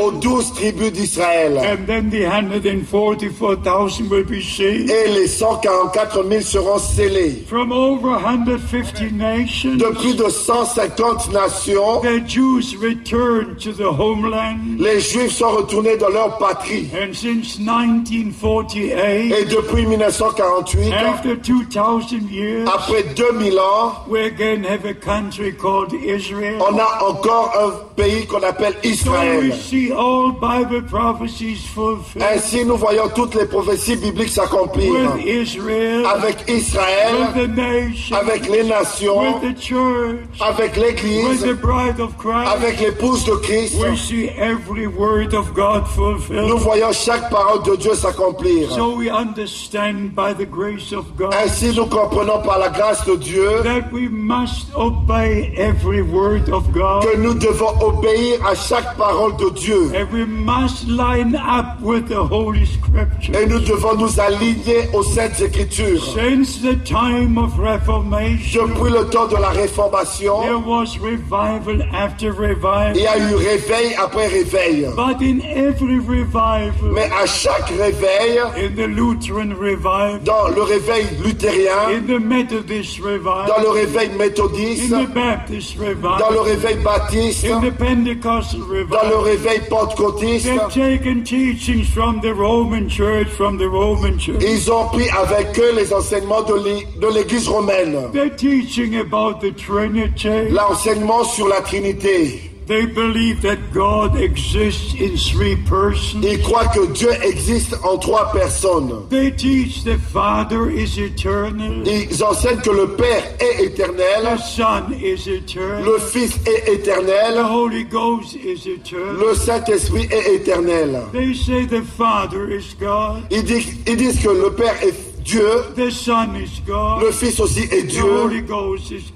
aux 0.00 0.10
douze 0.12 0.52
tribus 0.54 0.92
d'Israël. 0.92 1.58
And 1.58 1.86
then 1.86 2.10
the 2.10 2.24
144,000 2.26 4.08
will 4.10 4.24
be 4.24 4.40
saved. 4.42 4.90
Et 4.90 5.08
les 5.12 5.26
144 5.28 6.24
000 6.28 6.40
seront 6.42 6.78
scellés. 6.78 7.44
From 7.48 7.72
over 7.72 8.10
150 8.18 9.12
nations, 9.12 9.76
De 9.76 9.86
plus 9.94 10.14
de 10.16 10.28
150 10.28 11.32
nations, 11.32 12.00
the 12.02 12.20
Jews 12.26 12.76
returned 12.80 13.58
to 13.58 13.72
the 13.72 13.86
homeland. 13.88 14.78
les 14.78 15.00
Juifs 15.00 15.15
sont 15.30 15.50
retournés 15.50 15.96
dans 15.96 16.08
leur 16.10 16.36
patrie. 16.38 16.88
And 16.94 17.12
since 17.14 17.58
1948, 17.58 19.32
Et 19.32 19.44
depuis 19.46 19.86
1948, 19.86 20.92
after 20.92 21.36
2,000 21.36 22.28
years, 22.30 22.68
après 22.72 23.02
2000 23.14 23.58
ans, 23.58 23.92
we 24.08 24.20
again 24.26 24.64
have 24.64 24.84
a 24.84 24.94
country 24.94 25.52
called 25.54 25.92
Israel. 25.92 26.58
on 26.60 26.78
a 26.78 27.04
encore 27.08 27.52
un 27.58 27.70
pays 28.02 28.26
qu'on 28.26 28.42
appelle 28.42 28.74
So 28.74 28.80
we 28.82 28.90
Israël. 28.92 29.52
see 29.54 29.92
all 29.92 30.32
Bible 30.32 30.82
prophecies 30.86 31.56
fulfilled 31.74 32.22
Ainsi, 32.22 32.64
nous 32.64 32.76
voyons 32.76 33.08
toutes 33.14 33.34
les 33.34 33.46
prophéties 33.46 33.96
bibliques 33.96 34.30
s'accomplir. 34.30 34.92
with 34.92 35.24
Israel, 35.26 36.04
Avec 36.06 36.36
Israël, 36.48 37.14
with 37.34 37.46
the 37.46 37.56
nation, 37.56 38.16
avec 38.16 38.48
les 38.48 38.64
nations, 38.64 39.40
with 39.42 39.54
the 39.54 39.60
church, 39.60 40.40
avec 40.40 40.76
l'Église, 40.76 41.44
avec 41.44 42.80
l'épouse 42.80 43.24
de 43.24 43.32
Christ. 43.42 43.76
We 43.80 43.96
see 43.98 44.28
every 44.38 44.86
word 44.86 45.05
of 45.06 45.54
God 45.54 45.84
Nous 46.30 46.58
voyons 46.58 46.92
chaque 46.92 47.30
parole 47.30 47.62
de 47.62 47.76
Dieu 47.76 47.94
s'accomplir. 47.94 48.70
So 48.70 48.96
we 48.96 49.08
understand 49.08 50.14
by 50.14 50.32
the 50.34 50.46
grace 50.46 50.92
of 50.92 51.04
God 51.16 51.32
Ainsi, 51.34 51.72
nous 51.76 51.86
comprenons 51.86 52.42
par 52.42 52.58
la 52.58 52.68
grâce 52.68 53.04
de 53.04 53.14
Dieu 53.16 53.62
that 53.62 53.92
we 53.92 54.08
must 54.10 54.66
obey 54.74 55.52
every 55.56 56.02
word 56.02 56.48
of 56.50 56.64
God. 56.72 57.04
que 57.04 57.16
nous 57.16 57.34
devons 57.34 57.72
obéir 57.80 58.44
à 58.46 58.54
chaque 58.54 58.96
parole 58.96 59.36
de 59.36 59.50
Dieu. 59.50 59.92
And 59.94 60.10
we 60.12 60.24
must 60.26 60.88
line 60.88 61.36
up 61.36 61.80
with 61.80 62.08
the 62.08 62.18
Holy 62.18 62.66
Scripture. 62.66 63.34
Et 63.36 63.46
nous 63.46 63.60
devons 63.60 63.94
nous 63.96 64.20
aligner 64.20 64.88
aux 64.92 65.02
Saintes 65.04 65.40
Écritures. 65.40 66.02
Since 66.14 66.60
the 66.62 66.82
time 66.84 67.38
of 67.38 67.56
Reformation, 67.58 68.66
Depuis 68.68 68.90
le 68.90 69.08
temps 69.08 69.28
de 69.28 69.36
la 69.36 69.50
Réformation, 69.50 70.40
there 70.42 70.58
was 70.58 70.98
revival 71.00 71.82
after 71.94 72.30
revival. 72.32 72.92
il 72.96 73.02
y 73.02 73.06
a 73.06 73.18
eu 73.18 73.34
réveil 73.36 73.94
après 74.02 74.26
réveil. 74.26 74.88
But 74.96 75.20
in 75.20 75.40
every 75.42 75.98
revival, 75.98 76.90
Mais 76.92 77.10
à 77.12 77.26
chaque 77.26 77.68
réveil, 77.68 78.38
in 78.56 78.74
the 78.74 78.86
Lutheran 78.88 79.50
revival, 79.60 80.20
dans 80.24 80.48
le 80.48 80.62
réveil 80.62 81.04
luthérien, 81.22 81.88
in 81.90 82.00
the 82.06 82.18
Methodist 82.18 82.98
dans 83.02 83.62
le 83.62 83.68
réveil 83.68 84.08
méthodiste, 84.18 84.90
in 84.92 85.04
the 85.04 85.14
Baptist 85.14 85.76
dans 85.76 86.30
le 86.30 86.40
réveil 86.40 86.76
baptiste, 86.82 87.44
in 87.44 87.60
the 87.60 87.70
Pentecostal 87.76 88.60
dans 88.90 89.08
le 89.10 89.16
réveil 89.18 89.60
pentecôtiste, 89.68 90.46
they've 90.46 90.98
taken 90.98 91.22
teachings 91.24 91.84
from 91.92 92.20
the 92.22 92.32
Roman 92.34 92.88
Church, 92.88 93.28
from 93.36 93.58
the 93.58 93.68
Roman 93.68 94.18
Church. 94.18 94.42
ils 94.42 94.70
ont 94.72 94.86
pris 94.88 95.08
avec 95.10 95.58
eux 95.58 95.74
les 95.76 95.92
enseignements 95.92 96.42
de 96.42 96.54
l'É- 96.54 96.86
de 97.00 97.06
l'Église 97.14 97.48
romaine. 97.48 98.10
They're 98.12 98.34
teaching 98.34 98.96
about 98.96 99.40
the 99.40 99.54
Trinity. 99.54 100.48
L'enseignement 100.50 101.24
sur 101.24 101.48
la 101.48 101.60
Trinité. 101.60 102.52
They 102.66 102.84
believe 102.86 103.42
that 103.42 103.58
God 103.72 104.16
exists 104.20 104.92
in 104.94 105.16
three 105.16 105.54
persons. 105.68 106.20
Ils 106.24 106.42
croient 106.42 106.66
que 106.74 106.86
Dieu 106.92 107.10
existe 107.22 107.76
en 107.84 107.96
trois 107.98 108.32
personnes. 108.32 109.06
They 109.08 109.30
teach 109.30 109.84
the 109.84 109.96
Father 110.12 110.68
is 110.68 110.98
eternal, 110.98 111.86
Ils 111.86 112.24
enseignent 112.24 112.60
que 112.62 112.70
le 112.70 112.88
Père 112.96 113.22
est 113.38 113.58
the 113.58 113.80
éternel, 113.80 114.36
Son 114.44 114.92
is 114.92 115.28
eternal, 115.28 115.84
le 115.84 115.98
Fils 115.98 116.36
est 116.44 116.66
the 116.66 116.80
éternel, 116.80 117.38
Holy 117.38 117.84
Ghost 117.84 118.34
is 118.34 118.66
eternal. 118.68 119.14
le 119.16 119.34
Saint-Esprit 119.36 120.08
est 120.10 120.34
éternel. 120.34 121.02
They 121.12 121.34
say 121.34 121.66
the 121.66 121.82
Father 121.96 122.50
is 122.50 122.74
God, 122.80 123.22
Ils 123.30 123.44
disent, 123.44 123.76
ils 123.86 123.96
disent 123.96 124.20
que 124.20 124.28
le 124.30 124.50
Père 124.50 124.74
est 124.82 124.94
Dieu, 125.26 125.64
the 125.74 125.90
Son 125.90 126.36
is 126.36 126.60
God, 126.64 127.02
le 127.02 127.10
Fils 127.10 127.40
aussi 127.40 127.62
est 127.62 127.82
the 127.82 127.86
Dieu, 127.88 128.04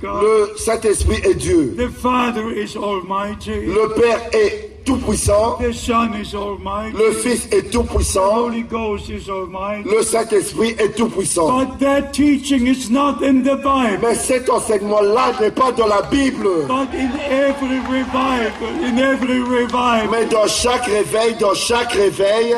le 0.02 0.56
Saint-Esprit 0.56 1.20
est 1.24 1.34
Dieu. 1.34 1.74
the 1.76 1.88
Father 1.88 2.50
is 2.50 2.76
Almighty, 2.76 3.66
Le 3.66 3.94
Père 3.94 4.20
est 4.32 4.69
tout-puissant, 4.84 5.58
le 5.60 7.12
Fils 7.12 7.48
est 7.52 7.70
tout-puissant, 7.70 8.48
le 8.48 10.02
Saint-Esprit 10.02 10.74
est 10.78 10.96
tout-puissant. 10.96 11.58
But 11.58 11.78
that 11.80 12.12
teaching 12.12 12.66
is 12.66 12.90
not 12.90 13.22
in 13.22 13.42
the 13.42 13.56
Bible. 13.56 13.98
Mais 14.02 14.14
cet 14.14 14.48
enseignement-là 14.50 15.32
n'est 15.40 15.50
pas 15.50 15.72
dans 15.72 15.86
la 15.86 16.02
Bible. 16.02 16.48
But 16.66 16.88
in 16.94 17.10
every 17.30 17.78
revival, 17.88 18.52
in 18.84 18.98
every 18.98 19.40
revival, 19.40 20.08
Mais 20.10 20.26
dans 20.26 20.46
chaque 20.46 20.86
réveil, 20.86 21.34
dans 21.38 21.54
chaque 21.54 21.92
réveil, 21.92 22.54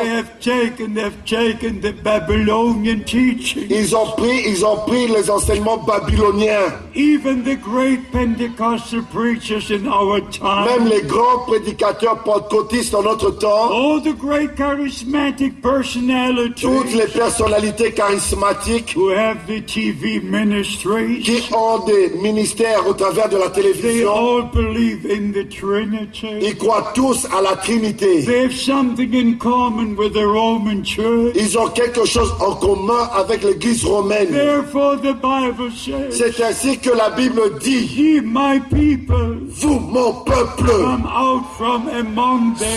ils 3.70 3.96
ont 3.96 4.06
pris, 4.16 4.42
ils 4.46 4.64
ont 4.64 4.76
pris 4.86 5.08
les 5.08 5.30
enseignements 5.30 5.78
babyloniens. 5.78 6.72
Even 6.94 7.42
the 7.42 7.56
great 7.56 8.00
Pentecostal 8.12 9.02
preachers 9.12 9.70
in 9.70 9.86
our 9.86 10.20
Même 10.20 10.30
time, 10.30 10.88
les 10.88 11.02
grands 11.02 11.38
prédicateurs 11.46 12.11
pentecôtistes 12.16 12.94
en 12.94 13.02
notre 13.02 13.30
temps, 13.30 13.70
all 13.70 14.02
the 14.02 14.16
great 14.16 14.54
charismatic 14.56 15.60
personalities 15.62 16.62
toutes 16.62 16.94
les 16.94 17.06
personnalités 17.06 17.92
charismatiques 17.92 18.94
who 18.96 19.10
have 19.10 19.38
the 19.46 19.64
TV 19.66 20.20
ministries, 20.20 21.20
qui 21.20 21.42
ont 21.52 21.84
des 21.84 22.10
ministères 22.20 22.86
au 22.86 22.94
travers 22.94 23.28
de 23.28 23.36
la 23.36 23.48
they 23.50 23.62
télévision, 23.62 24.10
all 24.12 24.50
believe 24.52 25.06
in 25.06 25.32
the 25.32 25.48
Trinity. 25.48 26.28
ils 26.40 26.56
croient 26.56 26.92
tous 26.94 27.26
à 27.36 27.42
la 27.42 27.56
Trinité. 27.56 28.24
They 28.24 28.44
have 28.44 28.52
something 28.52 29.14
in 29.14 29.38
common 29.38 29.96
with 29.96 30.12
the 30.14 30.24
Roman 30.24 30.82
Church. 30.84 31.34
Ils 31.34 31.58
ont 31.58 31.68
quelque 31.68 32.04
chose 32.04 32.32
en 32.40 32.54
commun 32.54 33.08
avec 33.16 33.42
l'Église 33.42 33.84
romaine. 33.84 34.28
Therefore, 34.30 34.96
the 34.96 35.14
Bible 35.14 35.70
says, 35.76 36.10
C'est 36.10 36.42
ainsi 36.42 36.78
que 36.78 36.90
la 36.90 37.10
Bible 37.10 37.58
dit, 37.60 37.86
Ye, 37.96 38.20
my 38.20 38.60
people, 38.70 39.38
vous, 39.48 39.78
mon 39.78 40.12
peuple, 40.24 40.66
come 40.66 41.06
out 41.06 41.44
from 41.56 41.88
among 41.88 42.01
them 42.01 42.01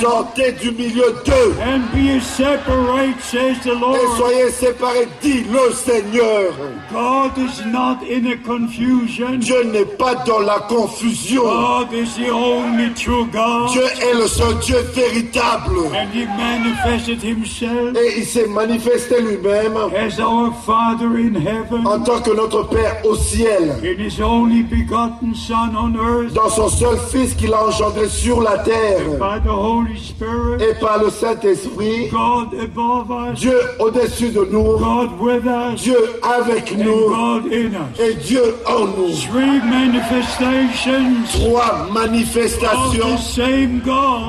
sortez 0.02 0.52
du 0.54 0.72
milieu 0.72 1.16
d'eux 1.26 1.56
and 1.62 1.82
be 1.94 2.20
separate, 2.22 3.20
says 3.22 3.58
the 3.64 3.70
et 3.70 3.80
Lord. 3.80 4.18
soyez 4.18 4.52
séparés, 4.52 5.08
dit 5.22 5.44
le 5.52 5.74
Seigneur. 5.74 6.54
God 6.92 7.38
is 7.38 7.66
not 7.66 7.98
in 8.04 8.26
a 8.32 8.38
confusion. 8.38 9.38
Dieu 9.40 9.64
n'est 9.64 9.86
pas 9.86 10.16
dans 10.26 10.40
la 10.40 10.60
confusion. 10.60 11.44
God 11.44 11.94
is 11.94 12.16
the 12.16 12.30
only 12.32 12.94
true 12.94 13.26
God. 13.32 13.72
Dieu 13.72 13.84
est 13.84 14.14
le 14.14 14.28
seul 14.28 14.56
Dieu 14.60 14.78
véritable. 14.94 15.78
And 15.94 16.10
He 16.14 16.26
manifested 16.26 17.22
Himself 17.22 17.96
Et 17.96 18.20
il 18.20 18.26
s'est 18.26 18.48
manifesté 18.48 19.22
lui-même 19.22 19.78
as 19.96 20.20
our 20.20 20.54
Father 20.66 21.08
in 21.18 21.36
heaven, 21.36 21.86
en 21.86 22.00
tant 22.00 22.22
que 22.22 22.32
notre 22.32 22.64
Père 22.70 22.98
au 23.04 23.16
ciel, 23.16 23.76
in 23.84 24.02
His 24.04 24.22
only 24.22 24.64
begotten 24.64 25.34
Son 25.36 25.76
on 25.76 25.96
earth, 25.96 26.34
dans 26.34 26.50
son 26.50 26.70
seul 26.70 26.98
Fils 27.12 27.34
qu'il 27.36 27.54
a 27.54 27.66
engendré 27.68 28.08
sur 28.08 28.42
la 28.42 28.58
terre, 28.60 29.02
et 30.60 30.80
par 30.80 31.04
le 31.04 31.10
Saint-Esprit, 31.10 32.10
Dieu 33.36 33.60
au-dessus 33.80 34.30
de 34.30 34.48
nous, 34.52 34.78
God 34.78 35.10
with 35.20 35.46
us, 35.46 35.82
Dieu 35.82 35.98
avec 36.24 36.78
nous 36.78 37.42
et 38.00 38.14
Dieu 38.16 38.56
en 38.66 38.86
nous. 38.86 39.12
Three 39.16 39.62
manifestations 39.64 41.16
Trois 41.34 41.88
manifestations 41.92 43.16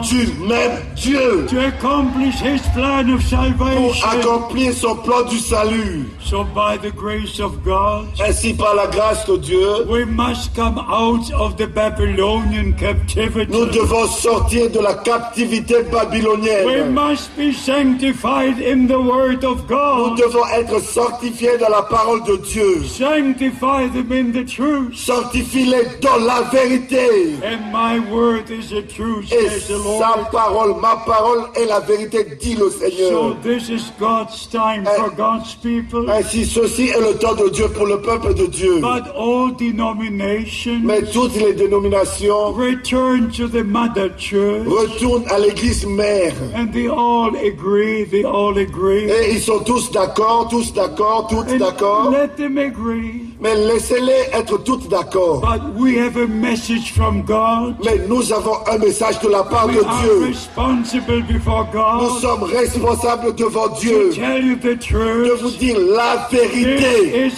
du 0.03 0.47
même 0.47 0.79
Dieu 0.97 1.47
to 1.49 1.59
accomplish 1.61 2.41
His 2.41 2.63
plan 2.75 3.09
of 3.13 3.23
pour 3.29 3.95
accomplir 4.05 4.73
son 4.73 4.97
plan 4.97 5.23
du 5.29 5.39
salut. 5.39 6.07
So, 6.21 6.45
by 6.45 6.77
the 6.77 6.91
grace 6.91 7.39
of 7.39 7.63
God, 7.65 8.09
Ainsi, 8.21 8.55
par 8.55 8.75
la 8.75 8.87
grâce 8.89 9.27
de 9.27 9.37
Dieu, 9.37 9.87
we 9.89 10.05
must 10.05 10.55
come 10.55 10.79
out 10.79 11.31
of 11.33 11.57
the 11.57 11.67
Babylonian 11.67 12.73
captivity. 12.73 13.53
nous 13.53 13.67
devons 13.67 14.07
sortir 14.09 14.71
de 14.71 14.76
la 14.81 14.95
captivité 14.95 15.77
We 15.77 15.91
babylonienne. 15.91 16.93
must 16.93 17.31
be 17.37 17.53
sanctified 17.53 18.61
in 18.61 18.87
the 18.87 18.99
Word 19.01 19.45
of 19.45 19.63
Nous 19.69 19.77
God. 19.77 20.19
devons 20.19 20.47
être 20.59 20.81
sanctifiés 20.83 21.59
dans 21.59 21.69
la 21.69 21.83
parole 21.83 22.23
de 22.25 22.37
Dieu. 22.37 22.83
Sanctify 22.85 23.89
them 23.93 24.11
in 24.13 24.33
the 24.33 24.45
truth. 24.47 24.95
Sanctifie-les 24.97 26.01
dans 26.01 26.17
la 26.25 26.43
vérité. 26.53 27.37
And 27.45 27.73
my 27.73 27.99
word 28.11 28.51
is 28.51 28.71
the 28.71 28.83
truth, 28.87 29.33
Et 29.33 29.49
says 29.49 29.69
the 29.69 29.79
sa 29.79 30.17
Lord. 30.17 30.31
parole, 30.31 30.75
ma 30.81 30.97
parole 31.07 31.45
est 31.55 31.67
la 31.67 31.81
vérité, 31.81 32.25
dit 32.41 32.55
le 32.55 32.71
So 32.71 32.79
Seigneur. 32.79 33.37
this 33.43 33.69
is 33.69 33.93
God's 33.99 34.47
time 34.49 34.85
for 34.85 35.11
God's 35.17 35.55
people. 35.57 36.11
Ainsi, 36.11 36.45
ceci 36.45 36.89
est 36.89 37.01
le 37.01 37.17
temps 37.19 37.35
de 37.35 37.49
Dieu 37.51 37.69
pour 37.69 37.87
le 37.87 38.01
peuple 38.01 38.35
de 38.35 38.47
Dieu. 38.47 38.81
But 38.81 39.05
all 39.17 39.53
denominations 39.57 40.81
Mais 40.83 41.03
toutes 41.03 41.35
les 41.37 41.53
dénominations 41.55 42.53
return 42.53 43.31
to 43.31 43.49
the 43.49 43.65
mother 43.65 44.11
church. 44.17 44.66
Retournent 44.67 45.25
à 45.31 45.39
l'église 45.39 45.87
mère. 45.87 46.35
And 46.55 46.73
they 46.73 46.89
all 46.89 47.35
agree, 47.37 48.05
they 48.05 48.25
all 48.25 48.57
agree. 48.59 49.05
Et 49.11 49.33
ils 49.35 49.41
sont 49.41 49.61
tous 49.61 49.91
d'accord, 49.91 50.49
tous 50.49 50.73
d'accord, 50.73 51.29
And 51.33 51.59
d'accord. 51.59 52.11
let 52.11 52.37
them 52.37 52.59
agree. 52.59 53.26
Mais 53.41 53.55
laissez-les 53.55 54.31
être 54.33 54.63
toutes 54.65 54.89
d'accord. 54.89 55.41
But 55.41 55.79
we 55.79 55.99
have 55.99 56.17
a 56.17 56.27
message 56.27 56.93
from 56.93 57.23
God. 57.23 57.77
Mais 57.85 58.01
nous 58.09 58.33
avons 58.33 58.57
un 58.67 58.79
message 58.79 59.21
de 59.21 59.29
la 59.29 59.43
part 59.43 59.69
de 59.69 59.75
Dieu. 59.75 60.33
Nous 60.57 62.21
sommes 62.21 62.45
responsables 62.45 63.35
devant 63.35 63.69
Dieu 63.79 64.11
de 64.11 65.43
vous 65.43 65.51
dire 65.51 65.77
la 65.95 66.29
vérité. 66.31 67.31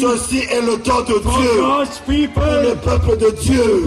Ceci 0.00 0.38
est 0.38 0.62
le 0.62 0.78
temps 0.78 1.02
de 1.02 1.18
Dieu. 1.18 2.30
Pour 2.34 2.44
le 2.44 2.74
peuple 2.76 3.16
de 3.18 3.30
Dieu. 3.40 3.84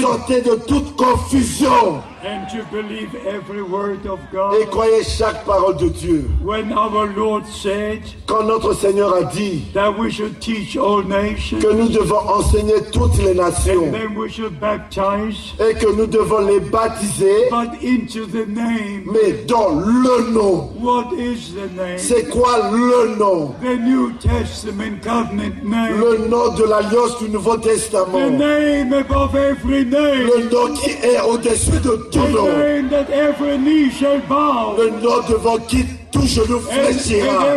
Sortez 0.00 0.40
de 0.40 0.54
toute 0.66 0.96
confusion 0.96 2.00
and 2.24 2.48
to 2.50 2.62
believe 2.70 3.14
every 3.26 3.62
word 3.62 4.04
of 4.06 4.18
et 4.20 4.32
God. 4.32 4.70
croyez 4.70 5.04
chaque 5.04 5.44
parole 5.44 5.76
de 5.76 5.88
Dieu. 5.88 6.30
When 6.42 6.72
our 6.72 7.06
Lord 7.06 7.46
said 7.46 8.02
Quand 8.26 8.44
notre 8.44 8.74
Seigneur 8.74 9.14
a 9.14 9.24
dit 9.32 9.72
that 9.74 9.90
we 9.98 10.10
should 10.10 10.38
teach 10.40 10.76
all 10.76 11.02
nations, 11.02 11.60
que 11.62 11.72
nous 11.72 11.88
devons 11.88 12.20
enseigner 12.28 12.80
toutes 12.92 13.16
les 13.18 13.34
nations 13.34 13.84
and 13.86 13.92
then 13.94 14.14
we 14.16 14.28
should 14.30 14.58
baptize, 14.60 15.54
et 15.58 15.74
que 15.74 15.90
nous 15.96 16.06
devons 16.06 16.46
les 16.46 16.60
baptiser, 16.60 17.48
but 17.50 17.82
into 17.82 18.26
the 18.26 18.46
name. 18.46 19.04
mais 19.10 19.44
dans 19.46 19.70
le 19.80 20.30
nom. 20.30 20.70
What 20.78 21.12
is 21.14 21.52
the 21.54 21.70
name? 21.76 21.98
C'est 21.98 22.28
quoi 22.28 22.70
le 22.70 23.16
nom? 23.16 23.54
The 23.62 23.78
New 23.80 24.12
Testament 24.20 25.02
covenant 25.02 25.54
name. 25.62 26.00
Le 26.00 26.28
nom 26.28 26.54
de 26.54 26.64
l'alliance 26.64 27.18
du 27.18 27.28
Nouveau 27.30 27.56
The 27.56 27.62
Testament. 27.62 28.30
name 28.38 28.92
above 28.92 29.34
every 29.34 29.84
name. 29.84 30.26
Le 30.26 30.50
nom 30.50 30.74
qui 30.74 30.90
est 30.90 31.20
au-dessus 31.20 31.80
de 31.82 32.09
tout 32.10 32.20
The 32.20 32.32
nom. 32.32 32.58
name 32.58 32.88
that 32.90 33.10
every 33.10 33.58
knee 33.58 33.90
shall 33.90 34.20
bow. 34.20 34.76
Le 34.76 34.90
nom 34.90 35.20
devant 35.28 35.58
qui 35.58 35.84
tout 36.10 36.26
genou 36.26 36.60
fléchira. 36.60 37.56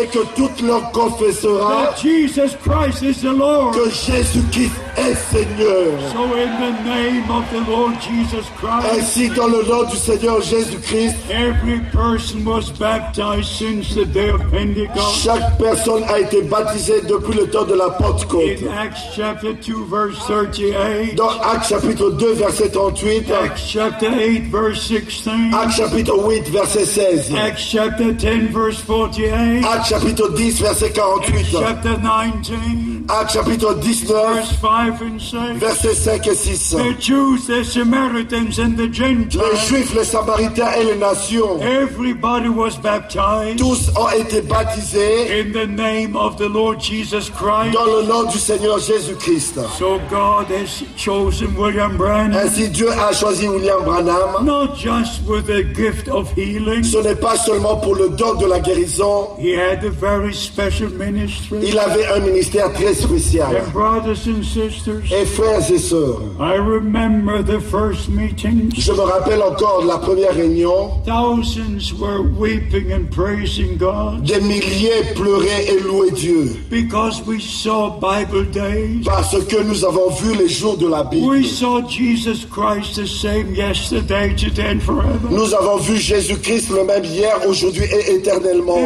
Et 0.00 0.06
que 0.06 0.24
toute 0.34 0.60
langue 0.62 0.90
confessera 0.92 1.86
that 1.86 1.96
Jesus 2.02 2.56
Christ 2.62 3.02
is 3.02 3.20
the 3.22 3.32
Lord. 3.32 3.74
que 3.74 3.90
Jésus-Christ 3.90 4.72
est 4.96 5.14
Seigneur. 5.30 5.98
So 6.12 6.34
in 6.34 6.50
the 6.60 6.72
name 6.84 7.30
of 7.30 7.44
the 7.52 7.60
Lord 7.70 7.94
Jesus 8.00 8.46
Christ, 8.56 8.86
Ainsi, 8.98 9.28
dans 9.30 9.48
le 9.48 9.62
nom 9.64 9.84
du 9.84 9.96
Seigneur 9.96 10.40
Jésus-Christ, 10.42 11.14
every 11.30 11.80
person 11.92 12.44
was 12.44 12.70
baptized 12.78 13.48
since 13.48 13.94
the 13.94 14.06
day 14.06 14.30
of 14.30 14.40
Pentecost. 14.50 15.24
chaque 15.24 15.58
personne 15.58 16.04
a 16.08 16.20
été 16.20 16.42
baptisée 16.42 17.02
depuis 17.08 17.34
le 17.38 17.48
temps 17.50 17.64
de 17.64 17.74
la 17.74 17.90
Pentecôte. 17.90 18.62
In 18.62 18.72
Acts 18.72 19.00
chapter 19.14 19.52
2 19.54 19.84
verse 19.90 20.18
38, 20.26 21.14
Dans 21.16 21.28
Actes 21.40 21.68
chapitre 21.68 22.10
2, 22.10 22.32
verset 22.34 22.70
38, 22.70 23.30
Acts 23.30 23.60
chapter 23.68 24.10
8 24.10 24.50
verse 24.50 24.86
16, 24.86 25.54
Actes 25.54 25.76
chapitre 25.76 26.14
8, 26.16 26.48
verset 26.50 26.84
16, 26.84 26.85
Acts 26.86 27.68
chapter 27.68 28.12
10 28.14 28.52
verse 28.52 28.80
48, 28.80 29.64
Actes 29.64 29.88
chapitre 29.88 30.28
10, 30.36 30.52
verset 30.62 30.94
48, 30.94 31.46
chapter 31.50 31.98
19 31.98 32.95
Actes 33.08 33.34
chapitre 33.34 33.72
19, 33.76 34.34
verse 34.34 34.52
5 34.60 35.02
and 35.02 35.20
6. 35.20 35.58
versets 35.60 35.94
5 35.94 36.26
et 36.26 36.34
6. 36.34 36.70
The 36.70 36.94
Jews, 36.98 37.46
the 37.46 37.62
Samaritans, 37.64 38.58
and 38.58 38.76
the 38.76 38.86
Les 38.86 38.92
Gentiles, 38.92 39.68
Juifs, 39.68 39.94
les 39.94 40.04
Samaritains 40.04 40.72
et 40.80 40.84
les 40.84 40.96
nations, 40.96 41.60
everybody 41.62 42.48
was 42.48 42.76
baptized 42.82 43.58
tous 43.58 43.90
ont 43.96 44.08
été 44.10 44.40
baptisés 44.42 45.40
in 45.40 45.52
the 45.52 45.66
name 45.68 46.16
of 46.16 46.36
the 46.36 46.48
Lord 46.48 46.80
Jesus 46.80 47.30
Christ. 47.30 47.74
dans 47.74 47.84
le 47.84 48.02
nom 48.08 48.24
du 48.24 48.38
Seigneur 48.38 48.78
Jésus-Christ. 48.80 49.60
So 49.78 50.00
God 50.10 50.46
has 50.50 50.82
chosen 50.96 51.54
William 51.56 51.96
Branham 51.96 52.32
Ainsi, 52.34 52.68
Dieu 52.70 52.90
a 52.90 53.12
choisi 53.12 53.46
William 53.48 53.84
Branham. 53.84 54.44
not 54.44 54.76
just 54.76 55.22
with 55.28 55.46
the 55.46 55.62
gift 55.74 56.08
of 56.08 56.28
healing. 56.36 56.82
Ce 56.82 56.98
n'est 56.98 57.14
pas 57.14 57.36
seulement 57.36 57.76
pour 57.76 57.94
le 57.94 58.08
don 58.10 58.34
de 58.34 58.46
la 58.46 58.58
guérison, 58.58 59.36
He 59.38 59.54
had 59.54 59.84
a 59.84 59.90
very 59.90 60.34
special 60.34 60.90
ministry. 60.90 61.58
il 61.62 61.78
avait 61.78 62.06
un 62.08 62.18
ministère 62.18 62.72
très 62.72 62.95
spécial. 62.96 63.54
And 63.56 63.72
brothers 63.72 64.26
and 64.26 64.42
sisters, 64.42 65.04
Et 65.12 65.24
frères 65.24 65.70
et 65.70 65.78
sœurs, 65.78 66.20
I 66.40 66.56
remember 66.58 67.42
the 67.42 67.60
first 67.60 68.08
meetings. 68.08 68.72
je 68.76 68.92
me 68.92 69.00
rappelle 69.00 69.42
encore 69.42 69.82
de 69.82 69.88
la 69.88 69.98
première 69.98 70.34
réunion, 70.34 70.90
Thousands 71.04 71.92
were 71.98 72.22
weeping 72.22 72.92
and 72.92 73.06
praising 73.10 73.76
God 73.78 74.24
des 74.24 74.40
milliers 74.40 75.04
pleuraient 75.14 75.66
et 75.68 75.80
louaient 75.80 76.10
Dieu, 76.12 76.56
because 76.70 77.22
we 77.26 77.40
saw 77.40 77.90
Bible 78.00 78.46
days. 78.50 79.02
parce 79.04 79.36
que 79.46 79.62
nous 79.62 79.84
avons 79.84 80.10
vu 80.10 80.34
les 80.36 80.48
jours 80.48 80.76
de 80.76 80.88
la 80.88 81.02
Bible. 81.04 81.26
We 81.28 81.46
saw 81.46 81.80
Jesus 81.86 82.44
Christ 82.50 82.96
the 82.96 83.06
same 83.06 83.54
yesterday, 83.54 84.34
today, 84.34 84.72
and 84.76 84.80
forever. 84.80 85.28
Nous 85.30 85.54
avons 85.54 85.76
vu 85.78 85.96
Jésus-Christ 85.96 86.70
le 86.70 86.84
même 86.84 87.04
hier, 87.04 87.36
aujourd'hui 87.48 87.84
et 87.84 88.14
éternellement. 88.14 88.76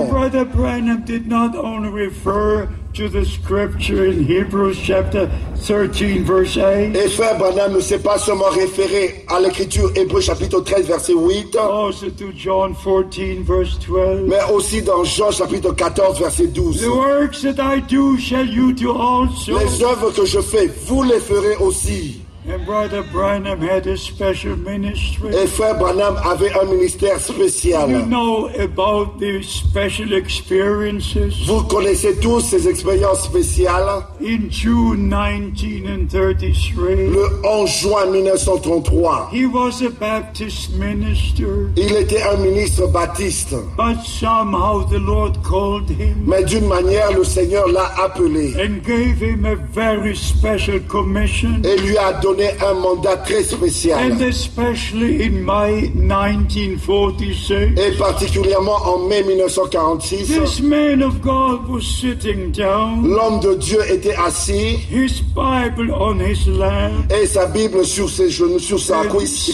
To 3.01 3.09
the 3.09 3.25
scripture 3.25 4.05
in 4.05 4.25
Hebrews 4.25 4.79
chapter 4.79 5.31
13, 5.57 6.23
verse 6.23 6.57
8, 6.57 6.95
Et 6.95 7.09
frère 7.09 7.39
Branham 7.39 7.73
ne 7.73 7.81
s'est 7.81 7.99
pas 7.99 8.19
seulement 8.19 8.51
référé 8.51 9.25
à 9.27 9.41
l'écriture 9.41 9.91
Hébreu 9.97 10.21
chapitre 10.21 10.61
13 10.61 10.87
verset 10.87 11.15
8, 11.15 11.57
also 11.57 12.11
to 12.11 12.27
John 12.37 12.75
14, 12.75 13.43
verse 13.43 13.79
12. 13.79 14.29
mais 14.29 14.53
aussi 14.53 14.83
dans 14.83 15.03
Jean 15.05 15.31
chapitre 15.31 15.73
14 15.73 16.19
verset 16.19 16.49
12. 16.49 16.83
The 16.83 16.89
works 16.89 17.41
that 17.41 17.59
I 17.59 17.81
do 17.81 18.19
shall 18.19 18.47
you 18.47 18.71
do 18.75 18.91
also. 18.91 19.59
Les 19.59 19.83
œuvres 19.83 20.11
que 20.11 20.27
je 20.27 20.41
fais, 20.41 20.71
vous 20.87 21.03
les 21.03 21.21
ferez 21.21 21.57
aussi. 21.57 22.20
And 22.49 22.65
Brother 22.65 23.03
Branham 23.13 23.61
had 23.61 23.87
a 23.87 23.99
special 23.99 24.57
ministry. 24.57 25.29
Et 25.29 25.47
frère 25.47 25.77
Branham 25.79 26.17
avait 26.25 26.51
un 26.59 26.65
ministère 26.65 27.17
You 27.19 27.35
spécial. 27.35 28.07
know 28.09 28.49
about 28.59 29.19
the 29.21 29.43
special 29.43 30.15
experiences? 30.15 31.35
Vous 31.47 31.63
connaissez 31.65 32.19
tous 32.19 32.41
ces 32.41 32.67
expériences 32.67 33.25
spéciales? 33.25 34.07
In 34.23 34.49
June 34.51 35.11
1933, 35.11 37.11
Le 37.11 37.41
11 37.45 37.71
juin 37.71 38.07
1933, 38.11 39.29
he 39.33 39.45
was 39.47 39.83
a 39.83 39.91
Baptist 39.91 40.71
minister, 40.79 41.69
il 41.77 41.95
était 41.95 42.23
un 42.23 42.37
ministre 42.39 42.87
baptiste. 42.87 43.55
but 43.77 43.99
somehow 44.03 44.83
the 44.89 44.99
Lord 44.99 45.43
called 45.43 45.91
him 45.91 46.25
Mais 46.27 46.43
d'une 46.45 46.67
manière, 46.69 47.13
le 47.13 47.23
Seigneur 47.25 47.69
l'a 47.69 47.93
appelé 48.03 48.55
and 48.57 48.83
gave 48.83 49.21
him 49.23 49.45
a 49.45 49.57
very 49.57 50.17
special 50.17 50.81
commission. 50.89 51.61
et 51.65 51.77
lui 51.83 51.99
a 51.99 52.15
donné 52.15 52.30
un 52.39 52.75
mandat 52.75 53.17
très 53.19 53.43
spécial. 53.43 54.13
And 54.13 54.21
especially 54.21 55.25
in 55.27 55.45
May 55.45 55.91
1946, 55.95 57.79
Et 57.79 57.97
particulièrement 57.97 58.77
en 58.85 59.07
mai 59.09 59.23
1946, 59.23 60.29
this 60.29 60.61
man 60.61 61.03
of 61.03 61.21
God 61.21 61.69
was 61.69 61.83
sitting 61.83 62.53
down, 62.53 63.03
l'homme 63.07 63.41
de 63.41 63.55
Dieu 63.55 63.81
était 63.91 64.15
assis 64.17 64.79
his 64.91 65.23
Bible 65.35 65.93
on 65.93 66.21
his 66.21 66.47
lap, 66.47 66.93
et 67.11 67.27
sa 67.27 67.47
Bible 67.47 67.85
sur 67.85 68.09
ses 68.09 68.31
genoux, 68.31 68.59
sur 68.59 68.79
sa 68.79 69.05
cuisse. 69.07 69.51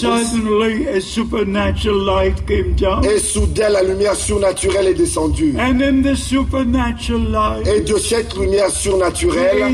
Et 3.03 3.19
soudain, 3.19 3.69
la 3.69 3.83
lumière 3.83 4.15
surnaturelle 4.15 4.89
est 4.89 4.95
descendue. 4.95 5.55
And 5.59 5.81
in 5.81 6.03
the 6.03 6.15
supernatural 6.15 7.63
Et 7.67 7.81
light, 7.81 7.89
de 7.89 7.99
cette 7.99 8.37
lumière 8.37 8.71
surnaturelle, 8.71 9.65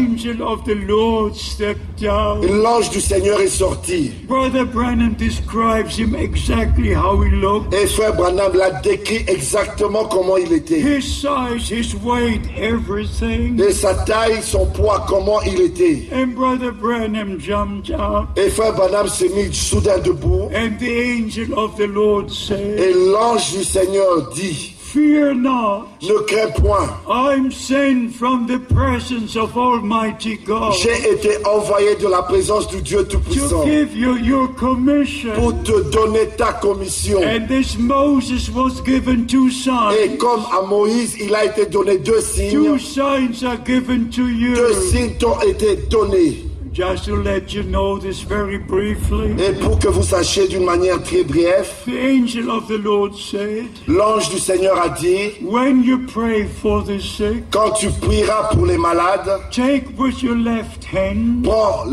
l'ange 2.62 2.90
du 2.92 3.00
Seigneur 3.00 3.40
est 3.40 3.48
sorti. 3.48 4.12
Brother 4.28 4.66
Branham 4.66 5.14
describes 5.14 5.98
him 5.98 6.14
exactly 6.14 6.92
how 6.92 7.20
he 7.22 7.30
looked. 7.30 7.72
Et 7.72 7.86
frère 7.86 8.14
Branham 8.14 8.52
l'a 8.54 8.70
décrit 8.82 9.24
exactement 9.26 10.04
comment 10.04 10.36
il 10.36 10.52
était. 10.52 10.80
His 10.80 11.02
size, 11.02 11.70
his 11.70 11.94
weight, 12.04 12.42
everything. 12.56 13.58
Et 13.60 13.72
sa 13.72 13.94
taille, 13.94 14.42
son 14.42 14.66
poids, 14.66 15.04
comment 15.08 15.40
il 15.42 15.60
était. 15.62 16.08
And 16.12 16.34
Brother 16.34 16.72
Branham 16.72 17.40
jumped 17.40 17.90
out. 17.90 18.28
Et 18.36 18.50
frère 18.50 18.74
Branham 18.74 19.08
s'est 19.08 19.30
mis 19.30 19.52
soudain 19.52 19.98
debout. 19.98 20.50
And 20.54 20.78
the 20.78 20.90
angel 20.90 21.58
of 21.58 21.76
the 21.76 21.86
Lord 21.86 22.30
said, 22.30 22.78
Et 22.78 22.92
l'ange 22.92 23.52
du 23.52 23.64
Seigneur 23.64 24.30
dit, 24.34 24.71
Fear 24.92 25.34
not. 25.36 25.88
ne 26.02 26.18
crains 26.26 26.52
point. 26.60 26.90
I'm 27.08 27.50
sent 27.50 28.10
from 28.14 28.46
the 28.46 28.58
presence 28.58 29.36
of 29.36 29.56
Almighty 29.56 30.36
God 30.36 30.74
J'ai 30.74 31.12
été 31.12 31.30
envoyé 31.46 31.96
de 31.96 32.06
la 32.08 32.20
présence 32.20 32.68
du 32.68 32.82
Dieu 32.82 33.02
Tout-Puissant 33.04 33.62
To 33.62 33.66
give 33.66 33.96
you 33.96 34.16
your 34.18 34.54
commission. 34.54 35.32
pour 35.34 35.54
te 35.62 35.80
donner 35.90 36.26
ta 36.36 36.52
commission. 36.52 37.22
And 37.22 37.48
this 37.48 37.78
Moses 37.78 38.50
was 38.50 38.82
given 38.84 39.26
two 39.26 39.50
signs. 39.50 39.94
Et 39.94 40.18
comme 40.18 40.42
à 40.52 40.60
Moïse, 40.66 41.16
il 41.18 41.34
a 41.34 41.46
été 41.46 41.64
donné 41.64 41.96
deux 41.96 42.20
signes. 42.20 42.52
Two 42.52 42.78
signs 42.78 43.42
are 43.46 43.56
given 43.64 44.10
to 44.10 44.28
you. 44.28 44.54
Deux 44.54 44.74
signes 44.74 45.16
t'ont 45.18 45.40
été 45.40 45.76
donnés. 45.88 46.51
Just 46.72 47.04
to 47.04 47.16
let 47.16 47.52
you 47.52 47.64
know 47.64 47.98
this 47.98 48.22
very 48.22 48.56
briefly. 48.56 49.32
Et 49.38 49.52
pour 49.60 49.78
que 49.78 49.88
vous 49.88 50.02
sachiez 50.02 50.48
d'une 50.48 50.64
manière 50.64 51.02
très 51.02 51.22
brève, 51.22 51.70
The 51.84 51.98
angel 51.98 52.50
of 52.50 52.66
the 52.66 52.78
Lord 52.82 53.14
said, 53.14 53.66
l'ange 53.86 54.30
du 54.30 54.38
Seigneur 54.38 54.80
a 54.80 54.88
dit, 54.88 55.32
When 55.42 55.82
you 55.82 56.06
pray 56.06 56.46
for 56.46 56.82
the 56.82 56.98
sick, 56.98 57.44
quand 57.50 57.72
tu 57.72 57.90
prieras 57.90 58.48
pour 58.52 58.64
les 58.64 58.78
malades, 58.78 59.28
take 59.50 59.84
with 59.98 60.22
your 60.22 60.34
left 60.36 60.84
hand 60.84 61.42
prends 61.44 61.84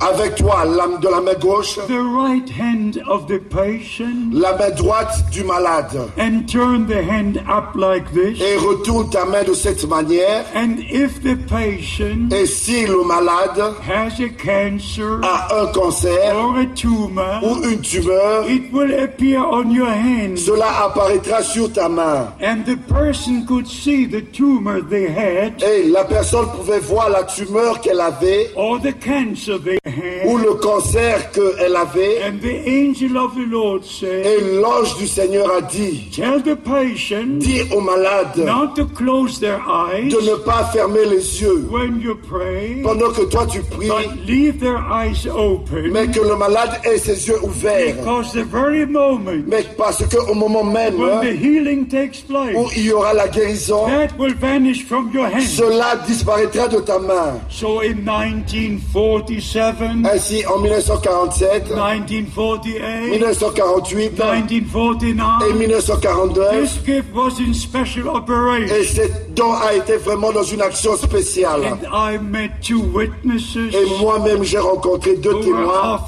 avec 0.00 0.34
toi 0.34 0.64
de 0.66 1.08
la 1.08 1.20
main 1.22 1.34
gauche 1.40 1.76
the 1.86 1.98
right 1.98 2.50
hand 2.50 3.00
of 3.08 3.26
the 3.26 3.38
patient 3.38 4.32
la 4.32 4.56
main 4.58 4.70
droite 4.70 5.30
du 5.32 5.44
malade 5.44 6.10
and 6.18 6.46
turn 6.46 6.86
the 6.86 7.02
hand 7.02 7.38
up 7.48 7.74
like 7.74 8.12
this. 8.12 8.38
et 8.40 8.56
retourne 8.58 9.08
ta 9.08 9.24
main 9.24 9.44
de 9.44 9.54
cette 9.54 9.88
manière. 9.88 10.44
And 10.54 10.78
if 10.90 11.22
the 11.22 11.36
patient 11.48 12.30
Et 12.32 12.46
si 12.46 12.84
le 12.86 13.02
malade 13.02 13.62
has 13.86 14.20
a 14.20 14.25
cancer 14.30 15.20
a 15.22 15.48
un 15.62 15.66
cancer 15.72 16.10
or 16.34 16.56
a 16.58 16.66
tumor, 16.74 17.40
ou 17.42 17.62
une 17.64 17.80
tumeur, 17.80 18.48
it 18.48 18.72
will 18.72 18.92
appear 19.02 19.38
on 19.44 19.70
your 19.70 19.88
hand. 19.90 20.36
cela 20.38 20.84
apparaîtra 20.84 21.42
sur 21.42 21.72
ta 21.72 21.88
main. 21.88 22.32
And 22.40 22.64
the 22.64 22.76
person 22.92 23.44
could 23.46 23.66
see 23.66 24.06
the 24.06 24.22
tumor 24.32 24.80
they 24.82 25.06
had 25.08 25.62
Et 25.62 25.84
la 25.90 26.04
personne 26.04 26.46
pouvait 26.56 26.80
voir 26.80 27.10
la 27.10 27.24
tumeur 27.24 27.80
qu'elle 27.80 28.00
avait 28.00 28.50
or 28.56 28.80
the 28.80 28.92
cancer 28.98 29.58
they 29.62 29.78
ou 30.26 30.36
had. 30.38 30.44
le 30.44 30.54
cancer 30.54 31.30
qu'elle 31.32 31.76
avait. 31.76 32.22
And 32.22 32.38
the 32.40 32.66
angel 32.66 33.16
of 33.16 33.34
the 33.34 33.46
Lord 33.50 33.82
Et 33.84 33.88
said, 34.00 34.60
l'ange 34.60 34.96
du 34.98 35.06
Seigneur 35.06 35.50
a 35.56 35.60
dit, 35.60 36.10
Tell 36.14 36.42
the 36.42 36.54
patient 36.56 37.38
dis 37.38 37.62
aux 37.72 37.80
malades 37.80 38.36
not 38.44 38.74
to 38.74 38.86
close 38.86 39.38
their 39.40 39.60
eyes 39.68 40.08
de 40.08 40.20
ne 40.30 40.34
pas 40.36 40.64
fermer 40.72 41.04
les 41.06 41.40
yeux 41.42 41.66
when 41.70 42.00
you 42.00 42.16
pray, 42.28 42.82
pendant 42.82 43.10
que 43.10 43.22
toi 43.22 43.46
tu 43.46 43.60
pries, 43.62 43.88
leave 44.26 44.58
their 44.60 44.78
eyes 44.78 45.26
open. 45.26 45.90
mais 45.92 46.06
que 46.08 46.20
le 46.20 46.36
malade 46.36 46.80
ait 46.84 46.98
ses 46.98 47.26
yeux 47.28 47.38
ouverts. 47.42 47.96
Because 47.96 48.32
the 48.32 48.44
very 48.44 48.86
moment 48.86 49.42
Mais 49.46 49.64
parce 49.76 50.04
qu'au 50.06 50.34
moment 50.34 50.64
même 50.64 50.98
when 50.98 51.20
the 51.20 51.34
healing 51.36 51.86
takes 51.88 52.22
où 52.24 52.32
place, 52.32 52.72
il 52.76 52.86
y 52.86 52.92
aura 52.92 53.14
la 53.14 53.28
guérison, 53.28 53.86
that 53.86 54.16
will 54.18 54.34
vanish 54.34 54.84
from 54.86 55.10
your 55.12 55.26
hand. 55.26 55.42
cela 55.42 55.96
disparaîtra 56.06 56.68
de 56.68 56.80
ta 56.80 56.98
main. 56.98 57.40
So 57.48 57.80
in 57.82 58.04
1947, 58.04 60.04
Ainsi, 60.06 60.44
en 60.46 60.58
1947, 60.58 61.70
1948, 61.70 63.10
1948 63.10 64.20
et 64.20 64.50
1949, 64.50 65.58
1942, 65.58 66.42
this 66.62 66.78
gift 66.84 67.12
was 67.14 67.38
in 67.40 67.52
special 67.54 68.08
operation. 68.08 68.74
et 68.74 68.84
cet 68.84 69.34
don 69.34 69.52
a 69.52 69.74
été 69.74 69.96
vraiment 69.96 70.32
dans 70.32 70.42
une 70.42 70.62
action 70.62 70.96
spéciale. 70.96 71.62
And 71.64 71.78
I 71.92 72.18
met 72.18 72.50
two 72.62 72.80
witnesses 72.94 73.56
Et 73.56 73.84
moi-même, 74.06 74.42
j'ai 74.44 74.58
rencontré 74.58 75.16
deux 75.16 75.40
témoins 75.40 76.00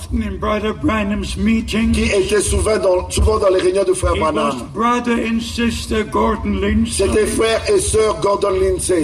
qui 1.93 2.03
étaient 2.21 2.41
souvent 2.41 2.79
dans, 2.79 3.11
souvent 3.11 3.39
dans 3.39 3.49
les 3.49 3.61
réunions 3.61 3.85
de 3.85 3.93
Frère 3.93 4.15
Branham. 4.15 4.53
C'était 6.99 7.27
frère 7.27 7.61
et 7.75 7.81
sœur 7.81 8.21
Gordon 8.21 8.51
Lindsay, 8.51 9.03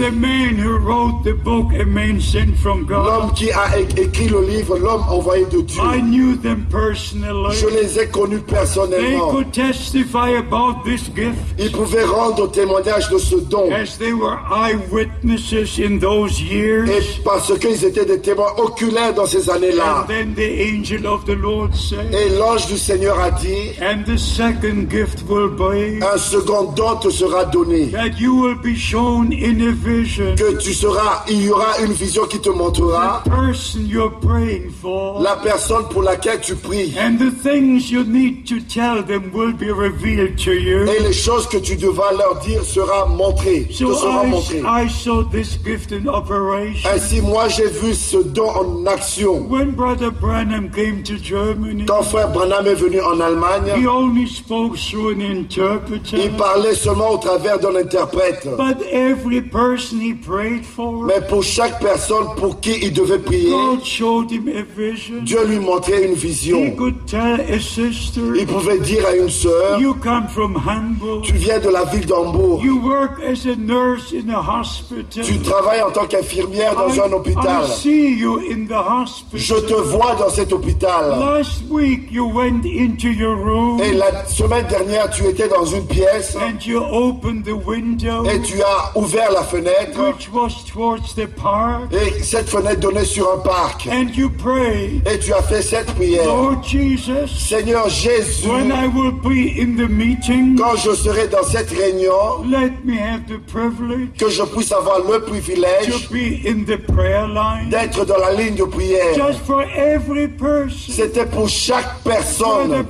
l'homme 2.89 3.33
qui 3.35 3.51
a 3.51 3.79
écrit 3.97 4.29
le 4.29 4.41
livre 4.47 4.79
L'homme 4.79 5.05
envoyé 5.09 5.45
de 5.47 5.61
Dieu. 5.61 5.81
I 5.83 6.01
knew 6.03 6.37
them 6.37 6.67
personally. 6.71 7.55
Je 7.57 7.67
les 7.69 7.99
ai 8.01 8.07
connus 8.09 8.41
They 8.47 8.55
personnellement. 8.55 9.31
could 9.31 9.53
testify 9.53 10.31
about 10.37 10.83
this 10.85 11.03
gift 11.15 11.39
Ils 11.59 11.73
pouvaient 11.73 12.05
rendre 12.05 12.51
témoignage 12.51 13.09
de 13.11 13.19
ce 13.19 13.37
don. 13.37 13.71
as 13.73 13.97
they 13.99 14.13
were 14.13 14.39
eyewitnesses 14.51 15.79
in 15.79 15.99
those 15.99 16.41
years. 16.43 16.89
Et 16.89 17.03
parce 17.25 17.53
qu'ils 17.59 17.85
étaient 17.85 18.05
des 18.05 18.21
témoins 18.21 18.53
dans 18.93 19.27
ces 19.27 19.49
années-là. 19.51 20.05
And 20.05 20.07
then 20.09 20.35
the 20.35 20.61
angel 20.61 21.07
of 21.07 21.25
the 21.25 21.37
Lord 21.37 21.75
said, 21.75 22.13
Et 22.13 22.31
l'ange 22.39 22.67
du 22.67 22.79
Seigneur 22.79 23.19
a 23.19 23.31
dit, 23.31 23.73
and 23.81 24.05
the 24.05 24.19
second 24.19 24.89
gift 24.91 25.23
will 25.29 25.49
be 25.49 26.03
un 26.03 26.19
second 26.19 26.75
don 26.75 26.97
te 26.97 27.11
sera 27.11 27.45
donné. 27.47 27.91
that 27.93 28.19
you 28.19 28.35
will 28.35 28.57
be 28.57 28.75
shown 28.77 29.33
in 29.33 29.61
a 29.69 29.73
vision 29.73 30.35
Que 30.37 30.57
tu 30.59 30.73
seras, 30.75 31.25
il 31.29 31.45
y 31.47 31.51
aura 31.51 31.79
une 31.81 31.93
vision 31.93 32.25
qui 32.27 32.39
te 32.41 32.51
montrera 32.51 33.23
the 33.25 33.31
person 33.31 33.87
you're 33.87 34.13
praying 34.21 34.71
for. 34.71 35.21
la 35.23 35.37
personne 35.37 35.85
pour 35.91 36.03
laquelle 36.03 36.41
tu 36.41 36.55
pries. 36.55 36.95
And 36.99 37.19
the 37.19 37.31
things 37.43 37.91
you 37.91 38.05
need 38.05 38.47
to 38.49 38.57
tell 38.61 39.03
them 39.03 39.31
will 39.33 39.53
be 39.53 39.71
revealed 39.71 40.37
to 40.45 40.53
you. 40.53 40.85
Et 40.89 41.03
les 41.03 41.13
choses 41.13 41.47
que 41.49 41.59
tu 41.59 41.77
devras 41.77 42.13
leur 42.13 42.41
dire 42.41 42.63
sera 42.65 43.07
montré, 43.07 43.65
te 43.69 43.73
sera 43.75 44.25
montré. 44.25 44.59
I, 44.59 44.85
I 44.85 44.89
saw 44.89 45.23
this 45.25 45.59
gift 45.65 45.93
in 45.93 46.09
operation. 46.09 46.91
Ainsi, 46.91 47.21
moi, 47.21 47.49
j'ai 47.49 47.67
vu 47.69 47.95
ce 47.95 48.19
don 48.19 48.49
en 48.49 48.64
action. 48.87 49.49
When 49.49 49.73
Brother 49.73 50.11
Branham 50.11 50.71
came 50.71 51.03
to 51.05 51.15
Germany, 51.17 51.85
Quand 51.87 52.03
frère 52.03 52.31
Branham 52.33 52.67
est 52.67 52.75
venu 52.75 53.01
en 53.01 53.17
he 53.19 53.23
Allemagne, 53.23 53.87
only 53.87 54.27
spoke 54.27 54.77
through 54.77 55.13
an 55.15 55.21
interpreter. 55.21 56.25
il 56.25 56.31
parlait 56.33 56.75
seulement 56.75 57.11
au 57.13 57.19
travers 57.19 57.59
d'un 57.59 57.75
interprète. 57.77 58.47
But 58.57 58.83
every 58.91 59.41
person 59.43 60.01
he 60.01 60.15
prayed 60.15 60.65
for, 60.65 61.05
Mais 61.05 61.21
pour 61.29 61.43
chaque 61.43 61.81
personne 61.81 62.27
pour 62.37 62.61
qui 62.61 62.73
il 62.83 62.93
devait 62.93 63.19
prier, 63.19 63.51
God 63.51 63.85
showed 63.85 64.31
him 64.31 64.49
a 64.49 64.63
vision. 64.63 65.23
Dieu 65.23 65.45
lui 65.47 65.59
montrait 65.59 66.05
une 66.05 66.13
He 66.15 66.17
vision. 66.17 66.71
could 66.77 67.07
tell 67.07 67.41
a 67.41 67.59
sister, 67.61 68.21
Il 68.37 68.47
pouvait 68.47 68.79
dire 68.79 69.05
à 69.07 69.17
une 69.17 69.29
sœur, 69.31 69.81
You 69.81 69.95
come 70.03 70.29
from 70.29 70.57
Hamburg. 70.57 71.23
tu 71.23 71.35
viens 71.35 71.59
de 71.59 71.69
la 71.69 71.85
ville 71.85 72.07
d'Hambourg, 72.07 72.61
You 72.65 72.81
work 72.83 73.21
as 73.23 73.47
a 73.47 73.57
nurse 73.57 74.13
in 74.15 74.31
a 74.31 74.41
hospital. 74.41 75.25
tu 75.25 75.39
travailles 75.39 75.83
en 75.83 75.91
tant 75.91 76.07
qu'infirmière 76.07 76.75
dans 76.75 77.01
un 77.03 77.13
hôpital. 77.13 77.65
I 77.65 77.71
see 77.71 78.15
you 78.19 78.41
in 78.55 78.67
the 78.67 78.73
hospital. 78.75 79.39
Je 79.41 79.55
te 79.67 79.75
vois 79.75 80.15
dans 80.17 80.29
cet 80.31 80.53
hôpital. 80.53 81.11
Last 81.19 81.63
week 81.71 82.11
you 82.11 82.27
went 82.27 82.65
into 82.65 83.09
your 83.09 83.35
room 83.37 83.81
Et 83.83 83.93
la 83.93 84.25
semaine 84.27 84.67
dernière, 84.69 85.11
tu 85.11 85.25
étais 85.27 85.49
dans 85.49 85.65
une 85.65 85.87
pièce 85.87 86.37
and 86.37 86.65
you 86.65 86.79
opened 86.81 87.45
the 87.45 87.53
window 87.67 88.25
et 88.25 88.41
tu 88.41 88.61
as 88.63 88.97
ouvert 88.99 89.33
la 89.33 89.43
fenêtre. 89.43 89.99
which 89.99 90.29
was 90.33 90.65
towards 90.73 91.15
the 91.15 91.27
park 91.27 91.93
Et 91.93 92.23
cette 92.23 92.49
fenêtre 92.49 92.81
donnait 92.81 93.05
sur 93.05 93.31
un 93.33 93.39
parc. 93.39 93.89
and 93.91 94.11
you 94.15 94.31
prayed, 94.31 95.03
Et 95.07 95.19
tu 95.19 95.33
as 95.33 95.43
fait 95.43 95.63
cette 95.63 95.93
prière. 95.95 96.25
Lord 96.27 96.63
Jesus, 96.63 97.29
Seigneur 97.39 97.89
Jésus, 97.89 98.49
when 98.49 98.71
I 98.71 98.87
will 98.95 99.13
be 99.13 99.59
in 99.61 99.77
the 99.77 99.89
meeting, 99.89 100.57
quand 100.59 100.77
je 100.77 100.95
serai 100.95 101.29
dans 101.29 101.43
cette 101.45 101.71
réunion, 101.71 102.45
let 102.49 102.73
me 102.85 102.95
have 102.99 103.23
the 103.27 103.39
privilege 103.53 104.09
que 104.19 104.29
je 104.29 104.43
puisse 104.43 104.73
avoir 104.73 104.99
le 105.01 105.21
privilège 105.21 105.91
to 106.09 106.13
be 106.15 106.47
in 106.47 106.65
the 106.65 106.77
prayer 106.77 107.27
line 107.27 107.71
d'être 107.71 108.05
dans 108.05 108.19
la 108.19 108.33
ligne 108.33 108.44
de 108.51 108.65
prière. 108.65 109.15
just 109.15 109.41
for 109.47 109.63
every 109.77 110.29
person. 110.29 110.93
C'était 110.93 111.27
pour 111.27 111.49
chaque 111.49 112.03
personne 112.05 112.85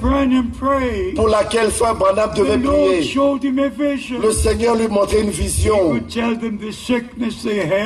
pour 1.14 1.28
laquelle 1.28 1.70
Frère 1.70 1.94
Branham 1.94 2.30
devait 2.36 2.58
prier. 2.58 3.14
Le 4.22 4.30
Seigneur 4.32 4.74
lui 4.76 4.88
montrait 4.88 5.20
une 5.20 5.30
vision. 5.30 5.94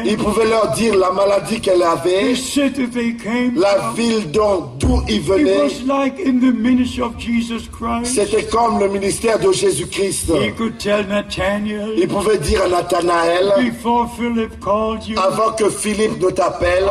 Il 0.05 0.17
pouvait 0.17 0.47
leur 0.49 0.71
dire 0.73 0.97
la 0.97 1.11
maladie 1.13 1.61
qu'elle 1.61 1.83
avait, 1.83 2.35
la 3.57 3.93
ville 3.97 4.31
d'où 4.31 5.03
il 5.09 5.17
It 5.19 5.23
venait. 5.25 5.63
was 5.63 5.83
like 5.87 6.19
in 6.21 6.39
the 6.41 6.53
ministry 6.55 7.03
of 7.03 7.17
Jesus 7.19 7.69
Christ. 7.71 8.15
C'était 8.15 8.45
comme 8.45 8.79
le 8.79 8.89
ministère 8.89 9.39
de 9.39 9.53
Jésus-Christ. 9.53 10.31
He 10.31 10.53
could 10.57 10.79
tell 10.79 11.07
Nathaniel 11.07 11.93
Il 11.97 12.09
pouvait 12.09 12.39
dire 12.39 12.63
à 12.65 12.69
Nathanaël, 12.69 13.53
before 13.59 14.09
Philip 14.17 14.51
called 14.63 15.07
you, 15.07 15.19
avant 15.19 15.53
que 15.53 15.69
Philippe 15.69 16.21
ne 16.23 16.31
t'appelle, 16.31 16.85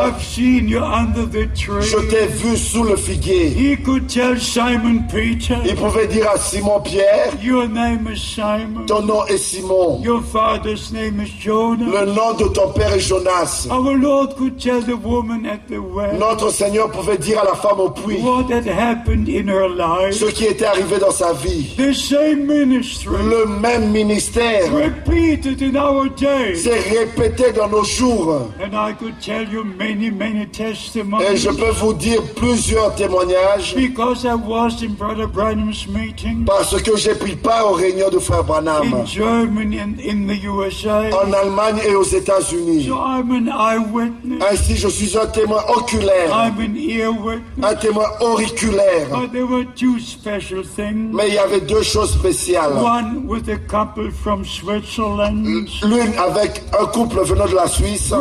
you 0.68 0.80
under 0.84 1.26
the 1.26 1.48
je 1.56 1.66
tree. 1.66 2.08
t'ai 2.10 2.28
vu 2.28 2.56
sous 2.58 2.84
le 2.84 2.96
figuier. 2.96 3.48
He 3.50 3.78
could 3.84 4.08
tell 4.08 4.40
Simon 4.40 5.04
Peter, 5.12 5.56
Il 5.66 5.76
pouvait 5.76 6.08
dire 6.08 6.30
à 6.30 6.38
Simon-Pierre, 6.38 7.34
Your 7.42 7.68
name 7.68 8.08
is 8.14 8.18
Simon. 8.20 8.86
ton 8.86 9.02
nom 9.04 9.26
est 9.28 9.38
Simon, 9.38 10.02
Your 10.04 10.22
father's 10.24 10.92
name 10.92 11.22
is 11.22 11.32
Jonah. 11.40 11.86
le 11.86 12.06
nom 12.12 12.34
de 12.34 12.46
ton 12.54 12.70
père 12.72 12.94
est 12.94 13.00
Jonas. 13.00 13.68
Our 13.72 13.96
Lord 13.96 14.36
could 14.38 14.58
tell 14.60 14.82
the 14.82 14.96
woman 15.02 15.46
at 15.46 15.68
the 15.68 15.78
well, 15.80 16.18
Notre 16.20 16.52
Seigneur 16.52 16.90
pouvait 16.92 17.18
dire 17.18 17.40
à 17.42 17.46
la 17.46 17.56
femme 17.56 17.80
au 17.80 17.90
puits 17.90 18.22
what 18.22 18.52
had 18.52 18.68
happened 18.68 19.28
in 19.30 19.48
her 19.48 19.68
life. 19.70 20.14
ce 20.16 20.26
qui 20.26 20.46
était 20.46 20.66
arrivé 20.66 20.98
dans 21.00 21.12
sa 21.12 21.34
vie. 21.34 21.76
The 21.78 21.94
same 21.94 22.46
ministry 22.46 23.16
Le 23.24 23.46
même 23.60 23.90
ministère 23.92 24.72
repeated 24.74 25.62
in 25.62 25.76
our 25.76 26.10
day. 26.10 26.56
s'est 26.56 26.80
répété 26.80 27.52
dans 27.54 27.68
nos 27.70 27.84
jours. 27.84 28.50
And 28.62 28.74
I 28.76 28.94
could 28.94 29.20
tell 29.20 29.48
you 29.48 29.64
many, 29.64 30.10
many 30.10 30.46
Et 30.60 31.38
je 31.38 31.50
peux 31.50 31.70
vous 31.72 31.94
dire 31.94 32.22
plusieurs 32.36 32.96
témoignages 32.96 33.76
because 33.76 34.26
I 34.26 34.34
was 34.34 34.82
in 34.82 34.94
Brother 34.98 35.28
Branham's 35.28 35.88
meeting 35.88 36.46
parce 36.46 36.82
que 36.82 36.98
j'ai 36.98 37.14
pris 37.14 37.36
part 37.36 37.72
aux 37.72 37.76
réunions 37.76 38.10
de 38.10 38.18
Frère 38.18 38.40
in 38.40 38.44
Branham 38.44 39.06
Germany 39.06 39.80
and 39.80 39.94
in 40.04 40.26
the 40.28 40.44
USA. 40.44 41.10
en 41.14 41.32
Allemagne 41.32 41.80
et 41.88 41.94
aux 41.94 42.04
États-Unis. 42.04 42.86
So 42.88 42.96
I'm 42.96 43.32
an 43.32 43.52
eyewitness. 43.52 44.42
Ainsi, 44.52 44.78
je 44.78 44.88
suis 44.88 45.18
un 45.18 45.28
témoin 45.28 45.62
oculaire, 45.76 46.30
I'm 46.30 46.60
an 46.60 46.76
ear 46.76 47.12
witness. 47.12 47.64
un 47.64 47.76
témoin 47.76 48.08
auriculaire. 48.22 49.10
But 49.12 49.32
there 49.32 49.46
were 49.46 49.66
two 49.76 50.00
special 50.00 50.64
things. 50.64 51.14
Mais 51.14 51.28
il 51.28 51.36
y 51.36 51.40
avait 51.40 51.62
deux 51.62 51.84
choses 51.84 52.14
spéciales. 52.14 52.74
One 52.74 53.28
with 53.28 53.48
a 53.50 53.58
couple 53.58 54.10
from 54.12 54.44
Switzerland 54.44 55.46
L'une 55.84 56.18
avec 56.18 56.64
un 56.80 56.86
couple 56.88 57.22
venant 57.24 57.46
de 57.46 57.56
la 57.56 57.68
Suisse. 57.68 58.12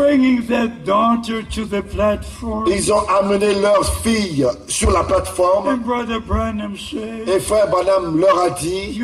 Ils 2.66 2.92
ont 2.92 3.02
amené 3.08 3.54
leur 3.54 3.84
fille 4.02 4.46
sur 4.68 4.90
la 4.90 5.02
plateforme 5.04 5.80
et 7.26 7.40
Frère 7.40 7.68
Branham 7.68 8.20
leur 8.20 8.38
a 8.38 8.50
dit 8.50 8.98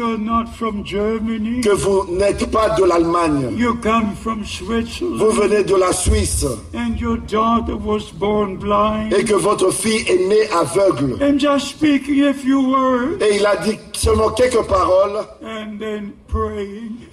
que 1.62 1.70
vous 1.70 2.06
n'êtes 2.14 2.50
pas 2.50 2.70
de 2.70 2.84
l'Allemagne. 2.84 3.54
You 3.56 3.74
come 3.82 4.14
from 4.20 4.42
Vous 4.42 5.30
venez 5.30 5.64
de 5.64 5.76
la 5.76 5.92
Suisse 5.92 6.46
And 6.74 6.96
your 6.98 7.18
daughter 7.18 7.74
was 7.74 8.12
born 8.14 8.56
blind. 8.56 9.12
et 9.12 9.24
que 9.24 9.34
votre 9.34 9.70
fille 9.72 10.04
est 10.08 10.28
née 10.28 10.48
aveugle. 10.52 11.16
Et 13.20 13.36
il 13.36 13.46
a 13.46 13.56
dit 13.56 13.78
seulement 13.92 14.30
quelques 14.30 14.62
paroles. 14.66 15.20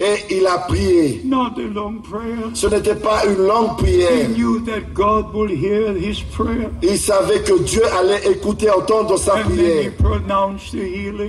Et 0.00 0.34
il 0.36 0.46
a 0.46 0.58
prié. 0.58 1.20
Not 1.24 1.58
a 1.58 1.62
long 1.72 2.00
prayer. 2.02 2.36
Ce 2.54 2.66
n'était 2.66 2.94
pas 2.94 3.24
une 3.26 3.46
longue 3.46 3.78
He 3.80 3.82
prière. 3.82 4.28
knew 4.30 4.60
that 4.64 4.94
God 4.94 5.34
will 5.34 5.50
hear 5.50 5.92
his 5.94 6.22
prayer. 6.34 6.70
Il 6.82 6.96
savait 6.98 7.40
que 7.42 7.58
Dieu 7.62 7.82
allait 7.98 8.26
écouter, 8.30 8.70
entendre 8.70 9.18
sa 9.18 9.36
prière. 9.38 9.92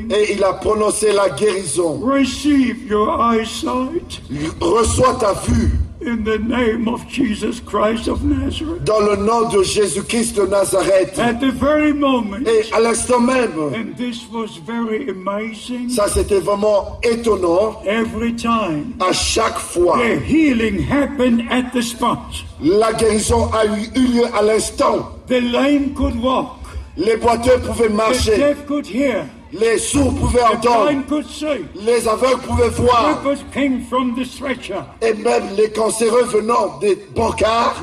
Et 0.09 0.33
il 0.33 0.43
a 0.43 0.53
prononcé 0.53 1.11
la 1.11 1.29
guérison. 1.29 1.99
Receive 2.01 2.87
your 2.89 3.09
eyesight 3.21 4.21
Reçois 4.59 5.15
ta 5.19 5.33
vue 5.33 5.71
in 6.03 6.23
the 6.23 6.37
name 6.39 6.87
of 6.87 7.07
Jesus 7.07 7.59
Christ 7.59 8.07
of 8.07 8.23
Nazareth. 8.23 8.83
dans 8.83 8.99
le 9.01 9.15
nom 9.17 9.49
de 9.49 9.61
Jésus-Christ 9.63 10.35
de 10.35 10.47
Nazareth. 10.47 11.17
At 11.19 11.35
the 11.39 11.51
very 11.51 11.93
moment, 11.93 12.37
Et 12.45 12.71
à 12.73 12.79
l'instant 12.79 13.19
même, 13.19 13.51
and 13.73 13.95
this 13.97 14.21
was 14.31 14.57
very 14.65 15.09
amazing, 15.09 15.89
ça 15.89 16.07
c'était 16.07 16.39
vraiment 16.39 16.99
étonnant. 17.03 17.81
every 17.85 18.33
time 18.35 18.93
À 18.99 19.13
chaque 19.13 19.57
fois, 19.59 19.97
the 19.99 20.19
healing 20.25 20.79
happened 20.89 21.43
at 21.51 21.71
the 21.73 21.81
spot. 21.81 22.19
la 22.61 22.93
guérison 22.93 23.49
a 23.53 23.65
eu 23.65 23.89
eu 23.95 24.07
lieu 24.07 24.25
à 24.33 24.41
l'instant. 24.41 25.09
The 25.27 25.39
lame 25.41 25.93
could 25.93 26.15
walk, 26.21 26.57
Les 26.97 27.15
boiteux 27.15 27.59
pouvaient 27.65 27.89
marcher. 27.89 28.31
the 28.33 28.37
deaf 28.37 28.65
could 28.65 28.85
hear, 28.87 29.25
les 29.53 29.77
sourds 29.77 30.13
pouvaient 30.15 30.43
entendre, 30.43 30.89
les 31.75 32.07
aveugles 32.07 32.41
pouvaient 32.41 32.69
voir, 32.69 33.21
et 35.01 35.13
même 35.13 35.43
les 35.57 35.69
cancéreux 35.71 36.23
venant 36.23 36.77
des 36.79 36.97
bancards. 37.15 37.81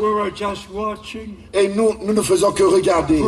Et 1.55 1.69
nous, 1.69 1.91
nous 2.05 2.12
ne 2.12 2.23
faisons 2.23 2.53
que 2.53 2.62
regarder. 2.64 3.19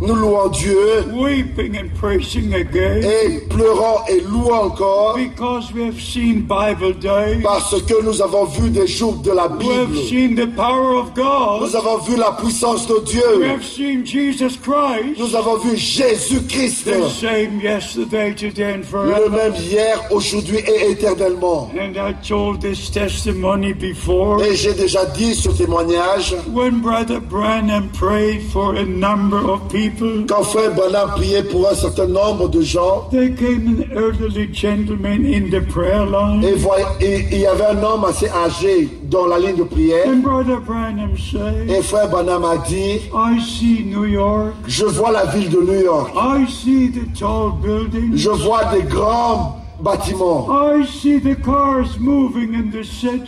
Nous 0.00 0.14
louons 0.14 0.48
Dieu 0.48 1.04
weeping 1.12 1.76
and 1.76 1.88
praising 1.98 2.54
again, 2.54 3.00
et 3.02 3.40
pleurons 3.48 4.00
et 4.08 4.20
louons 4.20 4.52
encore 4.66 5.16
because 5.16 5.72
we 5.74 5.82
have 5.84 6.00
seen 6.00 6.42
Bible 6.42 6.94
Day. 6.98 7.40
parce 7.42 7.80
que 7.82 8.02
nous 8.04 8.22
avons 8.22 8.44
vu 8.44 8.70
des 8.70 8.86
jours 8.86 9.16
de 9.16 9.30
la 9.32 9.46
We 9.48 9.66
have 9.68 9.88
Bible. 9.88 10.06
seen 10.08 10.34
the 10.36 10.46
power 10.54 10.96
of 10.98 11.14
God. 11.14 11.62
Nous 11.62 11.76
avons 11.76 11.98
vu 11.98 12.16
la 12.16 12.32
puissance 12.32 12.86
de 12.86 12.94
We 12.94 13.04
Dieu. 13.04 13.44
have 13.48 13.64
seen 13.64 14.04
Jesus 14.06 14.56
Christ, 14.62 15.18
Nous 15.18 15.34
avons 15.34 15.56
vu 15.58 15.76
Jésus-Christ, 15.76 16.86
the 17.20 17.26
same 17.26 17.60
yesterday, 17.60 18.32
today, 18.34 18.74
and 18.74 18.84
le 18.92 19.28
même 19.30 19.54
hier, 19.54 19.98
aujourd'hui 20.10 20.58
et 20.58 20.90
éternellement. 20.90 21.70
And 21.78 21.96
I 21.96 22.12
told 22.26 22.60
this 22.60 22.90
testimony 22.90 23.72
before. 23.72 24.42
Et 24.42 24.54
j'ai 24.54 24.72
déjà 24.74 25.04
dit 25.06 25.34
ce 25.34 25.48
témoignage, 25.50 26.34
When 26.52 26.80
Brother 26.80 27.20
Branham 27.20 27.88
prayed 27.98 28.42
for 28.52 28.74
a 28.76 28.84
number 28.84 29.38
of 29.50 29.60
people, 29.68 30.24
quand 30.28 30.42
frère 30.44 30.74
Branham 30.74 31.10
priait 31.16 31.42
pour 31.42 31.68
un 31.68 31.74
certain 31.74 32.06
nombre 32.06 32.48
de 32.48 32.62
gens, 32.62 33.08
there 33.10 33.30
came 33.30 33.84
an 33.90 33.96
elderly 33.96 34.48
gentleman 34.52 35.24
in 35.26 35.50
the 35.50 35.60
prayer 35.66 36.04
line. 36.06 36.44
et 36.44 36.54
voy- 36.54 36.84
et 37.00 37.24
il 37.32 37.38
y 37.40 37.46
avait 37.46 37.66
un 37.66 37.82
homme 37.82 38.04
assez 38.04 38.28
âgé 38.28 38.88
dans 39.08 39.26
la 39.26 39.38
ligne 39.38 39.56
de 39.56 39.62
prière, 39.64 40.06
And 40.06 40.18
Brother 40.22 40.60
Branham 40.60 41.16
said, 41.16 41.70
et 41.70 41.82
frère 41.82 42.08
Branham 42.10 42.44
a 42.44 42.58
dit, 42.58 43.00
I 43.14 43.40
see 43.40 43.84
New 43.84 44.04
York. 44.04 44.54
je 44.66 44.84
vois 44.84 45.10
la 45.12 45.24
ville 45.26 45.48
de 45.48 45.60
New 45.60 45.82
York, 45.82 46.10
I 46.14 46.46
see 46.50 46.90
the 46.90 47.18
tall 47.18 47.52
buildings. 47.62 48.16
je 48.16 48.30
vois 48.30 48.64
des 48.66 48.82
grands 48.82 49.57
bâtiments, 49.82 50.48
I 50.50 50.84
see 50.84 51.18
the 51.18 51.34
cars 51.36 51.98
moving 51.98 52.54
in 52.54 52.70
the 52.70 52.78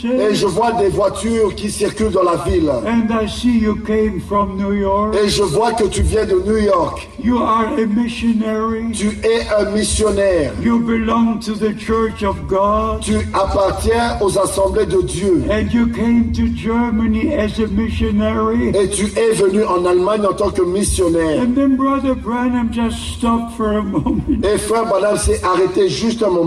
et 0.04 0.34
je 0.34 0.46
vois 0.46 0.72
des 0.72 0.88
voitures 0.88 1.54
qui 1.54 1.70
circulent 1.70 2.10
dans 2.12 2.22
la 2.22 2.36
ville, 2.46 2.70
And 2.86 3.08
I 3.10 3.28
see 3.28 3.58
you 3.58 3.76
came 3.86 4.20
from 4.20 4.56
New 4.56 4.72
York. 4.72 5.14
et 5.22 5.28
je 5.28 5.42
vois 5.42 5.72
que 5.72 5.84
tu 5.84 6.02
viens 6.02 6.24
de 6.24 6.34
New 6.46 6.56
York, 6.58 7.08
You 7.22 7.38
are 7.38 7.66
a 7.76 7.86
missionary. 7.86 8.90
tu 8.92 9.08
es 9.22 9.46
un 9.58 9.70
missionnaire, 9.70 10.52
You 10.62 10.78
belong 10.80 11.38
to 11.40 11.52
the 11.54 11.76
Church 11.78 12.22
of 12.22 12.36
God. 12.48 13.00
tu 13.02 13.16
appartiens 13.34 14.16
aux 14.20 14.36
assemblées 14.38 14.86
de 14.86 15.02
Dieu, 15.02 15.42
And 15.50 15.72
you 15.72 15.86
came 15.88 16.32
to 16.32 16.46
Germany 16.54 17.32
as 17.34 17.58
a 17.60 17.66
missionary. 17.68 18.70
et 18.74 18.88
tu 18.88 19.06
es 19.16 19.32
venu 19.34 19.64
en 19.64 19.84
Allemagne 19.84 20.24
en 20.26 20.32
tant 20.34 20.50
que 20.50 20.62
missionnaire. 20.62 21.42
And 21.42 21.54
then 21.54 21.76
Brother 21.76 22.14
Branham 22.14 22.70
just 22.72 22.96
stopped 23.16 23.52
for 23.56 23.70
a 23.78 23.82
moment 23.82 24.20
Et 24.42 24.58
frère 24.58 24.86
Branham 24.86 25.16
s'est 25.16 25.40
arrêté 25.44 25.88
juste 25.88 26.22
un 26.22 26.30
moment 26.30 26.39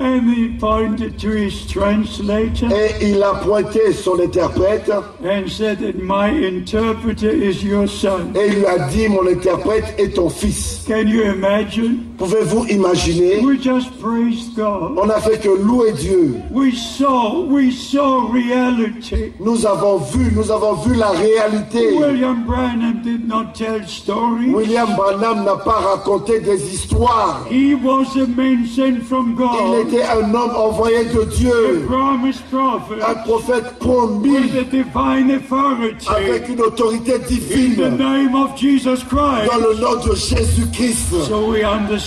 and 0.00 0.28
he 0.28 0.58
pointed 0.58 1.18
to 1.18 1.30
his 1.30 1.66
translator 1.66 2.68
et 2.72 2.96
il 3.00 3.22
a 3.22 3.34
pointé 3.34 3.92
son 3.92 4.18
interprète 4.18 4.90
and 5.22 5.48
said 5.48 5.78
that 5.78 6.02
my 6.02 6.28
interpreter 6.30 7.30
is 7.30 7.62
your 7.62 7.86
son. 7.86 8.32
et 8.34 8.48
il 8.48 8.58
lui 8.60 8.66
a 8.66 8.88
dit 8.88 9.08
mon 9.08 9.26
interprète 9.26 9.94
est 9.98 10.16
ton 10.16 10.28
fils. 10.28 10.84
Can 10.86 11.06
you 11.06 11.22
imagine? 11.22 12.13
Pouvez-vous 12.18 12.66
imaginer? 12.66 13.40
We 13.44 13.58
just 13.60 13.90
God. 14.54 14.96
On 14.98 15.06
n'a 15.06 15.20
fait 15.20 15.38
que 15.38 15.48
louer 15.48 15.92
Dieu. 15.92 16.36
We 16.50 16.72
saw, 16.76 17.40
we 17.44 17.72
saw 17.72 18.28
reality. 18.32 19.32
Nous 19.40 19.66
avons 19.66 19.98
vu, 19.98 20.30
nous 20.34 20.50
avons 20.50 20.74
vu 20.74 20.94
la 20.94 21.10
réalité. 21.10 21.96
William 21.98 22.44
Branham 22.44 23.00
did 23.02 23.26
not 23.26 23.54
tell 23.54 23.86
stories. 23.86 24.52
William 24.52 24.94
Branham 24.96 25.44
n'a 25.44 25.56
pas 25.56 25.80
raconté 25.94 26.40
des 26.40 26.72
histoires. 26.72 27.44
He 27.50 27.74
was 27.74 28.16
a 28.16 28.26
man 28.26 28.66
sent 28.66 29.00
from 29.02 29.30
Il 29.30 29.36
God, 29.36 29.88
était 29.88 30.04
un 30.04 30.32
homme 30.34 30.54
envoyé 30.56 31.04
de 31.06 31.24
Dieu, 31.36 31.84
promised 31.86 32.42
un 32.52 33.14
prophet 33.24 33.24
prophète 33.24 33.78
promis 33.80 34.30
with 34.30 34.54
a 34.56 34.64
divine 34.64 35.30
authority. 35.32 36.06
avec 36.08 36.48
une 36.48 36.60
autorité 36.60 37.14
In 37.14 37.18
the 37.18 37.26
divine 37.28 37.96
name 37.98 38.34
of 38.34 38.56
Jesus 38.56 39.00
dans 39.10 39.16
Christ. 39.18 39.50
le 39.60 39.80
nom 39.80 39.96
de 40.06 40.14
Jésus-Christ. 40.14 41.24
So 41.26 41.50
we 41.50 41.64
understand 41.64 42.03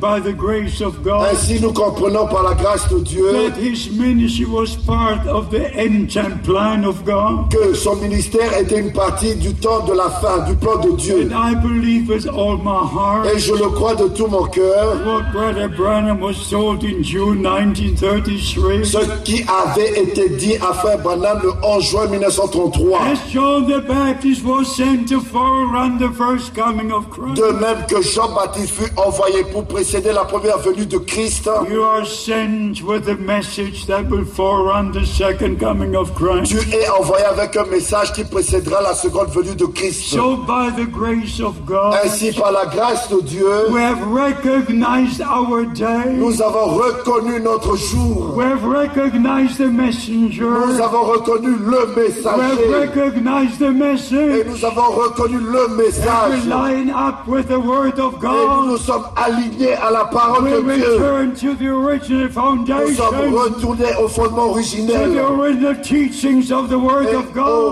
by 0.00 0.20
the 0.20 0.32
grace 0.32 0.80
of 0.80 1.02
God 1.02 1.28
Ainsi 1.32 1.60
nous 1.60 1.72
comprenons 1.72 2.26
par 2.26 2.42
la 2.42 2.54
grâce 2.54 2.88
de 2.88 2.98
Dieu 3.00 3.32
that 3.32 3.56
his 3.58 3.90
ministry 3.90 4.44
was 4.44 4.76
part 4.86 5.26
of 5.26 5.50
the 5.50 5.72
end 5.76 6.10
time 6.12 6.38
plan 6.42 6.84
of 6.84 7.04
God. 7.04 7.50
que 7.50 7.74
son 7.74 7.96
ministère 7.96 8.52
était 8.58 8.78
une 8.80 8.92
partie 8.92 9.34
du 9.36 9.54
temps 9.54 9.84
de 9.86 9.92
la 9.94 10.10
fin, 10.10 10.40
du 10.46 10.54
plan 10.56 10.78
de 10.80 10.96
Dieu. 10.96 11.28
And 11.30 11.34
I 11.34 11.54
believe 11.54 12.08
with 12.08 12.26
all 12.28 12.58
my 12.58 12.84
heart 12.86 13.26
Et 13.34 13.38
je 13.38 13.52
le 13.54 13.68
crois 13.70 13.94
de 13.94 14.08
tout 14.08 14.26
mon 14.26 14.44
cœur. 14.46 14.96
what 15.06 15.32
Brother 15.32 15.68
Branham 15.68 16.20
was 16.20 16.34
told 16.50 16.84
in 16.84 17.02
June 17.02 17.42
1933. 17.42 18.84
Ce 18.84 19.22
qui 19.24 19.44
avait 19.48 20.02
été 20.02 20.28
dit 20.30 20.56
à 20.56 20.72
Frère 20.74 20.98
Branham 20.98 21.38
le 21.42 21.52
11 21.62 21.84
juin 21.90 22.06
1933. 22.08 22.98
As 23.12 23.30
John 23.32 23.66
the 23.66 23.86
Baptist 23.86 24.44
was 24.44 24.64
sent 24.76 25.06
to 25.08 25.20
forerun 25.20 25.98
the 25.98 26.12
first 26.16 26.54
coming 26.54 26.92
of 26.92 27.08
Christ. 27.10 27.36
De 27.36 27.52
même 27.52 27.84
que 27.88 28.02
Jean-Baptiste 28.02 28.70
fut 28.74 28.90
envoyé 28.96 29.29
envoyé 29.30 29.44
pour 29.52 29.64
précéder 29.64 30.12
la 30.12 30.24
première 30.24 30.58
venue 30.58 30.86
de 30.86 30.98
Christ. 30.98 31.48
You 31.70 31.82
are 31.82 32.04
sent 32.06 32.82
with 32.82 33.08
a 33.08 33.14
message 33.16 33.86
that 33.86 34.04
will 34.10 34.24
forerun 34.24 34.92
the 34.92 35.04
second 35.04 35.58
coming 35.58 35.94
of 35.94 36.12
Christ. 36.14 36.50
Tu 36.52 36.58
es 36.76 36.88
envoyé 36.88 37.24
avec 37.24 37.56
un 37.56 37.64
message 37.66 38.12
qui 38.12 38.24
précédera 38.24 38.82
la 38.82 38.94
seconde 38.94 39.28
venue 39.28 39.54
de 39.54 39.66
Christ. 39.66 40.02
So, 40.10 40.36
by 40.46 40.70
the 40.76 40.86
grace 40.90 41.40
of 41.40 41.64
God, 41.66 41.94
Ainsi, 42.04 42.32
par 42.32 42.52
la 42.52 42.66
grâce 42.66 43.08
de 43.08 43.20
Dieu, 43.22 43.70
we 43.70 43.80
have 43.80 44.00
recognized 44.02 45.20
our 45.22 45.64
day. 45.66 46.12
nous 46.16 46.42
avons 46.42 46.74
reconnu 46.74 47.40
notre 47.40 47.76
jour. 47.76 48.34
We 48.36 48.44
have 48.44 48.64
recognized 48.64 49.58
the 49.58 49.70
messenger. 49.70 50.44
Nous 50.66 50.80
avons 50.80 51.02
reconnu 51.04 51.56
le 51.56 51.70
We 51.70 51.76
have 51.76 51.96
messager. 51.96 52.68
recognized 52.72 53.58
the 53.58 53.64
Et 53.64 53.70
message. 53.70 54.46
nous 54.48 54.64
avons 54.64 54.90
reconnu 54.90 55.38
le 55.38 55.68
message. 55.76 56.46
line 56.46 56.90
up 56.90 57.26
with 57.26 57.48
the 57.48 57.58
word 57.58 57.98
of 57.98 58.14
Et 58.22 58.26
nous 58.26 58.66
nous 58.66 58.76
God. 58.76 58.80
sommes 58.80 59.04
alignés 59.24 59.74
à 59.74 59.90
la 59.90 60.04
parole 60.04 60.44
de 60.44 60.60
Dieu. 60.60 62.20
Nous 62.86 62.94
sommes 62.94 63.34
retournés 63.34 63.94
au 64.02 64.08
fondement 64.08 64.50
originel. 64.50 65.10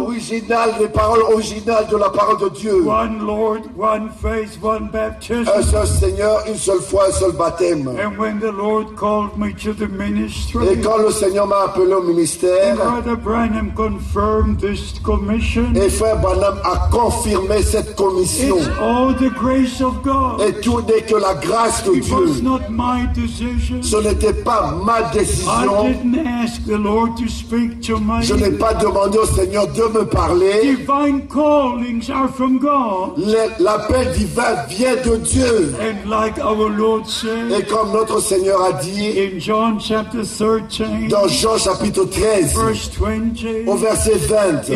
original 0.06 0.70
les 0.80 0.88
paroles 0.88 1.22
originales 1.32 1.86
de 1.90 1.96
la 1.96 2.10
parole 2.10 2.38
de 2.38 2.48
Dieu. 2.50 2.82
One 2.86 3.18
Lord, 3.26 3.60
one 3.76 4.10
faith, 4.22 4.58
one 4.62 4.84
Un 4.84 4.92
baptism. 4.92 5.44
seul 5.62 5.86
Seigneur, 5.86 6.42
une 6.48 6.56
seule 6.56 6.80
fois, 6.80 7.08
un 7.08 7.12
seul 7.12 7.32
baptême. 7.32 7.88
And 7.88 8.18
when 8.18 8.38
the 8.40 8.52
Lord 8.52 8.96
called 8.96 9.36
me 9.36 9.52
to 9.54 9.72
the 9.72 9.84
Et 9.84 10.10
ministry, 10.10 10.80
quand 10.82 10.98
le 10.98 11.10
Seigneur 11.10 11.46
m'a 11.46 11.64
appelé 11.66 11.92
au 11.92 12.02
ministère, 12.02 12.76
Brother 12.76 13.16
Branham 13.16 13.72
confirmed 13.74 14.58
this 14.60 14.94
commission. 15.02 15.64
et 15.74 15.88
frère 15.88 16.18
Branham 16.20 16.58
a 16.64 16.88
confirmé 16.90 17.62
cette 17.62 17.94
commission. 17.96 18.56
It's 18.56 18.68
all 18.80 19.14
the 19.14 19.32
grace 19.34 19.80
of 19.80 20.02
God. 20.02 20.40
Et 20.40 20.60
tout 20.60 20.80
n'est 20.82 21.02
que 21.02 21.16
la 21.16 21.34
grâce 21.42 21.84
de 21.84 21.92
Dieu. 22.00 23.82
Ce 23.82 23.96
n'était 23.96 24.32
pas 24.32 24.74
ma 24.84 25.00
I 25.00 25.12
décision. 25.12 25.84
didn't 25.88 26.26
ask 26.26 26.64
the 26.66 26.78
Lord 26.78 27.16
to 27.18 27.28
speak 27.28 27.80
to 27.82 27.98
me. 27.98 28.22
Je 28.22 28.34
n'ai 28.34 28.50
pas 28.52 28.74
demandé 28.74 29.18
au 29.18 29.26
Seigneur 29.26 29.66
de 29.68 29.82
me 29.98 30.04
parler. 30.04 30.76
Divine 30.76 31.22
callings 31.28 32.10
are 32.10 32.28
from 32.28 32.58
God. 32.58 33.18
Le- 33.18 33.62
L'appel 33.62 34.12
divin 34.16 34.54
vient 34.68 34.96
de 35.04 35.16
Dieu. 35.16 35.74
And 35.80 36.08
like 36.08 36.38
our 36.38 36.68
Lord 36.68 37.02
Et 37.06 37.50
said 37.52 37.66
comme 37.68 37.92
notre 37.92 38.20
Seigneur 38.20 38.60
a 38.62 38.72
dit 38.74 39.18
in 39.18 39.38
John 39.38 39.78
chapter 39.80 40.22
13, 40.24 41.08
dans 41.08 41.28
Jean 41.28 41.56
chapitre 41.58 42.04
13, 42.04 42.54
verse 42.54 42.90
20, 42.98 43.66
au 43.66 43.76
verset 43.76 44.16
20, 44.28 44.68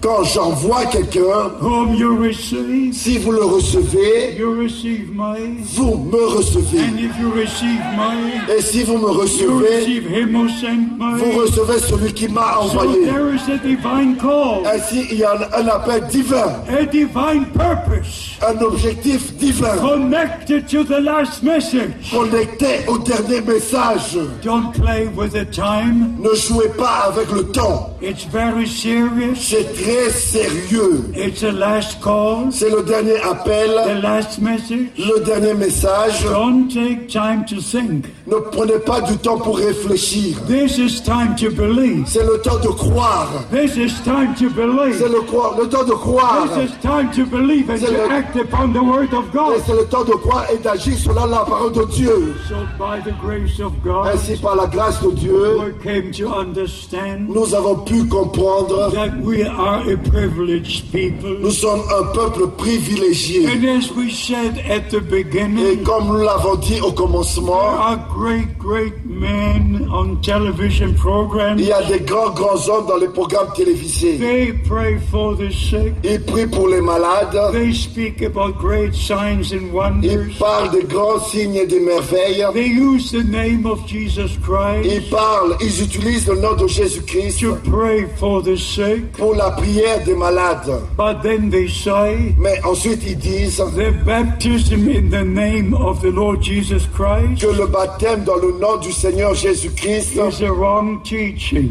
quand 0.00 0.22
j'envoie 0.24 0.86
quelqu'un, 0.86 1.50
si 2.92 3.18
vous 3.18 3.32
le 3.32 3.44
recevez, 3.44 4.36
you 4.38 4.54
receive 4.60 5.10
me. 5.12 5.62
vous 5.74 5.96
me 5.96 6.24
recevez. 6.36 6.78
And 6.80 6.98
if 6.98 7.18
you 7.18 7.30
receive 7.32 7.80
me, 7.96 8.56
Et 8.56 8.62
si 8.62 8.82
vous 8.84 8.94
me 8.98 9.02
you 9.02 9.20
recevez, 9.20 10.00
vous 10.00 11.38
recevez 11.40 11.78
celui 11.80 12.12
qui 12.12 12.28
m'a 12.28 12.54
So 12.54 12.60
envoyé. 12.78 13.04
there 13.06 13.34
is 13.34 13.48
a 13.50 13.58
divine 13.58 14.16
call, 14.16 14.64
Ainsi, 14.66 15.06
il 15.10 15.18
y 15.18 15.24
a 15.24 15.32
un, 15.32 15.64
un 15.64 15.68
appel 15.68 16.06
divin, 16.10 16.62
a 16.68 16.84
divine 16.84 17.46
purpose 17.54 18.36
un 18.46 18.60
objectif 18.62 19.34
divin, 19.36 19.76
connected 19.80 20.68
to 20.68 20.84
the 20.84 21.00
last 21.00 21.42
message. 21.42 22.10
connecté 22.12 22.84
au 22.86 22.98
dernier 22.98 23.40
message. 23.40 24.16
Don't 24.44 24.72
play 24.72 25.08
with 25.16 25.32
the 25.32 25.44
time. 25.50 26.16
Ne 26.20 26.34
jouez 26.36 26.68
pas 26.76 27.08
avec 27.08 27.30
le 27.32 27.44
temps. 27.44 27.90
It's 28.00 28.24
very 28.32 28.66
serious. 28.66 29.34
C'est 29.36 29.72
très 29.74 29.87
sérieux. 30.10 31.04
It's 31.16 31.42
a 31.42 31.50
last 31.52 32.00
call, 32.02 32.50
C'est 32.50 32.70
le 32.70 32.82
dernier 32.82 33.16
appel, 33.22 33.70
the 33.70 34.02
last 34.02 34.38
message. 34.40 34.88
le 34.98 35.20
dernier 35.24 35.54
message. 35.54 36.24
Don't 36.24 36.68
take 36.68 37.08
time 37.08 37.44
to 37.46 37.60
think. 37.60 38.06
Ne 38.26 38.36
prenez 38.52 38.78
pas 38.84 39.00
du 39.00 39.16
temps 39.18 39.38
pour 39.38 39.58
réfléchir. 39.58 40.36
This 40.46 40.78
is 40.78 41.00
time 41.02 41.34
to 41.36 41.50
believe. 41.50 42.04
C'est 42.06 42.24
le 42.24 42.40
temps 42.42 42.58
de 42.62 42.68
croire. 42.68 43.28
This 43.50 43.76
is 43.76 43.92
time 44.04 44.34
to 44.38 44.48
C'est 44.48 44.54
believe. 44.54 45.00
le, 45.02 45.68
temps 45.68 45.84
de 45.84 45.92
croire. 45.92 46.46
This 46.54 46.70
is 46.70 46.74
time 46.82 47.10
to 47.14 47.24
believe 47.24 47.70
and 47.70 47.78
to 47.78 47.90
le- 47.92 48.10
act 48.10 48.36
upon 48.36 48.72
the 48.72 48.82
word 48.82 49.12
of 49.14 49.24
Et 49.32 49.36
God. 49.36 49.62
c'est 49.66 49.72
le 49.72 49.84
temps 49.86 50.04
de 50.04 50.12
croire 50.12 50.44
et 50.52 50.58
d'agir 50.58 50.96
selon 50.98 51.26
la 51.26 51.38
parole 51.44 51.72
de 51.72 51.84
Dieu. 51.94 52.34
So 52.48 52.54
by 52.78 53.00
the 53.04 53.14
grace 53.20 53.58
of 53.60 53.72
God, 53.82 54.08
Ainsi, 54.14 54.36
par 54.36 54.56
la 54.56 54.66
grâce 54.66 55.00
de 55.02 55.10
Dieu, 55.12 55.58
we 55.58 55.72
came 55.82 56.10
to 56.12 56.28
understand 56.28 57.28
nous 57.28 57.54
avons 57.54 57.76
pu 57.76 58.04
comprendre. 58.06 58.90
that 58.92 59.10
we 59.22 59.42
are 59.44 59.77
a 59.86 59.96
privileged 59.96 60.90
people. 60.92 61.38
Nous 61.40 61.50
sommes 61.50 61.82
un 61.90 62.12
peuple 62.12 62.48
privilégié. 62.56 63.46
And 63.46 63.64
as 63.64 63.90
we 63.92 64.10
said 64.10 64.58
at 64.68 64.90
the 64.90 64.98
Et 64.98 65.24
beginning, 65.24 65.84
comme 65.84 66.08
nous 66.08 66.24
l'avons 66.24 66.56
dit 66.56 66.80
au 66.80 66.90
there 66.90 66.94
commencement, 66.94 67.78
are 67.78 67.96
great, 68.08 68.57
great 68.68 69.02
men 69.06 69.88
on 69.90 70.20
television 70.20 70.92
programs. 70.94 71.58
il 71.58 71.66
y 71.68 71.72
a 71.72 71.82
des 71.84 72.00
grands, 72.00 72.28
grands 72.34 72.68
hommes 72.68 72.86
dans 72.86 72.98
les 72.98 73.08
programmes 73.08 73.48
télévisés. 73.56 74.18
They 74.18 74.52
pray 74.68 74.98
for 75.10 75.34
the 75.38 75.50
sick. 75.50 75.94
Ils 76.04 76.22
prient 76.22 76.46
pour 76.46 76.68
les 76.68 76.82
malades. 76.82 77.34
They 77.52 77.72
speak 77.72 78.20
about 78.22 78.58
great 78.58 78.92
signs 78.94 79.52
and 79.54 79.68
Ils 79.68 79.72
wonders. 79.72 80.38
parlent 80.38 80.70
des 80.70 80.82
grands 80.84 81.18
signes 81.20 81.54
et 81.56 81.66
des 81.66 81.80
merveilles. 81.80 82.44
They 82.52 82.68
use 82.68 83.10
the 83.10 83.24
name 83.24 83.64
of 83.64 83.86
Jesus 83.86 84.32
Ils 84.36 84.40
Christ 84.42 85.10
parlent, 85.10 85.56
ils 85.62 85.82
utilisent 85.82 86.28
le 86.28 86.38
nom 86.38 86.54
de 86.54 86.66
Jésus-Christ 86.66 87.40
to 87.40 87.56
pray 87.70 88.06
for 88.18 88.42
the 88.42 88.56
sick. 88.56 89.12
pour 89.12 89.34
la 89.34 89.50
prière 89.52 90.04
des 90.04 90.14
malades. 90.14 90.82
But 90.98 91.22
then 91.22 91.48
they 91.48 91.68
say 91.68 92.34
Mais 92.38 92.60
ensuite, 92.64 93.00
ils 93.06 93.16
disent 93.18 93.56
the 93.74 93.92
baptism 94.04 94.86
in 94.90 95.08
the 95.08 95.24
name 95.24 95.72
of 95.72 96.02
the 96.02 96.10
Lord 96.12 96.42
Jesus 96.42 96.86
Christ 96.94 97.40
que 97.40 97.46
le 97.56 97.66
baptême 97.66 98.24
dans 98.24 98.36
le 98.36 98.57
nom 98.58 98.76
du 98.78 98.92
Seigneur 98.92 99.34
Jésus-Christ, 99.34 100.18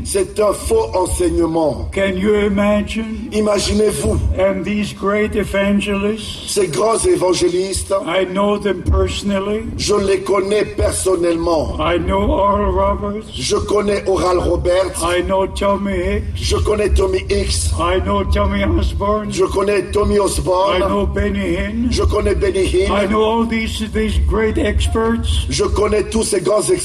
c'est 0.06 0.40
un 0.40 0.54
faux 0.54 0.90
enseignement. 0.94 1.90
Can 1.94 2.16
you 2.18 2.34
imagine? 2.36 3.30
Imaginez-vous, 3.32 4.20
And 4.38 4.64
these 4.64 4.94
great 4.94 5.36
evangelists, 5.36 6.50
ces 6.50 6.68
grands 6.68 6.98
évangélistes, 7.06 7.94
I 8.06 8.26
know 8.26 8.58
them 8.58 8.84
personally. 8.84 9.64
je 9.78 9.96
les 9.96 10.22
connais 10.22 10.66
personnellement. 10.66 11.78
I 11.80 11.98
know 12.00 12.30
Oral 12.32 12.72
Roberts. 12.72 13.26
Je 13.34 13.56
connais 13.58 14.04
Oral 14.08 14.40
Roberts, 14.40 15.02
I 15.02 15.22
know 15.24 15.48
Tommy 15.48 15.94
Hicks. 15.94 16.36
je 16.36 16.58
connais 16.58 16.90
Tommy 16.90 17.20
Hicks, 17.30 17.72
I 17.80 18.00
know 18.02 18.24
Tommy 18.26 18.64
Osborne. 18.64 19.32
je 19.32 19.44
connais 19.46 19.84
Tommy 19.92 20.16
I 20.16 20.20
Osborne, 20.20 20.80
know 20.80 21.06
Benny 21.06 21.56
Hinn. 21.56 21.88
je 21.92 22.04
connais 22.04 22.36
Benny 22.36 22.64
I 22.66 22.86
Hinn, 22.88 23.10
know 23.10 23.24
all 23.24 23.46
these 23.46 23.80
these 23.94 24.20
great 24.28 24.58
experts, 24.58 25.46
je 25.50 25.64
connais 25.64 26.04
tous 26.10 26.24
ces 26.24 26.42
grands 26.42 26.62
experts. 26.62 26.77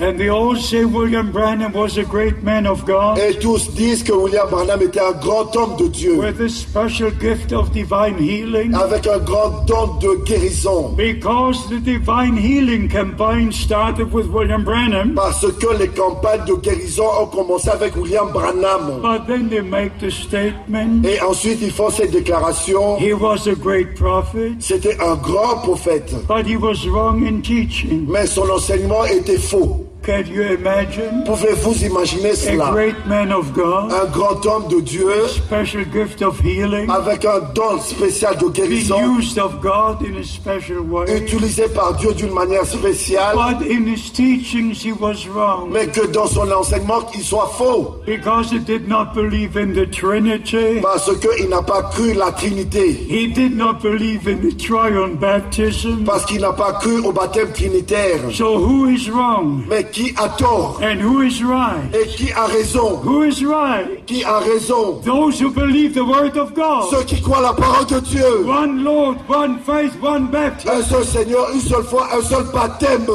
And 0.00 0.18
they 0.18 0.28
all 0.28 0.56
say 0.56 0.84
William 0.84 1.30
Branham 1.32 1.72
was 1.72 1.96
a 1.98 2.04
great 2.04 2.42
man 2.42 2.66
of 2.66 2.84
God 2.84 3.18
Et 3.18 3.38
tous 3.38 3.70
disent 3.74 4.02
que 4.02 4.12
William 4.12 4.48
Branham 4.50 4.80
était 4.82 5.00
un 5.00 5.12
grand 5.12 5.54
homme 5.56 5.76
de 5.76 5.88
Dieu, 5.88 6.16
with 6.18 6.40
a 6.40 6.48
special 6.48 7.10
gift 7.20 7.52
of 7.52 7.70
divine 7.72 8.18
healing. 8.18 8.74
avec 8.74 9.06
un 9.06 9.18
grand 9.18 9.64
don 9.66 9.98
de 10.00 10.16
guérison. 10.24 10.94
Because 10.96 11.68
the 11.68 11.78
divine 11.80 12.36
healing 12.36 12.88
campaign 12.88 13.52
started 13.52 14.12
with 14.12 14.26
William 14.26 14.64
Branham, 14.64 15.14
Parce 15.14 15.46
que 15.58 15.76
les 15.78 15.88
campagnes 15.88 16.44
de 16.46 16.54
guérison 16.54 17.04
ont 17.20 17.26
commencé 17.26 17.68
avec 17.70 17.96
William 17.96 18.30
Branham. 18.32 19.00
but 19.02 19.26
then 19.26 19.48
they 19.48 19.60
make 19.62 19.92
the 20.00 20.10
statement 20.10 21.04
Et 21.04 21.20
ensuite, 21.20 21.58
ils 21.62 21.70
font 21.72 21.90
cette 21.90 22.10
déclaration. 22.10 22.96
he 22.98 23.12
was 23.12 23.46
a 23.46 23.54
great 23.54 23.94
prophet, 23.94 24.52
C'était 24.58 24.96
un 25.00 25.14
grand 25.16 25.58
prophète, 25.62 26.12
but 26.28 26.46
he 26.46 26.56
was 26.56 26.86
wrong 26.88 27.24
in 27.26 27.40
teaching. 27.40 28.06
mais 28.08 28.26
son 28.26 28.48
enseignement 28.50 29.04
était 29.12 29.38
faux. 29.38 29.91
Can 30.02 30.24
you 30.26 30.42
imagine? 30.42 31.22
Pouvez-vous 31.24 31.84
imaginer 31.84 32.30
A 32.30 32.34
cela? 32.36 32.70
great 32.72 33.06
man 33.06 33.30
of 33.32 33.52
God, 33.52 33.92
Un 33.92 34.06
grand 34.10 34.44
homme 34.46 34.66
de 34.68 34.80
Dieu 34.80 35.12
special 35.28 35.84
gift 35.92 36.22
of 36.22 36.40
healing, 36.40 36.90
avec 36.90 37.24
un 37.24 37.38
don 37.54 37.78
spécial 37.78 38.36
de 38.36 38.48
guérison, 38.48 38.96
used 39.16 39.38
of 39.38 39.60
God 39.62 40.02
in 40.02 40.18
a 40.18 40.24
special 40.24 40.80
way. 40.90 41.04
utilisé 41.18 41.68
par 41.68 41.94
Dieu 41.94 42.12
d'une 42.14 42.32
manière 42.34 42.66
spéciale, 42.66 43.36
But 43.36 43.64
in 43.70 43.86
his 43.86 44.10
teachings, 44.12 44.74
he 44.84 44.90
was 44.92 45.28
wrong 45.32 45.70
mais 45.70 45.86
que 45.86 46.04
dans 46.08 46.26
son 46.26 46.50
enseignement, 46.50 47.06
il 47.14 47.22
soit 47.22 47.52
faux. 47.56 47.94
because 48.04 48.50
he 48.50 48.58
did 48.58 48.88
not 48.88 49.14
believe 49.14 49.56
in 49.56 49.72
the 49.72 49.88
Trinity. 49.88 50.80
Parce 50.82 51.10
qu'il 51.20 51.48
n'a 51.48 51.62
pas 51.62 51.82
cru 51.92 52.12
la 52.14 52.32
Trinité. 52.32 52.90
He 53.08 53.28
did 53.28 53.56
not 53.56 53.74
believe 53.80 54.26
in 54.26 54.38
the 54.40 54.56
triune 54.56 55.14
baptism. 55.14 56.02
Parce 56.04 56.24
qu'il 56.24 56.40
n'a 56.40 56.52
pas 56.52 56.72
cru 56.72 56.98
au 57.04 57.12
baptême 57.12 57.52
trinitaire. 57.52 58.18
So 58.32 58.58
who 58.58 58.88
is 58.88 59.08
wrong? 59.08 59.62
Mais 59.68 59.84
qui 59.92 60.14
a 60.16 60.28
tort 60.38 60.82
and 60.82 61.00
who 61.00 61.20
is 61.22 61.42
right? 61.42 61.94
Et 61.94 62.06
qui 62.16 62.30
a 62.32 62.46
raison 62.48 62.96
Who 63.02 63.22
is 63.22 63.44
right? 63.44 64.04
Qui 64.06 64.22
a 64.22 64.40
raison 64.40 65.00
Those 65.02 65.38
who 65.38 65.50
believe 65.50 65.94
the 65.94 66.04
word 66.04 66.36
of 66.36 66.54
God. 66.54 66.90
Ceux 66.90 67.04
qui 67.04 67.20
croient 67.20 67.42
la 67.42 67.52
parole 67.52 67.86
de 67.86 68.00
Dieu. 68.00 68.46
One 68.46 68.82
Lord, 68.82 69.18
one 69.28 69.58
faith, 69.60 69.94
one 70.00 70.28
baptism. 70.30 70.70
Un 70.70 70.82
seul 70.82 71.04
Seigneur, 71.04 71.50
une 71.52 71.60
seule 71.60 71.84
foi, 71.84 72.08
un 72.12 72.22
seul 72.22 72.44
baptême. 72.52 73.06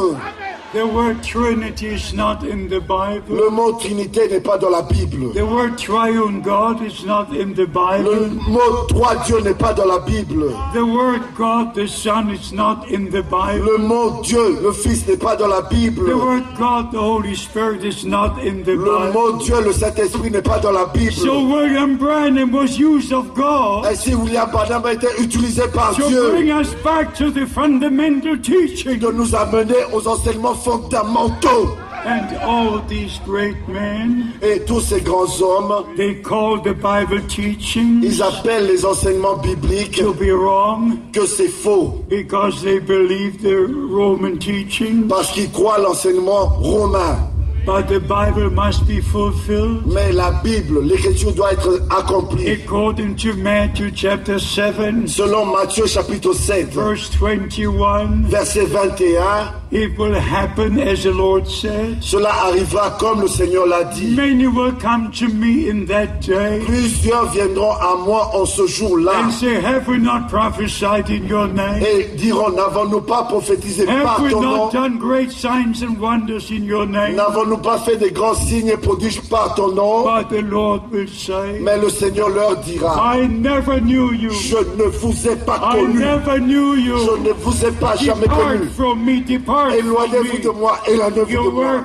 The 0.73 0.85
word 0.85 1.23
Trinity 1.23 1.87
is 1.95 2.13
not 2.13 2.43
in 2.43 2.67
the 2.67 2.81
Bible. 2.81 3.35
Le 3.35 3.49
mot 3.49 3.79
Trinité 3.79 4.27
n'est 4.29 4.41
pas 4.41 4.57
dans 4.57 4.69
la 4.69 4.81
Bible. 4.81 5.31
The 5.33 5.45
word 5.45 5.77
triune 5.77 6.41
God 6.41 6.81
is 6.81 7.05
not 7.05 7.29
in 7.31 7.53
the 7.53 7.61
Le 7.61 7.67
Bible. 7.67 8.29
mot 8.49 8.85
trois 8.89 9.15
dieux 9.25 9.39
n'est 9.39 9.53
pas 9.57 9.73
dans 9.73 9.85
la 9.85 9.99
Bible. 9.99 10.51
The 10.73 10.85
word 10.85 11.21
God 11.37 11.73
the 11.73 11.87
Son 11.87 12.29
is 12.29 12.51
not 12.53 12.83
in 12.91 13.05
the 13.09 13.23
Bible. 13.23 13.63
Le 13.65 13.77
mot 13.77 14.21
Dieu, 14.23 14.59
le 14.61 14.73
Fils 14.73 15.07
n'est 15.07 15.15
pas 15.15 15.37
dans 15.37 15.47
la 15.47 15.61
Bible. 15.61 16.05
The 16.05 16.17
word 16.17 16.43
God 16.59 16.91
the 16.91 16.99
Holy 16.99 17.33
Spirit 17.35 17.85
is 17.85 18.05
not 18.05 18.37
in 18.45 18.63
the 18.63 18.75
Le 18.75 18.83
Bible. 18.83 19.13
mot 19.13 19.37
Dieu, 19.37 19.61
le 19.63 19.71
Saint-Esprit 19.71 20.31
n'est 20.31 20.41
pas 20.41 20.59
dans 20.59 20.71
la 20.73 20.85
Bible. 20.87 21.13
So 21.13 21.47
William 21.47 21.95
Branham 21.97 22.51
was 22.51 22.77
used 22.77 23.13
of 23.13 23.33
God 23.33 23.85
Ainsi, 23.85 24.13
William 24.15 24.51
Branham 24.51 24.85
a 24.85 24.91
été 24.93 25.07
utilisé 25.19 25.63
par 25.73 25.95
to 25.95 26.09
Dieu 26.09 26.29
bring 26.31 26.51
us 26.51 26.73
back 26.83 27.15
to 27.15 27.31
the 27.31 27.45
fundamental 27.47 28.37
teaching. 28.41 28.99
de 28.99 29.11
nous 29.13 29.33
amener 29.33 29.85
aux 29.93 30.05
enseignements 30.05 30.55
fondamentaux. 30.63 31.77
And 32.05 32.37
all 32.45 32.79
these 32.87 33.19
great 33.25 33.57
men, 33.67 34.31
Et 34.41 34.63
tous 34.65 34.79
ces 34.79 35.01
grands 35.01 35.41
hommes, 35.41 35.83
they 35.97 36.21
called 36.21 36.63
the 36.63 36.73
Bible 36.73 37.19
teaching 37.27 38.01
ils 38.01 38.21
appellent 38.21 38.67
les 38.67 38.85
enseignements 38.85 39.35
bibliques 39.37 39.97
to 39.97 40.13
be 40.13 40.31
wrong 40.31 40.99
que 41.11 41.25
c'est 41.25 41.49
faux. 41.49 41.95
because 42.07 42.61
they 42.63 42.79
believe 42.79 43.41
the 43.41 43.67
Roman 43.91 44.37
teaching. 44.37 45.07
Parce 45.09 45.31
qu'ils 45.33 45.51
croient 45.51 45.79
l'enseignement 45.79 46.45
romain. 46.61 47.17
But 47.67 47.89
the 47.89 47.99
Bible 47.99 48.49
must 48.49 48.87
be 48.87 49.01
fulfilled 49.01 49.85
Mais 49.87 50.13
la 50.13 50.31
Bible, 50.41 50.79
l'écriture 50.83 51.33
doit 51.33 51.51
être 51.51 51.81
accomplie. 51.89 52.49
according 52.49 53.15
to 53.17 53.33
Matthew 53.33 53.91
chapter 53.93 54.39
7, 54.39 55.05
Selon 55.09 55.45
Matthieu 55.51 55.85
chapitre 55.85 56.33
7, 56.33 56.69
verse 56.71 57.09
21. 57.09 58.23
verset 58.29 58.67
21, 58.67 59.51
It 59.69 59.97
will 59.99 60.13
happen 60.17 60.79
as 60.79 61.03
the 61.03 61.11
Lord 61.11 61.45
said. 61.45 62.01
cela 62.01 62.29
arrivera 62.45 62.91
comme 62.99 63.19
le 63.19 63.27
Seigneur 63.27 63.67
l'a 63.67 63.83
dit. 63.83 64.15
Many 64.15 64.47
will 64.47 64.71
come 64.79 65.11
to 65.19 65.27
me 65.27 65.69
in 65.69 65.85
that 65.87 66.21
day 66.25 66.61
Plusieurs 66.65 67.25
viendront 67.33 67.73
à 67.73 67.97
moi 67.97 68.31
en 68.33 68.45
ce 68.45 68.65
jour-là 68.65 69.25
and 69.25 69.31
say, 69.33 69.59
Have 69.61 69.89
we 69.89 69.97
not 69.99 70.29
prophesied 70.29 71.09
in 71.09 71.27
your 71.27 71.49
name? 71.49 71.83
et 71.83 72.15
diront, 72.15 72.51
n'avons-nous 72.55 73.01
pas 73.01 73.23
prophétisé 73.23 73.85
par 73.85 74.19
Have 74.19 74.23
we 74.23 74.31
ton 74.31 74.41
nom 74.41 74.57
not 74.67 74.71
done 74.71 74.97
great 74.97 75.31
signs 75.33 75.83
and 75.83 75.99
wonders 75.99 76.49
in 76.49 76.63
your 76.63 76.85
name? 76.85 77.17
N'avons-nous 77.17 77.56
pas 77.57 77.77
fait 77.79 77.97
des 77.97 78.11
grands 78.11 78.33
signes 78.35 78.69
et 78.69 78.77
prodiges 78.77 79.21
par 79.29 79.55
ton 79.55 79.71
nom 79.73 80.03
But 80.03 80.29
the 80.29 80.41
Lord 80.41 80.81
will 80.91 81.07
say, 81.09 81.59
Mais 81.61 81.77
le 81.77 81.89
Seigneur 81.89 82.29
leur 82.29 82.57
dira, 82.57 83.15
I 83.17 83.27
never 83.27 83.79
knew 83.81 84.13
you. 84.13 84.29
je 84.31 84.57
ne 84.57 84.89
vous 84.89 85.27
ai 85.27 85.35
pas 85.35 85.59
I 85.73 85.79
connu. 85.79 85.99
never 85.99 86.39
knew 86.39 86.75
Je 86.75 87.27
ne 87.27 87.33
vous 87.33 87.65
ai 87.65 87.71
pas 87.71 87.95
jamais 87.95 88.27
connu. 88.27 88.67
from 88.75 89.03
me, 89.03 89.21
depart 89.21 89.71
from 89.71 89.79
Éloignez-vous 89.79 90.37
de 90.43 90.49
moi, 90.49 90.77
éloignez-vous 90.87 91.43
de 91.43 91.49
moi. 91.49 91.83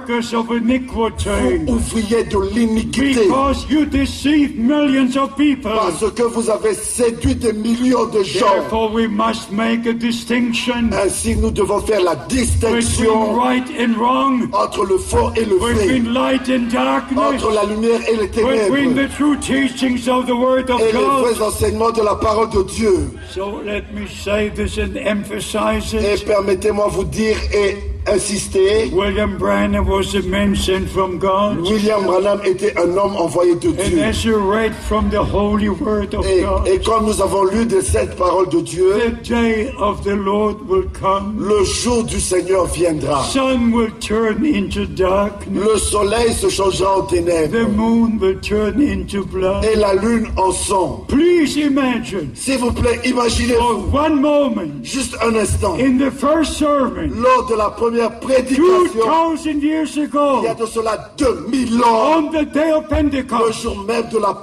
iniquity. 0.57 1.29
Ouvriers 1.68 2.25
de 2.25 2.39
l'iniquité. 2.55 3.25
Because 3.27 3.66
you 3.70 3.85
deceive 3.87 4.59
millions 4.59 5.16
of 5.16 5.35
people. 5.37 5.70
Parce 5.73 6.11
que 6.12 6.23
vous 6.23 6.51
avez 6.51 6.75
séduit 6.75 7.35
des 7.35 7.53
millions 7.53 8.07
de 8.07 8.23
gens. 8.23 8.47
Therefore, 8.47 8.93
we 8.93 9.07
must 9.09 9.51
make 9.53 9.87
a 9.87 9.93
distinction 9.93 10.91
Ainsi, 10.93 11.37
nous 11.37 11.51
devons 11.51 11.81
faire 11.81 12.03
la 12.03 12.14
distinction 12.16 13.35
right 13.35 13.64
and 13.79 13.95
wrong, 13.99 14.49
entre 14.53 14.85
le 14.85 14.99
faux 14.99 15.31
et 15.37 15.45
le 15.45 15.51
vrai, 15.59 15.74
between 15.74 16.12
light 16.14 16.48
and 16.48 16.70
darkness, 16.70 17.18
entre 17.18 17.53
la 17.53 17.64
lumière 17.64 18.00
et 18.09 18.16
les 18.16 18.26
between 18.28 18.94
ténèbres, 18.94 19.09
the 19.09 19.14
true 19.16 19.36
teachings 19.38 20.09
of 20.09 20.26
the 20.26 20.34
Word 20.34 20.70
of 20.70 20.80
et 20.80 20.86
les 20.86 20.92
God. 20.92 21.24
vrais 21.24 21.40
enseignements 21.42 21.90
de 21.92 22.03
la 22.03 22.14
parole 22.16 22.50
de 22.50 22.62
Dieu. 22.64 23.11
So 23.30 23.61
let 23.64 23.82
me 23.92 24.07
say 24.07 24.50
this 24.50 24.78
and 24.78 24.96
emphasize 24.96 25.94
Et 25.94 26.14
it. 26.14 26.24
permettez-moi 26.26 26.88
vous 26.88 27.05
dire 27.05 27.36
et 27.53 27.76
William 28.05 29.38
Branham 29.38 29.86
was 29.86 30.14
a 30.14 30.22
man 30.22 30.57
sent 30.57 30.88
from 30.90 31.18
God. 31.18 31.59
William 31.61 32.05
Branham 32.05 32.40
était 32.44 32.76
un 32.76 32.96
homme 32.96 33.16
envoyé 33.16 33.55
de 33.55 33.68
And 33.68 33.90
Dieu. 33.90 34.03
as 34.03 34.24
you 34.24 34.36
read 34.38 34.74
from 34.74 35.09
the 35.11 35.22
holy 35.22 35.68
word 35.68 36.12
of 36.14 36.26
Et, 36.26 36.42
God, 36.42 36.66
et 36.66 36.80
comme 36.84 37.07
nous 37.07 37.20
avons 37.22 37.44
lu 37.44 37.64
de 37.64 37.80
cette 37.80 38.16
parole 38.16 38.48
de 38.48 38.61
Dieu, 38.61 38.92
the 39.22 39.28
day 39.28 39.72
of 39.78 40.03
the 40.03 40.16
Lord 40.16 40.68
will 40.68 40.88
come. 41.00 41.36
le 41.38 41.64
jour 41.64 42.03
du 42.03 42.18
Seigneur 42.20 42.66
viendra. 42.66 43.22
Sun 43.24 43.72
will 43.72 43.90
turn 44.00 44.44
into 44.44 44.84
darkness. 44.84 45.64
Le 45.64 45.78
soleil 45.78 46.32
se 46.34 46.48
changera 46.48 46.98
en 46.98 47.03
The 47.03 47.14
ténèbres 47.14 47.68
moon 47.76 48.18
will 48.20 48.40
turn 48.40 48.80
into 48.82 49.24
blood. 49.24 49.64
et 49.64 49.76
la 49.76 49.94
lune 49.94 50.26
en 50.36 50.50
sang. 50.50 51.05
Please 51.09 51.57
imagine 51.57 52.30
S'il 52.34 52.59
vous 52.59 52.72
plaît, 52.72 52.96
for 52.96 53.07
imaginez-vous 53.07 53.96
one 53.96 54.20
moment 54.20 54.82
juste 54.82 55.16
un 55.22 55.36
instant, 55.36 55.76
in 55.78 55.98
the 55.98 56.11
first 56.11 56.55
sermon 56.55 57.09
lors 57.14 57.46
de 57.48 57.55
la 57.55 57.70
première 57.70 57.91
prédication, 58.20 59.34
2,000 59.34 59.62
years 59.62 59.97
il 59.97 60.03
y 60.03 60.05
a 60.05 60.53
ago 60.53 60.55
de 60.59 60.66
cela 60.66 61.12
2000 61.16 61.82
ans, 61.82 62.18
on 62.18 62.30
the 62.30 62.45
day 62.53 62.72
of 62.72 62.84
le 62.84 62.88
Pentecost, 62.88 63.62
jour 63.62 63.84
même 63.84 64.09
de 64.09 64.18
la 64.18 64.34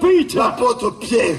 Peter 0.00 0.36
l'apôtre 0.36 0.90
Pierre 0.98 1.36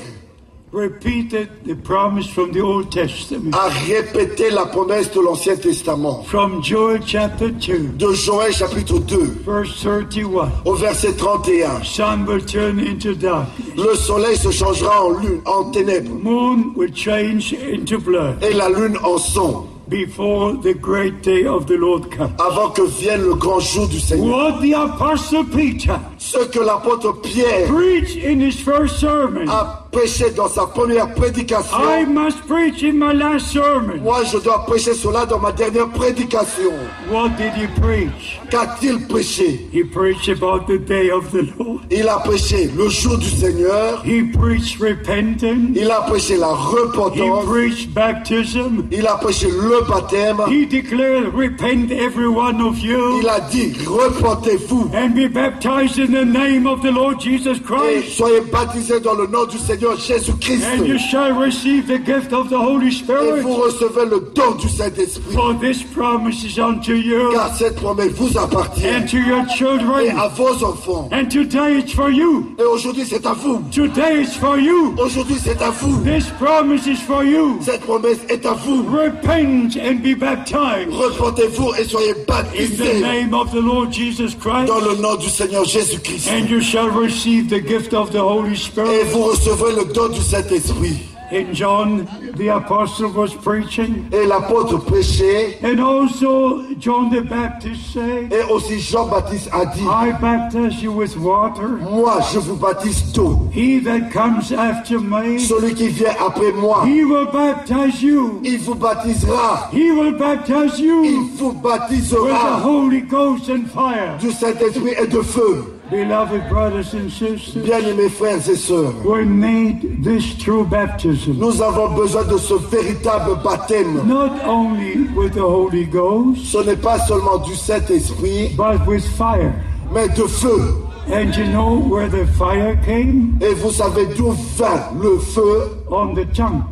repeated 0.73 1.63
the 1.65 1.75
promise 1.75 2.27
from 2.27 2.51
the 2.51 2.59
Old 2.59 2.91
Testament, 2.91 3.53
a 3.53 3.69
répété 3.69 4.49
la 4.49 4.65
promesse 4.65 5.11
de 5.11 5.21
l'Ancien 5.21 5.55
Testament, 5.55 6.23
from 6.23 6.63
Joel 6.63 6.99
chapter 7.05 7.51
2, 7.51 7.93
de 7.95 8.13
Joël 8.13 8.51
chapitre 8.51 8.97
2, 8.99 9.43
verse 9.45 9.81
31. 9.81 10.51
au 10.65 10.73
verset 10.73 11.13
31. 11.13 11.83
Sun 11.83 12.25
will 12.25 12.43
turn 12.43 12.79
into 12.79 13.13
darkness. 13.13 13.77
Le 13.77 13.95
soleil 13.95 14.35
se 14.35 14.49
changera 14.49 15.05
en 15.05 15.11
lune, 15.11 15.41
en 15.45 15.71
ténèbres, 15.71 16.09
Moon 16.23 16.73
will 16.75 16.93
change 16.93 17.53
into 17.53 17.99
blood. 17.99 18.43
Et 18.43 18.53
la 18.53 18.69
lune 18.69 18.97
en 19.03 19.19
sang, 19.19 19.67
before 19.87 20.53
the 20.53 20.73
great 20.73 21.21
day 21.21 21.45
of 21.45 21.67
the 21.67 21.75
Lord 21.77 22.09
comes. 22.11 22.33
avant 22.39 22.71
que 22.71 22.83
vienne 22.83 23.21
le 23.21 23.35
grand 23.35 23.59
jour 23.59 23.87
du 23.87 23.99
Seigneur. 23.99 24.27
What 24.27 24.61
the 24.61 24.73
Apostle 24.73 25.45
Peter 25.45 25.99
Ce 26.25 26.37
que 26.45 26.59
l'apôtre 26.59 27.11
Pierre 27.21 27.67
preached 27.67 28.15
in 28.23 28.39
his 28.39 28.53
first 28.63 28.97
sermon, 28.97 29.45
a 29.49 29.85
prêché 29.91 30.31
dans 30.31 30.47
sa 30.47 30.65
première 30.65 31.09
I 31.09 31.13
prédication, 31.19 32.07
must 32.07 32.47
preach 32.47 32.81
in 32.81 32.93
my 32.97 33.11
last 33.13 33.47
sermon. 33.51 33.97
moi 34.01 34.23
je 34.23 34.37
dois 34.37 34.63
prêcher 34.65 34.93
cela 34.93 35.25
dans 35.25 35.37
ma 35.39 35.51
dernière 35.51 35.89
prédication. 35.89 36.71
What 37.11 37.31
did 37.37 37.51
he 37.57 37.67
preach? 37.81 38.39
Qu'a-t-il 38.49 39.05
prêché? 39.07 39.67
He 39.73 39.83
preached 39.83 40.29
about 40.29 40.65
the 40.65 40.79
day 40.79 41.11
of 41.11 41.29
the 41.31 41.43
Lord. 41.59 41.81
Il 41.91 42.07
a 42.07 42.17
prêché 42.19 42.71
le 42.75 42.87
jour 42.87 43.17
du 43.17 43.29
Seigneur, 43.29 44.01
He 44.05 44.23
preached 44.31 44.79
repentance. 44.79 45.75
il 45.75 45.91
a 45.91 46.01
prêché 46.07 46.37
la 46.37 46.53
He 46.53 46.75
repentance, 46.79 47.45
preached 47.45 47.93
baptism. 47.93 48.85
il 48.91 49.05
a 49.05 49.17
prêché 49.17 49.47
le 49.51 49.81
baptême, 49.89 50.37
He 50.49 50.65
declared, 50.67 51.33
Repent, 51.35 51.91
every 51.91 52.27
one 52.27 52.61
of 52.61 52.79
you, 52.79 53.19
il 53.21 53.27
a 53.27 53.41
dit 53.41 53.73
repentez-vous 53.85 54.89
and 54.93 55.09
be 55.13 55.27
baptized 55.27 55.99
in 55.99 56.12
the 56.13 56.23
name 56.25 56.67
of 56.67 56.81
the 56.83 56.91
Lord 56.91 57.19
Jesus 57.19 57.57
et 57.57 57.63
Christ, 57.63 58.15
soyez 58.17 58.41
baptisés 58.41 58.99
dans 58.99 59.15
le 59.15 59.25
nom 59.25 59.45
du 59.45 59.57
Seigneur 59.57 59.97
Jésus-Christ. 59.97 60.63
and 60.63 60.85
you 60.85 60.99
shall 60.99 61.33
receive 61.33 61.87
the 61.87 61.97
gift 61.97 62.31
of 62.31 62.49
the 62.49 62.57
Holy 62.57 62.89
Et 62.89 62.91
Spirit. 62.91 63.41
vous 63.41 63.55
recevez 63.55 64.05
le 64.05 64.31
don 64.35 64.51
du 64.55 64.69
Saint-Esprit. 64.69 65.33
For 65.33 65.53
this 65.59 65.81
promise 65.83 66.43
is 66.43 66.59
unto 66.59 66.93
you 66.93 67.31
Car 67.33 67.55
cette 67.57 67.77
promesse 67.77 68.11
vous 68.13 68.37
appartient 68.37 68.85
and 68.85 69.07
to 69.07 69.17
your 69.17 69.39
et 69.41 69.57
children. 69.57 70.15
à 70.19 70.27
vos 70.27 70.63
enfants. 70.63 71.09
And 71.11 71.25
today 71.31 71.79
it's 71.79 71.93
for 71.93 72.11
you. 72.11 72.53
Et 72.59 72.63
aujourd'hui 72.63 73.05
c'est 73.07 73.25
à 73.25 73.33
vous. 73.33 73.63
Today 73.71 74.21
it's 74.21 74.35
for 74.35 74.59
you. 74.59 74.93
Aujourd'hui 75.03 75.37
c'est 75.43 75.61
à 75.63 75.71
vous. 75.71 75.97
This 76.03 76.29
promise 76.39 76.85
is 76.85 76.97
for 76.97 77.23
you. 77.23 77.57
Cette 77.61 77.81
promesse 77.81 78.19
est 78.29 78.45
à 78.45 78.53
vous. 78.53 78.83
Repent 78.83 79.75
and 79.81 80.03
be 80.03 80.13
baptized 80.15 80.91
Repentez-vous 80.91 81.73
et 81.79 81.85
soyez 81.85 82.11
in 82.11 82.13
the 82.13 82.27
baptisés 82.27 83.01
name 83.01 83.33
of 83.33 83.51
the 83.51 83.61
Lord 83.61 83.91
Jesus 83.91 84.35
Christ, 84.39 84.67
dans 84.67 84.79
le 84.79 85.01
nom 85.01 85.15
du 85.15 85.27
Seigneur 85.29 85.65
Jésus-Christ. 85.65 86.02
And 86.29 86.49
you 86.49 86.61
shall 86.61 86.89
receive 86.89 87.49
the 87.49 87.59
gift 87.59 87.93
of 87.93 88.11
the 88.11 88.19
Holy 88.21 88.55
Spirit. 88.55 88.89
Et 88.89 89.03
vous 89.11 89.23
recevrez 89.23 89.73
le 89.73 89.85
don 89.93 90.09
du 90.09 90.21
Saint-Esprit. 90.21 91.09
In 91.31 91.51
John, 91.51 92.05
the 92.37 92.49
apostle 92.49 93.09
was 93.11 93.33
preaching, 93.33 94.05
Et 94.11 94.27
l'apôtre 94.27 94.77
prêchait, 94.85 95.57
and 95.63 95.79
also 95.79 96.61
John 96.77 97.09
the 97.09 97.21
Baptist 97.27 97.91
said, 97.91 98.31
et 98.31 98.43
aussi 98.51 98.79
Jean-Baptiste 98.79 99.49
a 99.51 99.65
dit, 99.65 99.81
I 99.81 100.11
baptize 100.21 100.83
you 100.83 100.91
with 100.91 101.17
water. 101.17 101.69
moi 101.89 102.19
je 102.31 102.37
vous 102.37 102.55
baptise 102.55 103.11
d'eau. 103.13 103.49
He 103.51 103.79
that 103.79 104.11
comes 104.11 104.51
after 104.51 104.99
me, 104.99 105.39
Celui 105.39 105.73
qui 105.73 105.87
vient 105.87 106.13
après 106.23 106.51
moi, 106.51 106.83
he 106.85 107.03
will 107.03 107.25
baptize 107.33 108.03
you. 108.03 108.39
il 108.43 108.59
vous 108.59 108.75
baptisera. 108.75 109.71
He 109.73 109.89
will 109.91 110.13
baptize 110.13 110.79
you. 110.79 111.03
Il 111.03 111.29
vous 111.35 111.53
with 111.53 112.09
the 112.11 112.63
Holy 112.63 113.01
Ghost 113.01 113.49
and 113.49 113.65
fire. 113.73 114.17
du 114.19 114.31
Saint-Esprit 114.31 114.93
et 115.01 115.07
de 115.07 115.21
feu. 115.21 115.79
Beloved 115.93 116.49
brothers 116.49 116.93
and 116.95 117.07
sisters, 117.11 117.53
Bien-aimés 117.63 118.09
frères 118.09 118.49
et 118.49 118.55
sœurs, 118.55 118.93
we 119.05 119.23
need 119.25 120.03
this 120.03 120.35
true 120.39 120.65
baptism. 120.65 121.33
nous 121.37 121.61
avons 121.61 121.89
besoin 121.93 122.23
de 122.23 122.37
ce 122.37 122.55
véritable 122.55 123.37
baptême. 123.43 124.01
Not 124.07 124.31
only 124.47 125.07
with 125.15 125.33
the 125.35 125.41
Holy 125.43 125.85
Ghost, 125.85 126.45
Ce 126.45 126.57
n'est 126.65 126.75
pas 126.81 126.97
seulement 126.99 127.37
du 127.37 127.53
Saint-Esprit, 127.53 128.55
but 128.57 128.87
with 128.87 129.05
fire. 129.05 129.53
mais 129.93 130.07
de 130.09 130.23
feu. 130.23 130.73
And 131.11 131.31
you 131.37 131.45
know 131.51 131.75
where 131.89 132.09
the 132.09 132.25
fire 132.39 132.75
came? 132.83 133.37
Et 133.41 133.53
vous 133.53 133.69
savez 133.71 134.07
d'où 134.17 134.31
vint 134.57 134.89
le 134.99 135.19
feu? 135.19 135.77
On 135.91 136.15
the 136.15 136.25
tongue. 136.33 136.63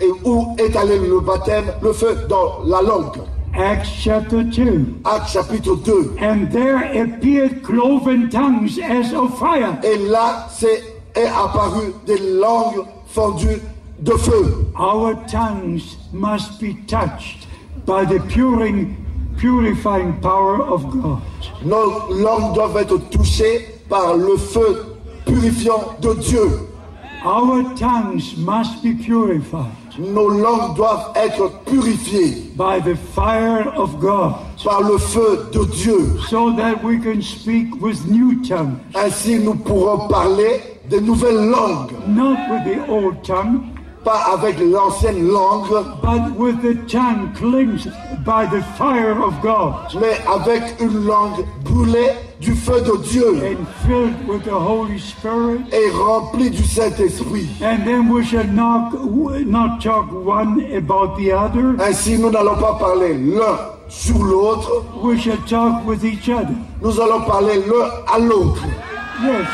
et 0.00 0.10
où 0.24 0.56
est 0.58 0.74
allé 0.76 0.98
le 0.98 1.20
baptême? 1.20 1.66
Le 1.80 1.92
feu 1.92 2.16
dans 2.28 2.64
la 2.66 2.82
langue. 2.82 3.20
Acts 3.58 3.90
chapter 3.90 4.44
2. 4.48 5.02
Acte 5.04 5.32
chapitre 5.32 5.74
2. 5.74 6.18
And 6.20 6.48
there 6.52 6.78
appeared 7.02 7.64
cloven 7.64 8.30
tongues 8.30 8.78
as 8.78 9.12
of 9.12 9.36
fire. 9.36 9.76
Et 9.82 9.98
là, 9.98 10.46
c'est 10.48 10.80
est 11.16 11.26
apparu 11.26 11.92
des 12.06 12.18
langues 12.18 12.86
fendues 13.08 13.60
de 13.98 14.12
feu. 14.12 14.70
Our 14.76 15.16
tongues 15.26 15.96
must 16.12 16.60
be 16.60 16.74
touched 16.86 17.48
by 17.84 18.04
the 18.04 18.20
puring, 18.28 18.96
purifying 19.36 20.20
power 20.20 20.62
of 20.62 20.88
God. 20.90 21.20
Nos 21.64 22.14
langues 22.14 22.54
doivent 22.54 22.76
être 22.76 23.10
touchées 23.10 23.66
par 23.88 24.16
le 24.16 24.36
feu 24.36 24.98
purifiant 25.26 25.96
de 26.00 26.14
Dieu. 26.14 26.68
Our 27.24 27.64
tongues 27.74 28.36
must 28.36 28.84
be 28.84 28.94
purified 28.94 29.87
Nos 29.98 30.28
langues 30.28 30.76
doivent 30.76 31.12
être 31.16 31.50
purifiées 31.66 32.52
by 32.56 32.80
the 32.80 32.94
fire 33.14 33.72
of 33.76 33.98
God. 33.98 34.34
par 34.64 34.80
le 34.82 34.96
feu 34.98 35.48
de 35.52 35.64
Dieu. 35.64 36.18
so 36.28 36.52
that 36.52 36.82
we 36.84 36.98
can 36.98 37.20
speak 37.20 37.80
with 37.80 38.06
new 38.08 38.40
tongues, 38.42 38.76
Ainsi, 38.94 39.38
nous 39.38 39.54
pourrons 39.54 40.08
parler 40.08 40.60
des 40.88 41.00
nouvelles 41.00 41.50
langues, 41.50 41.92
not 42.06 42.38
with 42.50 42.64
the 42.64 42.90
old 42.90 43.22
tongue, 43.24 43.60
pas 44.04 44.32
avec 44.32 44.58
l'ancienne 44.60 45.28
langue, 45.28 45.68
but 46.02 46.36
with 46.36 46.60
the 46.62 46.74
tongue 46.90 47.32
cleansed 47.34 47.90
by 48.24 48.46
the 48.46 48.62
fire 48.76 49.20
of 49.22 49.34
God 49.42 49.74
mais 50.00 50.18
avec 50.32 50.62
une 50.80 51.04
langue 51.06 51.44
brûlée 51.64 52.12
du 52.40 52.54
feu 52.54 52.80
de 52.80 52.96
Dieu 53.08 53.26
and 53.42 53.66
filled 53.86 54.28
with 54.28 54.44
the 54.44 54.52
Holy 54.52 54.98
Spirit. 55.00 55.60
et 55.72 55.90
remplie 55.90 56.50
du 56.50 56.62
Saint-Esprit. 56.64 57.48
And 57.60 57.84
then 57.84 58.08
we 58.12 58.24
shall 58.24 58.46
not, 58.46 58.92
not 59.46 59.80
talk 59.82 60.12
one 60.12 60.60
about 60.76 61.16
the 61.18 61.32
other. 61.32 61.74
Ainsi, 61.82 62.16
nous 62.18 62.30
n'allons 62.30 62.54
pas 62.60 62.74
parler 62.78 63.14
l'un 63.14 63.58
sur 63.88 64.18
l'autre, 64.22 64.84
We 65.02 65.18
shall 65.18 65.38
talk 65.48 65.84
with 65.86 66.04
each 66.04 66.28
other. 66.28 66.54
nous 66.80 67.00
allons 67.00 67.22
parler 67.22 67.60
l'un 67.66 68.14
à 68.14 68.18
l'autre 68.20 68.62
Yes. 69.20 69.46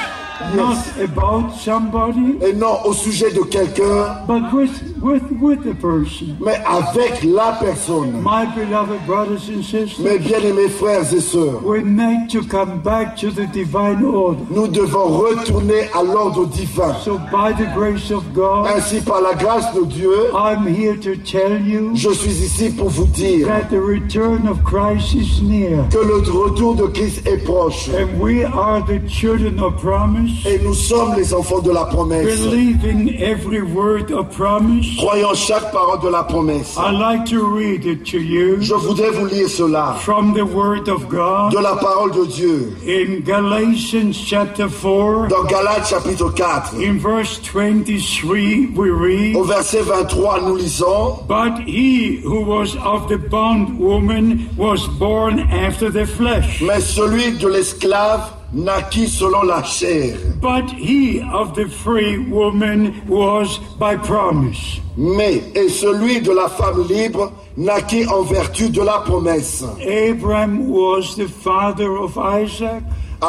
Not 0.57 0.77
about 1.01 1.53
somebody, 1.55 2.39
et 2.43 2.53
non 2.55 2.81
au 2.85 2.93
sujet 2.93 3.31
de 3.33 3.41
quelqu'un, 3.43 4.25
but 4.27 4.53
with, 4.53 4.71
with, 5.01 5.23
with 5.41 5.63
the 5.63 5.75
person. 5.81 6.37
mais 6.41 6.57
avec 6.67 7.23
la 7.23 7.53
personne. 7.53 8.21
My 8.23 8.45
beloved 8.55 9.07
brothers 9.07 9.49
and 9.49 9.63
sisters, 9.63 10.01
Mes 10.01 10.19
bien-aimés 10.19 10.69
frères 10.69 11.13
et 11.15 11.21
sœurs, 11.21 11.65
we 11.65 11.83
need 11.85 12.29
to 12.31 12.43
come 12.43 12.81
back 12.83 13.17
to 13.17 13.31
the 13.31 13.47
divine 13.53 14.05
order. 14.05 14.41
nous 14.51 14.67
devons 14.67 15.07
retourner 15.19 15.89
à 15.95 16.03
l'ordre 16.03 16.47
divin. 16.47 16.95
So, 17.05 17.19
by 17.31 17.53
the 17.57 17.73
grace 17.75 18.11
of 18.11 18.25
God, 18.35 18.67
Ainsi, 18.77 19.01
par 19.03 19.21
la 19.21 19.35
grâce 19.35 19.73
de 19.73 19.85
Dieu, 19.85 20.31
I'm 20.35 20.67
here 20.67 20.97
to 20.97 21.15
tell 21.25 21.61
you 21.65 21.93
je 21.95 22.11
suis 22.13 22.43
ici 22.45 22.71
pour 22.71 22.89
vous 22.89 23.07
dire 23.07 23.47
that 23.47 23.69
the 23.71 23.81
return 23.81 24.49
of 24.49 24.63
Christ 24.65 25.15
is 25.15 25.41
near. 25.43 25.85
que 25.91 25.99
le 25.99 26.17
retour 26.17 26.75
de 26.75 26.87
Christ 26.89 27.25
est 27.27 27.45
proche. 27.45 27.89
And 27.91 28.21
we 28.21 28.45
are 28.45 28.83
the 28.85 29.01
children 29.09 29.61
of 29.61 29.77
promise, 29.81 30.24
Et 30.47 30.59
nous 30.63 30.75
sommes 30.75 31.15
les 31.17 31.33
enfants 31.35 31.61
de 31.61 31.71
la 31.71 31.85
promesse. 31.85 32.41
believing 32.41 33.15
every 33.21 33.63
word 33.63 34.11
of 34.13 34.31
promise. 34.35 34.87
Croyons 34.99 35.35
chaque 35.35 35.71
parole 35.73 36.01
de 36.01 36.09
la 36.09 36.23
promesse. 36.25 36.77
I 36.77 36.91
like 36.93 37.25
to 37.31 37.45
read 37.45 37.85
it 37.85 38.05
to 38.11 38.19
you 38.19 38.61
Je 38.61 38.75
voudrais 38.75 39.11
vous 39.11 39.27
lire 39.27 39.49
cela 39.49 39.97
from 40.01 40.35
the 40.35 40.45
Word 40.45 40.89
of 40.89 41.09
God 41.09 41.53
de 41.53 41.59
la 41.59 41.77
parole 41.77 42.13
de 42.13 42.27
Dieu. 42.27 42.77
in 42.87 43.21
Galatians 43.25 44.13
chapter 44.15 44.69
4, 44.69 45.29
Dans 45.29 45.45
Galates 45.45 45.89
chapitre 45.89 46.31
4, 46.31 46.75
in 46.81 46.99
verse 46.99 47.39
23, 47.41 48.73
we 48.75 48.91
read, 48.91 49.37
au 49.37 49.45
verset 49.45 49.83
23, 49.83 50.41
nous 50.43 50.57
lisons 50.57 51.19
But 51.29 51.61
he 51.67 52.21
who 52.25 52.43
was 52.45 52.77
of 52.85 53.09
the 53.09 53.19
bondwoman 53.19 54.49
was 54.57 54.87
born 54.99 55.41
after 55.51 55.91
the 55.91 56.07
flesh, 56.07 56.61
Mais 56.63 56.81
celui 56.81 57.33
de 57.39 57.49
l'esclave 57.49 58.31
naquit 58.55 59.09
selon 59.09 59.47
la 59.47 59.63
chair. 59.63 60.17
but 60.41 60.71
he 60.71 61.21
of 61.33 61.55
the 61.55 61.69
free 61.69 62.19
woman 62.19 63.07
was 63.09 63.59
by 63.79 63.97
promise. 63.97 64.81
Mais 64.97 65.43
et 65.55 65.69
celui 65.69 66.21
de 66.21 66.33
la 66.33 66.49
femme 66.49 66.87
libre 66.89 67.33
naquit 67.57 68.07
en 68.07 68.23
vertu 68.23 68.71
de 68.71 68.83
la 68.83 69.01
promesse. 69.01 69.65
Abraham 69.81 70.69
was 70.69 71.17
the 71.17 71.27
father 71.29 71.97
of 71.97 72.17
Isaac, 72.17 72.83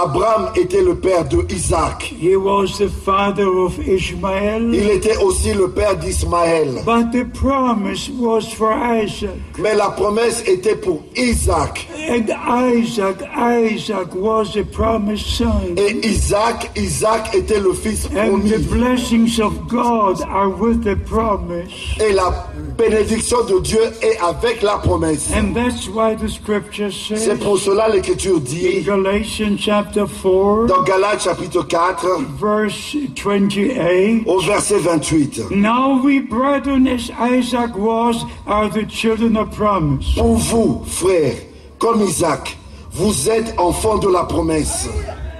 Abraham 0.03 0.49
était 0.55 0.81
le 0.81 0.95
père 0.95 1.23
de 1.29 1.37
Isaac. 1.49 2.03
he 2.19 2.35
was 2.35 2.77
the 2.79 2.89
father 2.89 3.47
of 3.47 3.79
Ishmael, 3.79 4.73
Il 4.73 4.89
était 4.89 5.15
aussi 5.17 5.53
le 5.53 5.69
père 5.69 5.95
d'Ismaël. 5.95 6.81
but 6.85 7.11
the 7.13 7.23
promise 7.33 8.09
was 8.19 8.41
for 8.57 8.73
Isaac. 8.73 9.29
Mais 9.57 9.73
la 9.73 9.89
promesse 9.91 10.43
était 10.47 10.75
pour 10.75 11.01
Isaac. 11.15 11.87
And 12.09 12.29
Isaac, 12.75 13.23
Isaac 13.37 14.13
was 14.15 14.57
a 14.57 14.63
promised 14.65 15.25
son. 15.27 15.75
Et 15.77 16.05
Isaac, 16.05 16.71
Isaac 16.75 17.33
était 17.33 17.59
le 17.61 17.71
fils 17.73 18.05
And 18.07 18.41
the 18.43 18.59
promis. 18.59 18.67
blessings 18.67 19.39
of 19.39 19.53
God 19.69 20.21
are 20.29 20.49
with 20.49 20.83
the 20.83 20.95
promise. 21.07 21.71
Et 22.01 22.11
la 22.11 22.31
bénédiction 22.77 23.43
de 23.45 23.59
Dieu 23.59 23.81
est 24.01 24.17
avec 24.19 24.61
la 24.61 24.77
promesse. 24.77 25.31
And 25.33 25.53
that's 25.53 25.87
why 25.87 26.15
the 26.15 26.27
scripture 26.27 26.91
C'est 26.91 27.17
says 27.17 27.39
pour 27.39 27.57
cela 27.57 27.89
l'Écriture 27.89 28.39
dit 28.39 28.81
Galatians 28.81 29.57
chapter 29.57 30.05
4, 30.05 30.67
dans 30.67 30.83
Galates 30.83 31.21
chapitre 31.23 31.63
4 31.63 32.05
verse 32.39 32.95
28. 33.15 34.23
au 34.25 34.39
verset 34.39 34.79
28. 34.79 35.51
Now 35.51 36.01
we 36.03 36.19
brethren, 36.21 36.87
as 36.87 37.11
Isaac 37.19 37.75
was, 37.77 38.25
are 38.47 38.69
the 38.69 38.85
children 38.87 39.37
of 39.37 39.49
promise. 39.51 40.15
Pour 40.15 40.35
vous, 40.35 40.83
frères, 40.85 41.35
comme 41.79 42.01
Isaac, 42.01 42.57
vous 42.91 43.29
êtes 43.29 43.53
enfants 43.57 43.97
de 43.97 44.07
la 44.07 44.23
promesse, 44.23 44.87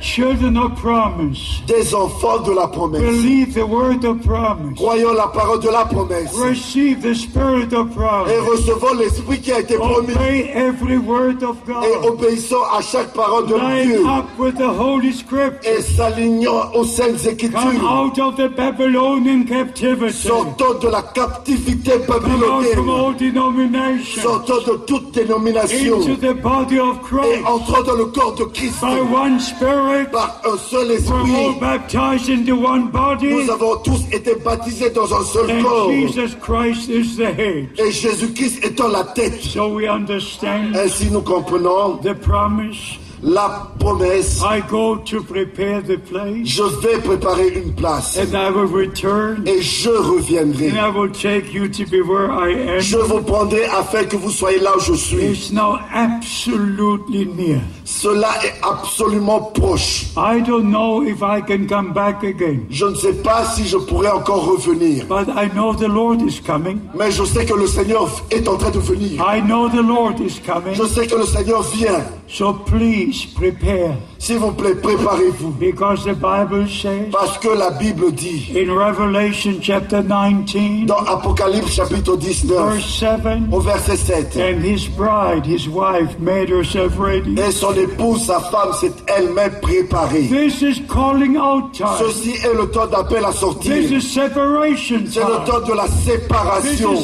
Children 0.06 0.56
of 0.58 0.76
promise. 0.76 1.64
des 1.66 1.96
enfants 1.96 2.38
de 2.44 2.52
la 2.52 2.68
promesse. 2.68 3.02
Believe 3.02 3.54
the 3.56 3.66
word 3.68 4.06
of 4.06 4.22
promise. 4.24 4.76
Croyons 4.78 5.14
la 5.14 5.28
parole 5.28 5.60
de 5.60 5.70
la 5.70 5.84
promesse 5.86 6.32
Receive 6.38 7.02
the 7.02 7.16
spirit 7.16 7.74
of 7.74 7.88
et 8.30 8.38
recevons 8.48 8.94
l'Esprit 9.00 9.42
qui 9.42 9.52
a 9.52 9.60
été 9.62 9.76
promis 9.76 10.14
Obey 10.14 10.52
every 10.54 10.98
word 10.98 11.42
of 11.44 11.58
et 11.68 11.72
God. 11.72 12.06
obéissons 12.06 12.62
à 12.72 12.82
chaque 12.82 13.14
parole 13.14 13.48
de 13.48 13.56
Line 13.56 13.88
Dieu 13.88 14.06
up 14.08 14.26
with 14.38 14.56
the 14.58 14.70
Holy 14.80 15.12
Scripture. 15.12 15.60
et 15.64 15.82
s'alignons 15.82 16.62
aux 16.76 16.86
saintes 16.86 17.24
Come 17.24 17.32
Écritures. 17.32 17.84
out 17.92 18.20
of 18.20 18.36
the 18.36 18.48
Babylonian 18.56 19.44
captivity. 19.46 20.14
Sortons 20.14 20.78
de 20.84 20.88
la 20.88 21.02
captivité 21.02 21.94
Come 22.06 22.20
babylonienne. 22.22 22.90
all 22.90 23.16
denominations. 23.18 24.22
Sortons 24.22 24.62
de 24.72 24.78
toute 24.86 25.12
dénomination 25.14 25.98
Into 26.02 26.16
the 26.18 26.34
body 26.42 26.80
of 26.80 27.00
et 27.26 27.44
entrons 27.44 27.82
dans 27.84 27.96
le 27.96 28.06
corps 28.06 28.36
de 28.36 28.44
Christ 28.46 28.82
By 28.82 29.00
one 29.02 29.40
Spirit. 29.40 29.95
Par 30.12 30.42
un 30.46 30.58
seul 30.58 30.88
We're 30.88 31.14
all 31.14 31.52
esprit. 31.52 31.60
baptized 31.60 32.30
into 32.30 32.56
one 32.56 32.90
body. 32.92 33.28
Nous 33.46 33.50
avons 33.52 33.78
tous 33.78 34.02
été 34.12 34.36
baptisés 34.36 34.90
dans 34.90 35.14
un 35.14 35.24
seul 35.24 35.62
corps 35.64 35.90
And 35.90 36.08
Jesus 36.08 36.36
Christ 36.42 36.90
is 36.90 37.16
the 37.18 37.26
head. 37.36 37.70
et 37.78 37.92
Jésus-Christ 37.92 38.64
étant 38.66 38.90
la 38.90 39.04
tête. 39.04 39.42
So 39.42 39.70
we 39.74 39.88
understand 39.88 40.76
Ainsi 40.76 41.10
nous 41.12 41.22
comprenons 41.22 41.98
the 42.04 42.14
promise. 42.14 43.00
la 43.24 43.72
promesse. 43.80 44.42
I 44.44 44.62
go 44.70 44.98
to 44.98 45.24
prepare 45.24 45.82
the 45.82 45.98
place. 45.98 46.46
Je 46.48 46.64
vais 46.82 47.00
préparer 47.00 47.48
une 47.56 47.74
place 47.74 48.18
And 48.18 48.36
I 48.36 48.50
will 48.52 48.68
return. 48.68 49.44
et 49.48 49.62
je 49.62 49.90
reviendrai. 49.90 50.70
And 50.72 50.78
I 50.78 50.90
will 50.90 51.12
take 51.12 51.52
you 51.54 51.68
to 51.68 51.86
be 51.90 52.02
where 52.06 52.30
I 52.32 52.80
Je 52.82 52.98
am. 52.98 53.08
vous 53.08 53.22
prendrai 53.22 53.66
afin 53.66 54.04
que 54.04 54.16
vous 54.18 54.30
soyez 54.30 54.60
là 54.60 54.76
où 54.78 54.80
je 54.80 54.94
suis. 54.94 55.18
It's 55.26 55.52
now 55.52 55.78
absolutely 55.94 57.26
near. 57.26 57.62
Cela 57.88 58.30
est 58.44 58.56
absolument 58.64 59.52
proche. 59.54 60.08
I 60.18 60.42
don't 60.42 60.72
know 60.72 61.04
if 61.04 61.22
I 61.22 61.40
can 61.42 61.68
come 61.68 61.94
back 61.94 62.24
again. 62.24 62.66
Je 62.70 62.86
ne 62.86 62.96
sais 62.96 63.14
pas 63.14 63.46
si 63.46 63.64
je 63.68 63.78
pourrai 63.78 64.10
encore 64.10 64.44
revenir, 64.46 65.06
But 65.06 65.28
I 65.30 65.50
know 65.54 65.74
the 65.76 65.88
Lord 65.88 66.20
is 66.22 66.42
coming. 66.42 66.80
mais 66.96 67.12
je 67.12 67.24
sais 67.24 67.46
que 67.46 67.54
le 67.54 67.68
Seigneur 67.68 68.10
est 68.32 68.48
en 68.48 68.58
train 68.58 68.72
de 68.72 68.80
venir. 68.80 69.22
I 69.22 69.40
know 69.42 69.70
the 69.70 69.84
Lord 69.86 70.16
is 70.20 70.40
coming. 70.44 70.74
Je 70.74 70.84
sais 70.86 71.06
que 71.06 71.16
le 71.16 71.26
Seigneur 71.28 71.62
vient. 71.62 72.04
So 72.28 72.54
please 72.54 73.28
prepare. 73.36 73.96
S'il 74.26 74.40
vous 74.40 74.54
plaît, 74.54 74.74
préparez-vous. 74.74 75.52
Because 75.60 76.04
the 76.04 76.16
Bible 76.16 76.68
says 76.68 77.12
Parce 77.12 77.38
que 77.38 77.48
la 77.50 77.70
Bible 77.70 78.12
dit 78.12 78.52
in 78.56 78.74
Revelation 78.74 79.52
chapter 79.62 80.02
19, 80.02 80.88
dans 80.88 80.98
Apocalypse 81.06 81.76
chapitre 81.76 82.18
19 82.18 82.74
verse 82.74 83.00
7, 83.00 83.20
au 83.52 83.60
verset 83.60 83.98
7, 83.98 84.36
and 84.38 84.64
his 84.66 84.88
bride, 84.98 85.46
his 85.46 85.68
wife, 85.70 86.18
made 86.20 86.50
herself 86.50 86.98
ready. 86.98 87.36
et 87.40 87.52
son 87.52 87.74
épouse, 87.76 88.26
sa 88.26 88.40
femme, 88.40 88.74
s'est 88.74 88.92
elle-même 89.16 89.60
préparée. 89.62 90.24
This 90.28 90.60
is 90.64 90.82
calling 90.92 91.38
out 91.38 91.72
time. 91.74 91.86
Ceci 92.00 92.32
est 92.32 92.54
le 92.60 92.66
temps 92.72 92.88
d'appel 92.88 93.24
à 93.26 93.30
This 93.30 93.40
sortir. 93.40 93.76
is 93.76 94.02
separation 94.02 95.02
C'est 95.08 95.20
le 95.20 95.46
temps 95.46 95.62
de 95.68 95.74
la 95.74 95.84
This 95.86 96.04
séparation. 96.04 96.96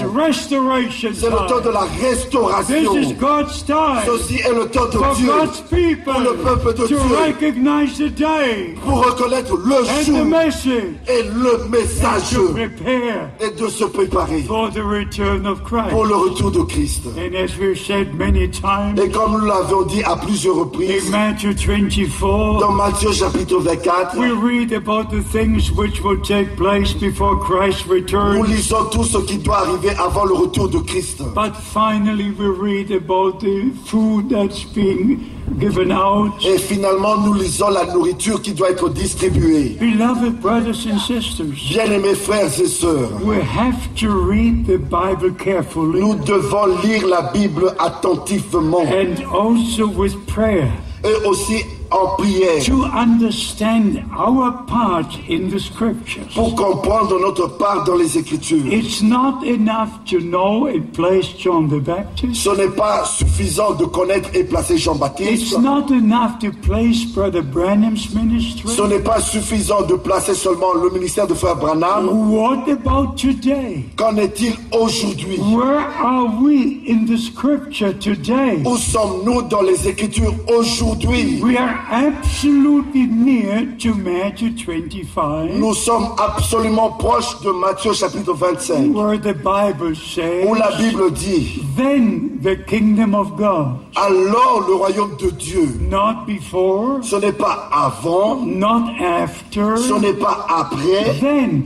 C'est 1.14 1.30
le 1.30 1.48
temps 1.48 1.62
de 1.64 1.70
la 1.70 1.82
This 1.84 2.02
restauration. 2.04 2.96
is 3.00 3.14
God's 3.14 3.64
time 3.64 4.00
Ceci 4.08 4.40
est 4.40 4.56
le 4.56 4.66
temps 4.70 4.86
de 4.86 4.98
for 4.98 5.14
Dieu 5.16 5.28
God's 5.32 5.62
people 5.70 6.04
pour 6.04 6.20
le 6.20 6.34
peuple 6.34 6.74
de 6.82 6.88
Dieu 6.88 6.98
recognize 7.16 7.98
the 7.98 8.10
day 8.10 8.76
pour 8.84 9.04
reconnaître 9.06 9.56
le 9.58 9.76
and 9.76 10.06
the 10.06 10.26
message 10.26 10.96
et 11.08 11.24
le 11.24 11.68
message 11.70 12.30
to 12.34 12.50
prepare 12.54 13.30
et 13.40 13.52
de 13.60 13.68
se 13.68 13.86
préparer 13.86 14.42
for 14.44 14.70
the 14.72 14.82
return 14.84 15.46
of 15.46 15.60
pour 15.64 15.80
Christ. 15.80 15.94
le 16.10 16.16
retour 16.16 16.52
de 16.52 16.62
Christ. 16.64 17.02
And 17.18 17.36
as 17.36 17.58
we've 17.58 17.78
said 17.80 18.14
many 18.14 18.50
times, 18.50 18.98
Et 19.00 19.10
comme 19.10 19.34
nous 19.34 19.46
l'avons 19.46 19.84
dit 19.86 20.04
à 20.04 20.16
plusieurs 20.16 20.58
in 20.62 21.10
Matthew 21.12 21.54
24, 21.54 22.60
dans 22.60 22.72
Matthieu 22.72 23.12
chapitre 23.12 23.60
24, 23.60 24.18
we 24.18 24.32
read 24.32 24.74
about 24.74 25.10
the 25.10 25.22
things 25.32 25.72
which 25.72 26.02
will 26.02 26.22
take 26.22 26.56
place 26.56 26.94
before 26.94 27.40
Christ 27.40 27.86
nous 27.88 27.94
returns. 27.96 28.46
lisons 28.48 28.86
tout 28.92 29.04
ce 29.04 29.18
qui 29.20 29.38
doit 29.38 29.60
arriver 29.60 29.92
avant 29.98 30.26
le 30.26 30.34
retour 30.34 30.70
de 30.70 30.80
Christ. 30.80 31.22
But 31.36 31.56
finally, 31.56 32.32
we 32.38 32.48
read 32.48 32.92
about 32.92 33.40
the 33.40 33.72
food 33.86 34.30
that's 34.30 34.64
being 34.74 35.20
given 35.60 35.92
out. 35.92 36.32
Et 36.46 36.58
finalement, 36.58 37.18
nous 37.18 37.34
lisons 37.34 37.70
la 37.70 37.86
nourriture 37.86 38.42
qui 38.42 38.54
doit 38.54 38.72
être 38.72 38.90
distribuée. 38.90 39.78
Beloved 39.80 40.40
brothers 40.40 40.88
and 40.92 41.00
sisters, 41.00 41.46
Bien-aimés 41.70 42.16
frères 42.16 42.60
et 42.60 42.68
sœurs, 42.68 43.10
we 43.24 43.38
have 43.38 43.76
to 43.96 44.08
read 44.10 44.66
the 44.66 44.78
Bible 44.78 45.34
carefully 45.38 46.02
nous 46.02 46.16
devons 46.16 46.66
lire 46.84 47.08
la 47.08 47.32
Bible 47.32 47.74
attentivement 47.80 48.84
and 48.84 49.24
also 49.32 49.88
with 49.88 50.16
prayer 50.26 50.68
et 51.04 51.26
aussi 51.26 51.66
en 51.92 52.16
prière 52.18 52.64
to 52.66 52.84
understand 52.86 54.04
our 54.18 54.52
part 54.66 55.08
in 55.30 55.50
the 55.50 55.60
scriptures. 55.60 56.24
pour 56.34 56.56
comprendre 56.56 57.20
notre 57.20 57.48
part 57.58 57.84
dans 57.84 57.96
les 57.96 58.18
Écritures. 58.18 58.66
It's 58.72 59.02
not 59.02 59.44
enough 59.44 59.90
to 60.10 60.20
know 60.20 60.68
and 60.68 60.92
place 60.94 61.28
John 61.38 61.68
the 61.68 61.80
Baptist. 61.84 62.36
Ce 62.36 62.50
n'est 62.56 62.74
pas 62.76 63.04
suffisant 63.06 63.74
de 63.74 63.86
connaître 63.86 64.30
et 64.34 64.44
placer 64.44 64.76
It's 64.76 64.84
Jean-Baptiste. 64.84 65.60
not 65.60 65.90
enough 65.92 66.40
to 66.40 66.52
place 66.62 67.04
Brother 67.14 67.42
Branham's 67.44 68.14
ministry. 68.14 68.70
Ce 68.70 68.82
n'est 68.84 69.00
pas 69.04 69.20
suffisant 69.20 69.82
de 69.84 69.96
placer 69.96 70.34
seulement 70.34 70.74
le 70.74 70.90
ministère 70.92 71.28
de 71.28 71.34
Frère 71.34 71.56
Branham. 71.58 72.08
What 72.32 72.70
about 72.72 73.16
today? 73.18 73.86
Qu'en 73.98 74.16
est-il 74.18 74.54
aujourd'hui? 74.72 75.38
Where 75.40 75.80
are 76.04 76.28
we 76.42 76.82
in 76.88 77.06
the 77.06 77.18
scripture 77.18 77.94
today? 78.00 78.62
Où 78.66 78.78
sommes-nous 78.78 79.42
dans 79.44 79.62
les 79.62 79.88
Écritures 79.88 80.34
aujourd'hui? 80.48 81.42
We 81.44 81.58
are 81.58 81.81
absolutely 81.90 83.08
near 83.08 83.66
to 83.80 83.94
Matthew 83.96 84.56
25, 84.58 85.52
Nous 85.56 85.74
sommes 85.74 86.16
absolument 86.18 86.92
proches 86.98 87.40
de 87.42 87.52
Matthieu 87.52 87.94
chapitre 87.94 88.34
25, 88.34 88.94
where 88.94 89.18
the 89.18 89.34
Bible 89.34 89.96
says, 89.96 90.46
où 90.48 90.54
la 90.54 90.72
Bible 90.78 91.12
dit, 91.12 91.64
Then 91.76 92.40
the 92.42 92.56
kingdom 92.66 93.16
of 93.16 93.36
God, 93.38 93.80
alors 93.96 94.66
le 94.68 94.76
royaume 94.76 95.18
de 95.18 95.32
Dieu, 95.32 95.68
not 95.90 96.26
before, 96.26 97.04
ce 97.04 97.16
n'est 97.16 97.32
pas 97.32 97.70
avant, 97.72 98.38
not 98.46 98.90
after, 99.00 99.78
ce 99.78 99.94
n'est 100.00 100.14
pas 100.14 100.46
après, 100.50 101.20
then, 101.20 101.64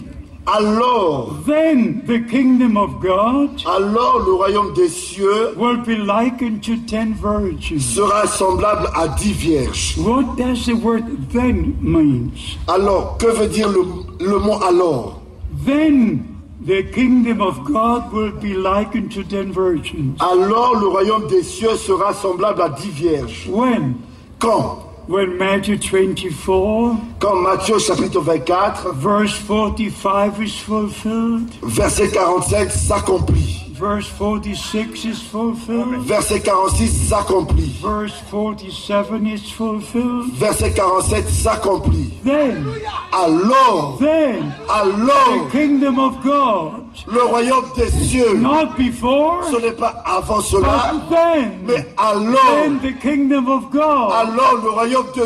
alors, 0.47 1.37
then 1.45 2.03
the 2.05 2.19
kingdom 2.29 2.77
of 2.77 2.99
God 3.01 3.61
alors 3.65 4.19
le 4.19 4.33
royaume 4.33 4.73
des 4.73 4.89
cieux 4.89 5.55
will 5.57 5.77
be 5.77 5.97
likened 5.97 6.61
to 6.61 6.77
ten 6.87 7.13
virgins. 7.13 7.83
sera 7.83 8.27
semblable 8.27 8.87
à 8.95 9.07
dix 9.07 9.33
vierges. 9.33 9.97
What 9.97 10.35
does 10.37 10.65
the 10.65 10.75
word 10.75 11.03
then 11.31 11.75
means? 11.81 12.57
Alors, 12.67 13.17
que 13.17 13.27
veut 13.27 13.47
dire 13.47 13.69
le, 13.69 13.83
le 14.19 14.39
mot 14.39 14.61
alors? 14.63 15.21
Then 15.65 16.23
the 16.65 16.83
kingdom 16.93 17.41
of 17.41 17.63
God 17.63 18.11
will 18.13 18.31
be 18.31 18.53
likened 18.53 19.11
to 19.13 19.23
ten 19.23 19.51
virgins. 19.51 20.15
Alors 20.19 20.79
le 20.79 20.87
royaume 20.87 21.27
des 21.27 21.43
cieux 21.43 21.75
sera 21.75 22.13
semblable 22.13 22.61
à 22.61 22.69
dix 22.69 22.91
vierges. 22.91 23.47
When? 23.49 23.95
Quand? 24.37 24.84
When 25.07 25.37
Matthew 25.37 25.77
24, 25.77 26.97
Quand 27.19 27.41
Matthieu 27.43 27.79
chapitre 27.79 28.19
24, 28.21 28.93
verse 28.93 29.35
45 29.37 30.41
is 30.41 30.57
fulfilled, 30.59 31.49
verset 31.61 32.11
45 32.13 32.71
s'accomplit. 32.71 33.61
verse 33.77 34.07
46 34.07 35.05
is 35.05 35.21
fulfilled, 35.21 36.05
Verset 36.07 36.43
46 36.43 36.91
s'accomplit. 37.09 37.79
verse 37.81 38.19
47 38.31 39.27
is 39.27 39.51
fulfilled, 39.51 40.31
Verset 40.33 40.75
47 40.75 41.23
s'accomplit. 41.29 42.23
then, 42.23 42.65
Alors, 43.13 43.97
then, 43.99 44.51
alors, 44.69 45.45
the 45.45 45.51
kingdom 45.51 45.99
of 45.99 46.23
God, 46.23 46.84
le 47.11 47.21
royaume 47.23 47.65
des 47.75 47.89
cieux, 47.89 48.35
not 48.37 48.75
before, 48.77 49.43
ce 49.51 49.61
n'est 49.61 49.71
pas 49.71 50.03
avant 50.05 50.41
cela, 50.41 50.93
then, 51.09 51.59
mais 51.65 51.85
alors, 51.97 52.35
then 52.63 52.79
the 52.79 52.99
kingdom 53.01 53.47
of 53.47 53.69
God 53.71 54.11
alors 54.11 54.59
le 54.63 54.69
royaume 54.69 55.05
de 55.15 55.25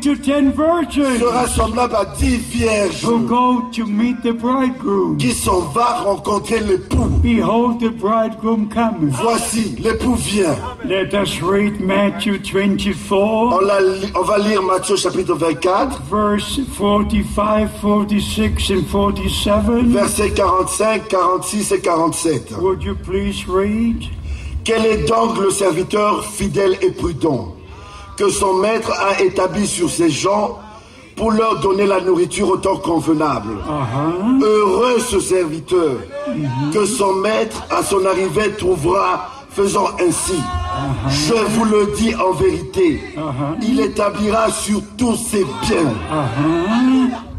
Dieu 0.00 0.16
ten 0.16 0.50
virgins 0.50 1.18
sera 1.18 1.46
semblable 1.46 1.94
à 1.94 2.04
dix 2.18 2.36
vierges 2.36 3.04
who 3.04 3.20
go 3.26 3.62
to 3.72 3.86
meet 3.86 4.16
the 4.22 4.32
bridegroom. 4.32 5.16
qui 5.18 5.32
s'en 5.32 5.60
va 5.74 6.00
rencontrer 6.04 6.60
l'époux. 6.60 7.04
Behold, 7.22 7.78
the 7.80 7.90
bridegroom 7.90 8.68
cometh. 8.68 9.14
Voici, 9.22 9.76
l'époux 9.78 10.14
vient. 10.14 10.56
Let 10.84 11.14
us 11.14 11.40
read 11.42 11.80
Matthew 11.80 12.38
24, 12.42 13.12
On, 13.12 13.60
la 13.60 13.78
on 14.14 14.22
va 14.22 14.38
lire 14.38 14.62
Matthieu 14.62 14.96
chapitre 14.96 15.34
24, 15.34 16.02
verse 16.10 16.60
45, 16.76 17.68
46, 17.80 18.70
and 18.70 18.82
47. 18.90 19.86
versets 19.92 20.30
45, 20.54 21.08
46 21.08 21.72
et 21.72 21.80
47. 21.80 22.52
Would 22.60 22.82
you 22.84 22.94
please 22.94 23.44
read? 23.48 24.04
Quel 24.62 24.86
est 24.86 25.08
donc 25.08 25.36
le 25.38 25.50
serviteur 25.50 26.24
fidèle 26.24 26.78
et 26.80 26.92
prudent 26.92 27.56
que 28.16 28.28
son 28.30 28.54
maître 28.54 28.92
a 28.92 29.20
établi 29.20 29.66
sur 29.66 29.90
ses 29.90 30.10
gens 30.10 30.60
pour 31.16 31.32
leur 31.32 31.58
donner 31.60 31.86
la 31.86 32.00
nourriture 32.00 32.50
au 32.50 32.56
temps 32.56 32.76
convenable? 32.76 33.56
Uh-huh. 33.66 34.44
Heureux 34.44 35.00
ce 35.00 35.18
serviteur 35.18 35.96
que 36.72 36.86
son 36.86 37.14
maître 37.14 37.64
à 37.70 37.82
son 37.82 38.06
arrivée 38.06 38.52
trouvera 38.56 39.30
faisant 39.50 39.88
ainsi. 40.00 40.40
Je 41.08 41.34
vous 41.34 41.64
le 41.64 41.92
dis 41.96 42.14
en 42.14 42.32
vérité, 42.32 43.00
il 43.60 43.80
établira 43.80 44.50
sur 44.52 44.80
tous 44.96 45.16
ses 45.16 45.44
biens. 45.62 45.94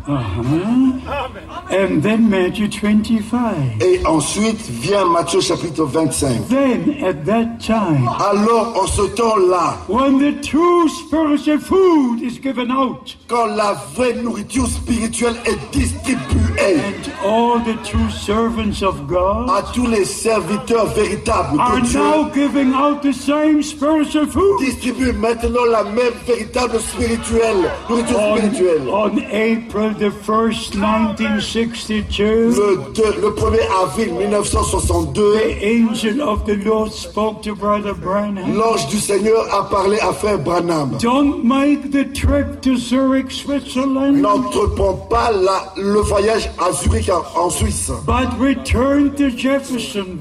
And 0.07 2.01
then 2.03 2.29
Matthew 2.29 2.67
25. 2.69 3.81
Et 3.81 4.05
ensuite 4.05 4.61
vient 4.69 5.05
Matthieu 5.05 5.41
chapitre 5.41 5.85
25. 5.85 6.47
Then 6.49 7.03
at 7.03 7.25
that 7.25 7.59
time, 7.59 8.07
Alors 8.19 8.75
en 8.81 8.87
ce 8.87 9.01
temps-là, 9.15 9.77
when 9.87 10.19
the 10.19 10.39
true 10.41 10.87
spiritual 10.89 11.57
food 11.59 12.21
is 12.21 12.37
given 12.39 12.69
out, 12.71 13.15
quand 13.27 13.47
la 13.55 13.73
vraie 13.95 14.13
nourriture 14.13 14.67
spirituelle 14.67 15.35
est 15.45 15.71
distribuée 15.71 16.35
and 16.59 17.11
all 17.25 17.59
the 17.61 17.75
true 17.83 18.09
servants 18.11 18.83
of 18.83 19.07
God 19.07 19.49
à 19.49 19.63
tous 19.73 19.87
les 19.87 20.05
serviteurs 20.05 20.85
véritables 20.93 21.59
are 21.59 21.81
de 21.81 21.85
Dieu, 21.87 21.99
now 21.99 22.29
giving 22.33 22.73
out 22.73 23.01
the 23.01 23.11
same 23.13 23.61
spiritual 23.63 24.27
food. 24.27 24.59
distribue 24.59 25.11
maintenant 25.13 25.65
la 25.71 25.83
même 25.83 26.13
véritable 26.27 26.79
spirituelle, 26.79 27.71
nourriture 27.89 28.19
On, 28.19 28.37
spirituelle. 28.37 28.81
on 28.87 29.17
April 29.17 29.94
the 29.99 30.09
1st, 30.11 30.75
1962, 30.75 32.49
Le, 32.55 32.93
deux- 32.93 33.21
le 33.21 33.29
1er 33.33 33.67
avril 33.83 34.13
1962, 34.13 35.33
the 35.37 35.63
angel 35.63 36.21
of 36.21 36.45
the 36.45 36.55
Lord 36.65 36.91
spoke 36.91 37.41
to 37.43 37.55
Brother 37.55 37.93
Branham. 37.93 38.55
l'ange 38.57 38.87
du 38.87 38.97
Seigneur 38.99 39.45
a 39.53 39.69
parlé 39.69 39.97
à 39.99 40.13
Frère 40.13 40.39
Branham. 40.39 40.97
Don't 41.01 41.43
make 41.43 41.91
the 41.91 42.05
trip 42.13 42.61
to 42.61 42.75
Zurich, 42.75 43.31
Switzerland, 43.31 44.21
N'entreprends 44.21 45.07
pas 45.09 45.31
la- 45.31 45.73
le 45.77 45.99
voyage 46.01 46.49
à 46.59 46.71
Zurich 46.73 47.09
en, 47.09 47.23
en 47.39 47.49
Suisse, 47.49 47.91
but 48.05 48.27
return 48.39 49.11
to 49.15 49.25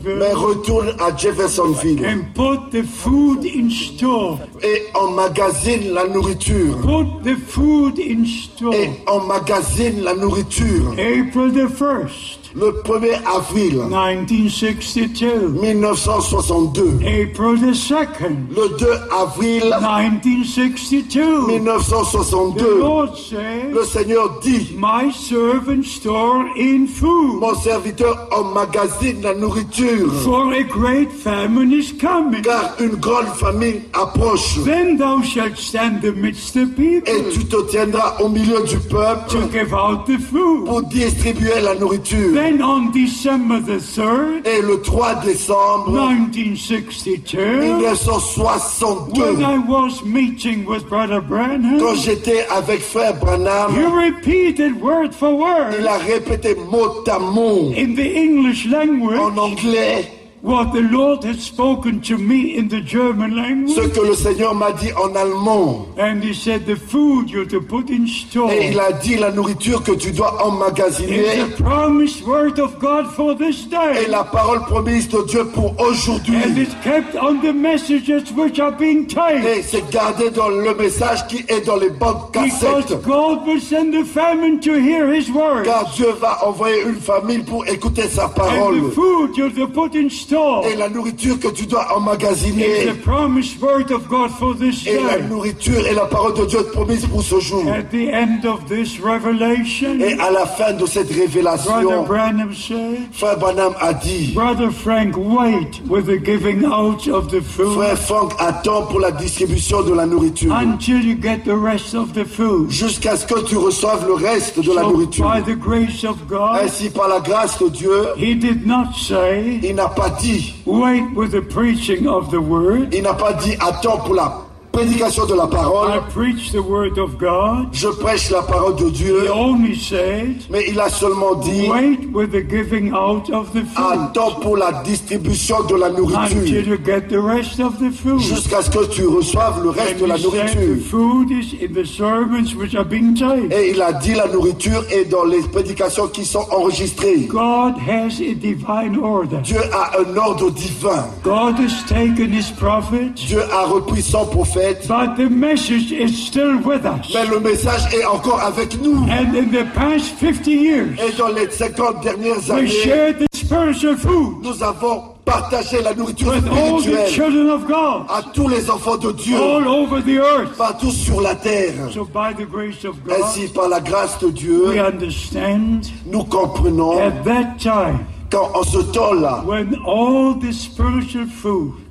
mais 0.04 0.32
retourne 0.32 0.88
à 1.00 1.16
Jeffersonville 1.16 2.04
and 2.04 2.24
put 2.34 2.70
the 2.70 2.82
food 2.84 3.44
in 3.44 3.68
store. 3.70 4.38
et 4.62 4.82
emmagasine 4.94 5.92
la 5.92 6.06
nourriture. 6.08 6.76
Put 6.82 7.22
the 7.24 7.36
food 7.36 7.98
in 7.98 8.24
store. 8.24 8.74
Et 8.74 8.90
emmagasine 9.06 9.63
la 10.02 10.14
nourriture. 10.14 10.94
April 10.98 11.50
the 11.50 11.66
1st, 11.66 12.43
Le 12.56 12.70
1er 12.84 13.18
avril 13.26 13.80
1962. 13.90 15.48
1962, 15.60 17.00
April 17.02 17.58
the 17.58 17.74
2nd, 17.74 18.54
le 18.54 18.68
2 18.78 18.86
avril 19.10 19.74
1962. 19.80 21.46
The 21.48 21.58
1962, 21.58 22.78
Lord 22.78 23.16
said, 23.16 23.72
le 23.74 23.84
Seigneur 23.84 24.38
dit, 24.40 24.76
My 24.78 25.10
servant 25.12 25.82
store 25.84 26.44
in 26.56 26.86
food, 26.86 27.40
mon 27.40 27.54
serviteur 27.56 28.28
emmagasine 28.30 29.20
la 29.22 29.34
nourriture, 29.34 30.12
for 30.22 30.52
a 30.52 30.62
great 30.62 31.10
famine 31.10 31.72
is 31.72 31.92
coming. 32.00 32.42
car 32.42 32.76
une 32.78 32.94
grande 33.00 33.34
famine 33.34 33.80
approche. 33.94 34.60
Then 34.64 34.96
thou 34.96 35.20
shalt 35.22 35.56
stand 35.56 36.04
amidst 36.04 36.54
the 36.54 36.60
Et 36.60 36.66
people 36.76 37.32
tu 37.32 37.44
te 37.46 37.62
tiendras 37.68 38.14
au 38.20 38.28
milieu 38.28 38.62
du 38.64 38.78
peuple 38.78 39.28
to 39.28 39.40
give 39.50 39.74
out 39.74 40.06
the 40.06 40.18
food. 40.20 40.66
pour 40.66 40.82
distribuer 40.82 41.60
la 41.60 41.74
nourriture. 41.74 42.32
then 42.34 42.43
on 42.52 42.90
December 42.90 43.60
the 43.60 43.78
3rd, 43.78 44.46
Et 44.46 44.62
le 44.62 44.80
3 44.82 45.16
décembre 45.24 45.90
1962, 45.90 47.38
1962, 47.38 49.22
when 49.22 49.42
I 49.42 49.58
was 49.58 50.02
meeting 50.04 50.64
with 50.66 50.86
Brother 50.88 51.20
quand 51.20 51.28
Branham, 51.28 51.96
j'étais 51.96 52.46
avec 52.50 52.80
frère 52.80 53.14
Branham, 53.18 53.74
he 53.74 53.84
repeated 53.84 54.80
word 54.80 55.14
for 55.14 55.30
il 55.30 55.84
word 55.84 55.86
a 55.86 55.98
répété 55.98 56.54
mot 56.70 57.04
à 57.08 57.18
mot 57.18 57.72
in 57.76 57.94
the 57.94 58.16
English 58.16 58.66
language, 58.66 59.18
en 59.18 59.36
anglais 59.38 60.23
what 60.44 60.72
the 60.74 60.82
Lord 60.82 61.24
had 61.24 61.40
spoken 61.40 62.00
to 62.02 62.18
me 62.18 62.56
in 62.58 62.68
the 62.68 62.80
German 62.80 63.30
ce 63.32 63.36
language. 63.36 63.92
que 63.94 64.00
le 64.06 64.14
Seigneur 64.14 64.54
m'a 64.54 64.72
dit 64.72 64.92
en 64.92 65.14
allemand. 65.16 65.86
And 65.98 66.22
he 66.22 66.34
said, 66.34 66.66
The 66.66 66.76
food 66.76 67.30
you're 67.30 67.48
to 67.48 67.60
put 67.62 67.88
in 67.88 68.06
store 68.06 68.50
Et 68.52 68.68
il 68.70 68.78
a 68.78 68.92
dit 68.92 69.16
la 69.16 69.30
nourriture 69.32 69.82
que 69.82 69.92
tu 69.92 70.12
dois 70.12 70.36
is 70.38 70.46
emmagasiner 70.46 71.46
the 71.48 71.62
promised 71.62 72.26
word 72.26 72.58
of 72.58 72.78
God 72.78 73.06
for 73.14 73.34
this 73.34 73.64
est 73.64 73.70
day. 73.70 74.06
la 74.10 74.24
parole 74.24 74.60
promise 74.66 75.08
de 75.08 75.22
Dieu 75.26 75.44
pour 75.46 75.70
And 75.78 75.80
aujourd'hui. 75.80 76.36
it's 76.56 76.74
kept 76.84 77.16
on 77.16 77.40
the 77.40 77.52
messages 77.54 78.30
which 78.36 78.60
are 78.60 78.72
being. 78.72 79.06
Et 79.46 79.62
c'est 79.62 79.88
gardé 79.90 80.28
dans 80.30 80.48
le 80.50 80.74
message 80.74 81.26
qui 81.26 81.38
est 81.48 81.64
dans 81.66 81.76
les 81.76 81.88
bandes 81.90 82.30
Because 82.32 82.60
cassettes. 82.60 83.02
God 83.02 83.46
will 83.46 83.60
send 83.62 83.92
the 83.94 84.04
famine 84.04 84.60
to 84.60 84.72
hear 84.74 85.08
his 85.10 85.30
word. 85.30 85.64
Car 85.64 85.90
Dieu 85.94 86.10
va 86.20 86.44
envoyer 86.46 86.82
une 86.82 86.96
famille 87.00 87.38
pour 87.42 87.66
écouter 87.66 88.08
sa 88.08 88.26
And 88.26 88.34
parole. 88.34 88.74
the 88.90 88.94
food 88.94 89.36
you're 89.38 89.50
to 89.54 89.66
put 89.68 89.94
in 89.94 90.10
store 90.10 90.33
Et 90.70 90.76
la 90.76 90.88
nourriture 90.88 91.38
que 91.38 91.48
tu 91.48 91.66
dois 91.66 91.84
is 91.84 91.96
emmagasiner 91.96 92.86
the 92.86 93.02
promised 93.02 93.60
word 93.60 93.90
of 93.92 94.08
God 94.08 94.30
for 94.30 94.54
this 94.56 94.86
et 94.86 94.98
la 95.00 95.18
nourriture 95.18 95.86
et 95.86 95.94
la 95.94 96.06
parole 96.06 96.34
de 96.34 96.44
Dieu 96.46 96.62
promise 96.72 97.06
pour 97.06 97.22
ce 97.22 97.38
jour. 97.40 97.64
At 97.68 97.90
the 97.90 98.08
end 98.12 98.44
of 98.46 98.64
this 98.66 98.98
revelation, 99.00 99.98
Et 100.00 100.14
à 100.20 100.30
la 100.30 100.46
fin 100.46 100.72
de 100.72 100.86
cette 100.86 101.08
Brother 101.08 101.20
révélation, 101.22 102.04
Branham 102.04 102.52
said, 102.54 102.98
Frère 103.12 103.38
Branham 103.38 103.74
a 103.80 103.92
dit, 103.92 104.32
Brother 104.34 104.70
Frank, 104.72 105.14
wait 105.16 105.80
with 105.88 106.06
the 106.06 106.18
giving 106.24 106.64
out 106.64 107.06
of 107.08 107.28
the 107.28 107.40
food 107.40 107.76
Frère 107.76 107.98
Franck 107.98 108.32
attend 108.38 108.82
pour 108.86 109.00
la 109.00 109.10
distribution 109.12 109.82
de 109.82 109.92
la 109.92 110.06
nourriture 110.06 110.52
until 110.54 111.00
you 111.04 111.14
get 111.20 111.44
the 111.44 111.56
rest 111.56 111.94
of 111.94 112.12
the 112.12 112.24
food. 112.24 112.70
jusqu'à 112.70 113.16
ce 113.16 113.26
que 113.26 113.40
tu 113.44 113.56
reçoives 113.56 114.06
le 114.06 114.14
reste 114.14 114.58
de 114.60 114.72
la 114.72 114.82
nourriture. 114.82 115.24
by 115.24 115.40
the 115.42 115.56
grace 115.56 116.04
of 116.04 116.16
God, 116.28 116.58
Ainsi, 116.62 116.90
par 116.90 117.08
la 117.08 117.20
grâce 117.20 117.58
de 117.58 117.68
Dieu, 117.68 118.04
he 118.16 118.34
did 118.34 118.66
not 118.66 118.92
say, 118.96 119.60
il 119.62 119.74
n'a 119.74 119.88
pas 119.88 120.10
dit, 120.10 120.23
wait 120.64 121.02
with 121.14 121.32
the 121.32 121.42
preaching 121.42 122.06
of 122.06 122.30
the 122.30 122.40
word. 122.40 122.94
il 122.94 123.02
n'a 123.02 123.14
pas 123.14 123.32
dit 123.34 123.56
attends 123.60 123.98
pour 123.98 124.14
la 124.14 124.43
prédication 124.74 125.26
de 125.26 125.34
la 125.34 125.44
I 125.44 125.50
parole. 125.50 126.00
preach 126.12 126.50
the 126.52 126.60
word 126.62 126.98
of 126.98 127.16
God. 127.18 127.68
Je 127.72 127.88
prêche 127.88 128.30
la 128.30 128.42
parole 128.42 128.76
de 128.76 128.84
He 128.86 128.90
Dieu, 128.92 129.30
only 129.32 129.74
said, 129.76 130.42
mais 130.50 130.64
il 130.68 130.78
a 130.80 130.88
seulement 130.88 131.34
dit 131.36 131.68
wait 131.68 131.98
with 132.12 132.32
the 132.32 132.42
giving 132.48 132.92
out 132.92 133.30
of 133.30 133.52
the 133.52 133.64
food 133.64 134.10
attends 134.10 134.40
pour 134.40 134.56
la 134.56 134.72
distribution 134.84 135.62
de 135.68 135.76
la 135.76 135.90
nourriture 135.90 136.66
you 136.66 136.76
get 136.84 137.08
the 137.08 137.18
rest 137.20 137.60
of 137.60 137.78
the 137.78 137.90
food. 137.92 138.20
jusqu'à 138.20 138.62
ce 138.62 138.70
que 138.70 138.84
tu 138.86 139.06
reçoives 139.06 139.62
le 139.62 139.70
reste 139.70 140.00
de 140.00 140.06
la 140.06 140.18
nourriture. 140.18 140.76
food 140.90 141.30
is 141.30 141.54
in 141.62 141.72
the 141.72 141.84
sermons 141.86 142.54
which 142.56 142.74
are 142.74 142.84
being 142.84 143.14
taped. 143.14 143.52
Et 143.52 143.70
il 143.70 143.80
a 143.82 143.92
dit 143.92 144.14
la 144.14 144.26
nourriture 144.28 144.82
est 144.90 145.04
dans 145.06 145.24
les 145.24 145.40
prédications 145.42 146.08
qui 146.08 146.24
sont 146.24 146.46
enregistrées. 146.50 147.26
God 147.28 147.74
has 147.78 148.20
a 148.20 148.34
divine 148.34 148.98
order. 149.02 149.38
Dieu 149.42 149.60
a 149.72 149.92
un 150.00 150.16
ordre 150.16 150.50
divin. 150.50 151.06
God 151.22 151.56
has 151.58 151.84
taken 151.88 152.32
his 152.32 152.50
prophets, 152.58 153.14
Dieu 153.26 153.40
a 153.52 153.66
repris 153.66 154.02
son 154.02 154.26
prophète, 154.26 154.63
but 154.88 155.16
the 155.16 155.28
message 155.28 155.92
is 155.92 156.26
still 156.26 156.58
with 156.64 156.84
us. 156.84 157.12
mais 157.14 157.26
le 157.26 157.40
message 157.40 157.82
est 157.94 158.04
encore 158.04 158.40
avec 158.40 158.80
nous. 158.80 158.96
And 159.10 159.34
in 159.36 159.50
the 159.50 159.64
past 159.74 160.14
50 160.20 160.46
years, 160.50 160.98
Et 160.98 161.12
dans 161.16 161.28
les 161.28 161.50
50 161.50 162.02
dernières 162.02 162.38
we 162.48 162.50
années, 162.50 162.66
shared 162.68 163.18
the 163.18 163.36
spiritual 163.36 163.96
food 163.96 164.42
nous 164.42 164.62
avons 164.62 165.02
partagé 165.24 165.80
la 165.82 165.94
nourriture 165.94 166.28
with 166.34 166.46
all 166.48 166.76
the 166.78 166.82
spirituelle 166.82 167.10
children 167.10 167.50
of 167.50 167.66
God 167.66 168.06
à 168.08 168.22
tous 168.32 168.48
les 168.48 168.68
enfants 168.70 168.96
de 168.96 169.12
Dieu, 169.12 169.36
all 169.36 169.66
over 169.66 170.02
the 170.02 170.18
earth. 170.18 170.56
partout 170.56 170.90
sur 170.90 171.20
la 171.20 171.34
terre. 171.34 171.90
So 171.92 172.04
by 172.04 172.32
the 172.36 172.46
grace 172.48 172.84
of 172.84 173.02
God, 173.04 173.16
Ainsi, 173.22 173.48
par 173.48 173.68
la 173.68 173.80
grâce 173.80 174.18
de 174.20 174.26
we 174.26 174.34
Dieu, 174.34 174.78
understand 174.80 175.80
nous 176.06 176.24
comprenons 176.24 176.98
at 176.98 177.10
that 177.24 177.56
time 177.58 178.00
quand 178.30 178.50
en 178.54 178.62
ce 178.64 178.78
temps-là, 178.78 179.44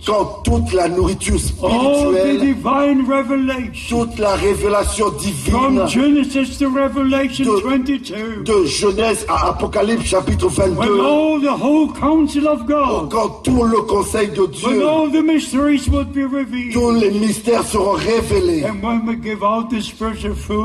quand 0.06 0.42
toute 0.44 0.74
la 0.74 0.90
nourriture 0.90 1.40
spirituelle, 1.40 2.56
toute 3.90 4.20
la 4.20 4.34
révélation 4.36 5.10
divine 5.12 5.86
De- 7.46 7.62
22, 7.62 8.44
de 8.44 8.66
Genèse 8.66 9.26
à 9.30 9.50
Apocalypse 9.50 10.06
chapitre 10.06 10.48
when 10.58 10.74
22, 10.76 11.00
all 11.00 11.42
the 11.42 11.62
whole 11.62 11.88
counsel 11.94 12.48
of 12.48 12.66
God, 12.66 13.10
quand 13.10 13.44
tout 13.44 13.64
le 13.64 13.82
conseil 13.84 14.28
de 14.30 14.46
Dieu, 14.48 14.84
tous 16.74 16.92
les 16.92 17.12
mystères 17.12 17.64
seront 17.64 17.92
révélés. 17.94 18.64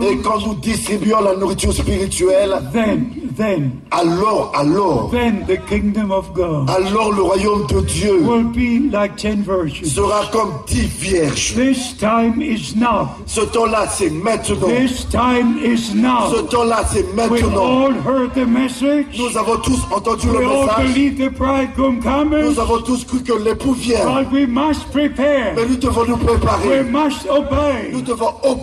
Et 0.02 0.16
quand 0.18 0.46
nous 0.46 0.54
distribuons 0.54 1.20
la 1.20 1.36
nourriture 1.36 1.72
spirituelle, 1.72 2.58
then, 2.72 3.70
alors, 3.90 4.52
alors, 4.56 5.10
then 5.10 5.44
the 5.46 5.58
kingdom 5.68 6.10
of 6.10 6.32
God 6.34 6.68
alors 6.68 7.12
le 7.12 7.22
royaume 7.22 7.66
de 7.68 7.80
Dieu 7.82 8.20
will 8.22 8.44
be 8.44 8.90
like 8.92 9.16
ten 9.28 9.42
virgins. 9.42 9.92
sera 9.94 10.24
comme 10.32 10.52
dix 10.66 10.86
vierges. 10.86 11.54
This 11.54 11.94
time 11.98 12.40
is 12.40 12.74
now. 12.76 13.10
Ce 13.26 13.40
temps-là, 13.42 13.86
c'est 13.88 14.10
maintenant. 14.10 14.68
This 14.68 15.06
time 15.10 15.58
is 15.62 15.88
Ce 15.90 15.94
now. 15.94 16.30
temps-là, 16.50 16.82
c'est 16.90 17.04
We 17.04 17.14
maintenant. 17.14 17.84
all 17.86 17.92
heard 18.06 18.32
the 18.34 18.46
message. 18.46 19.06
Nous 19.18 19.36
avons 19.36 19.56
tous 19.58 19.80
entendu 19.94 20.28
We 20.30 20.38
le 20.40 20.46
all 20.46 20.66
message. 20.66 20.94
believe 20.94 21.18
the 21.18 21.30
bridegroom 21.36 22.00
coming. 22.02 22.44
Nous 22.44 22.58
avons 22.58 22.78
tous 22.80 23.04
cru 23.04 23.22
que 23.22 23.32
l'époux 23.34 23.74
vient. 23.74 24.04
But 24.06 24.32
we 24.32 24.46
must 24.46 24.90
prepare. 24.92 25.54
Mais 25.56 25.66
nous 25.66 25.76
devons 25.76 26.04
nous 26.06 26.16
We 26.16 26.24
préparer. 26.26 26.84
must 26.84 27.26
obey. 27.28 27.90
Nous 27.92 28.00
devons 28.02 28.32
We 28.42 28.56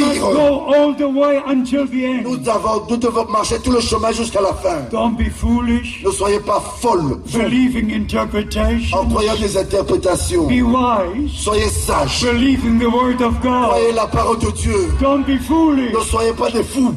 must 0.00 0.18
obéir. 0.18 0.20
go 0.32 0.74
all 0.74 0.94
the 0.96 1.06
way 1.08 1.40
until 1.46 1.86
the 1.86 2.04
end. 2.04 2.22
Nous, 2.24 2.48
avons, 2.48 2.82
nous 2.90 2.96
devons 2.96 3.26
marcher 3.30 3.58
tout 3.62 3.70
le 3.72 3.80
chemin 3.80 4.10
jusqu'à 4.12 4.40
la 4.40 4.54
fin. 4.54 4.80
Don't 4.90 5.16
be 5.16 5.30
foolish, 5.30 6.02
Ne 6.04 6.10
soyez 6.10 6.40
pas 6.40 6.60
folles 6.80 7.18
believing 7.32 7.92
en 7.92 8.02
interpretation. 8.02 9.06
croyant 9.08 9.36
des 9.40 9.56
interprétations. 9.56 10.07
Be 10.48 10.62
wise, 10.62 11.30
Soyez 11.32 11.70
sages. 11.70 12.22
believing 12.22 12.78
the 12.78 12.86
word 12.88 13.20
of 13.20 13.40
God. 13.42 13.70
Croyez 13.70 13.92
la 13.94 14.06
parole 14.06 14.38
de 14.38 14.50
Dieu. 14.52 14.92
Don't 15.00 15.24
be 15.26 15.38
foolish, 15.38 15.92
Ne 15.92 16.00
soyez 16.00 16.32
pas 16.32 16.50
des 16.50 16.64
fous 16.64 16.94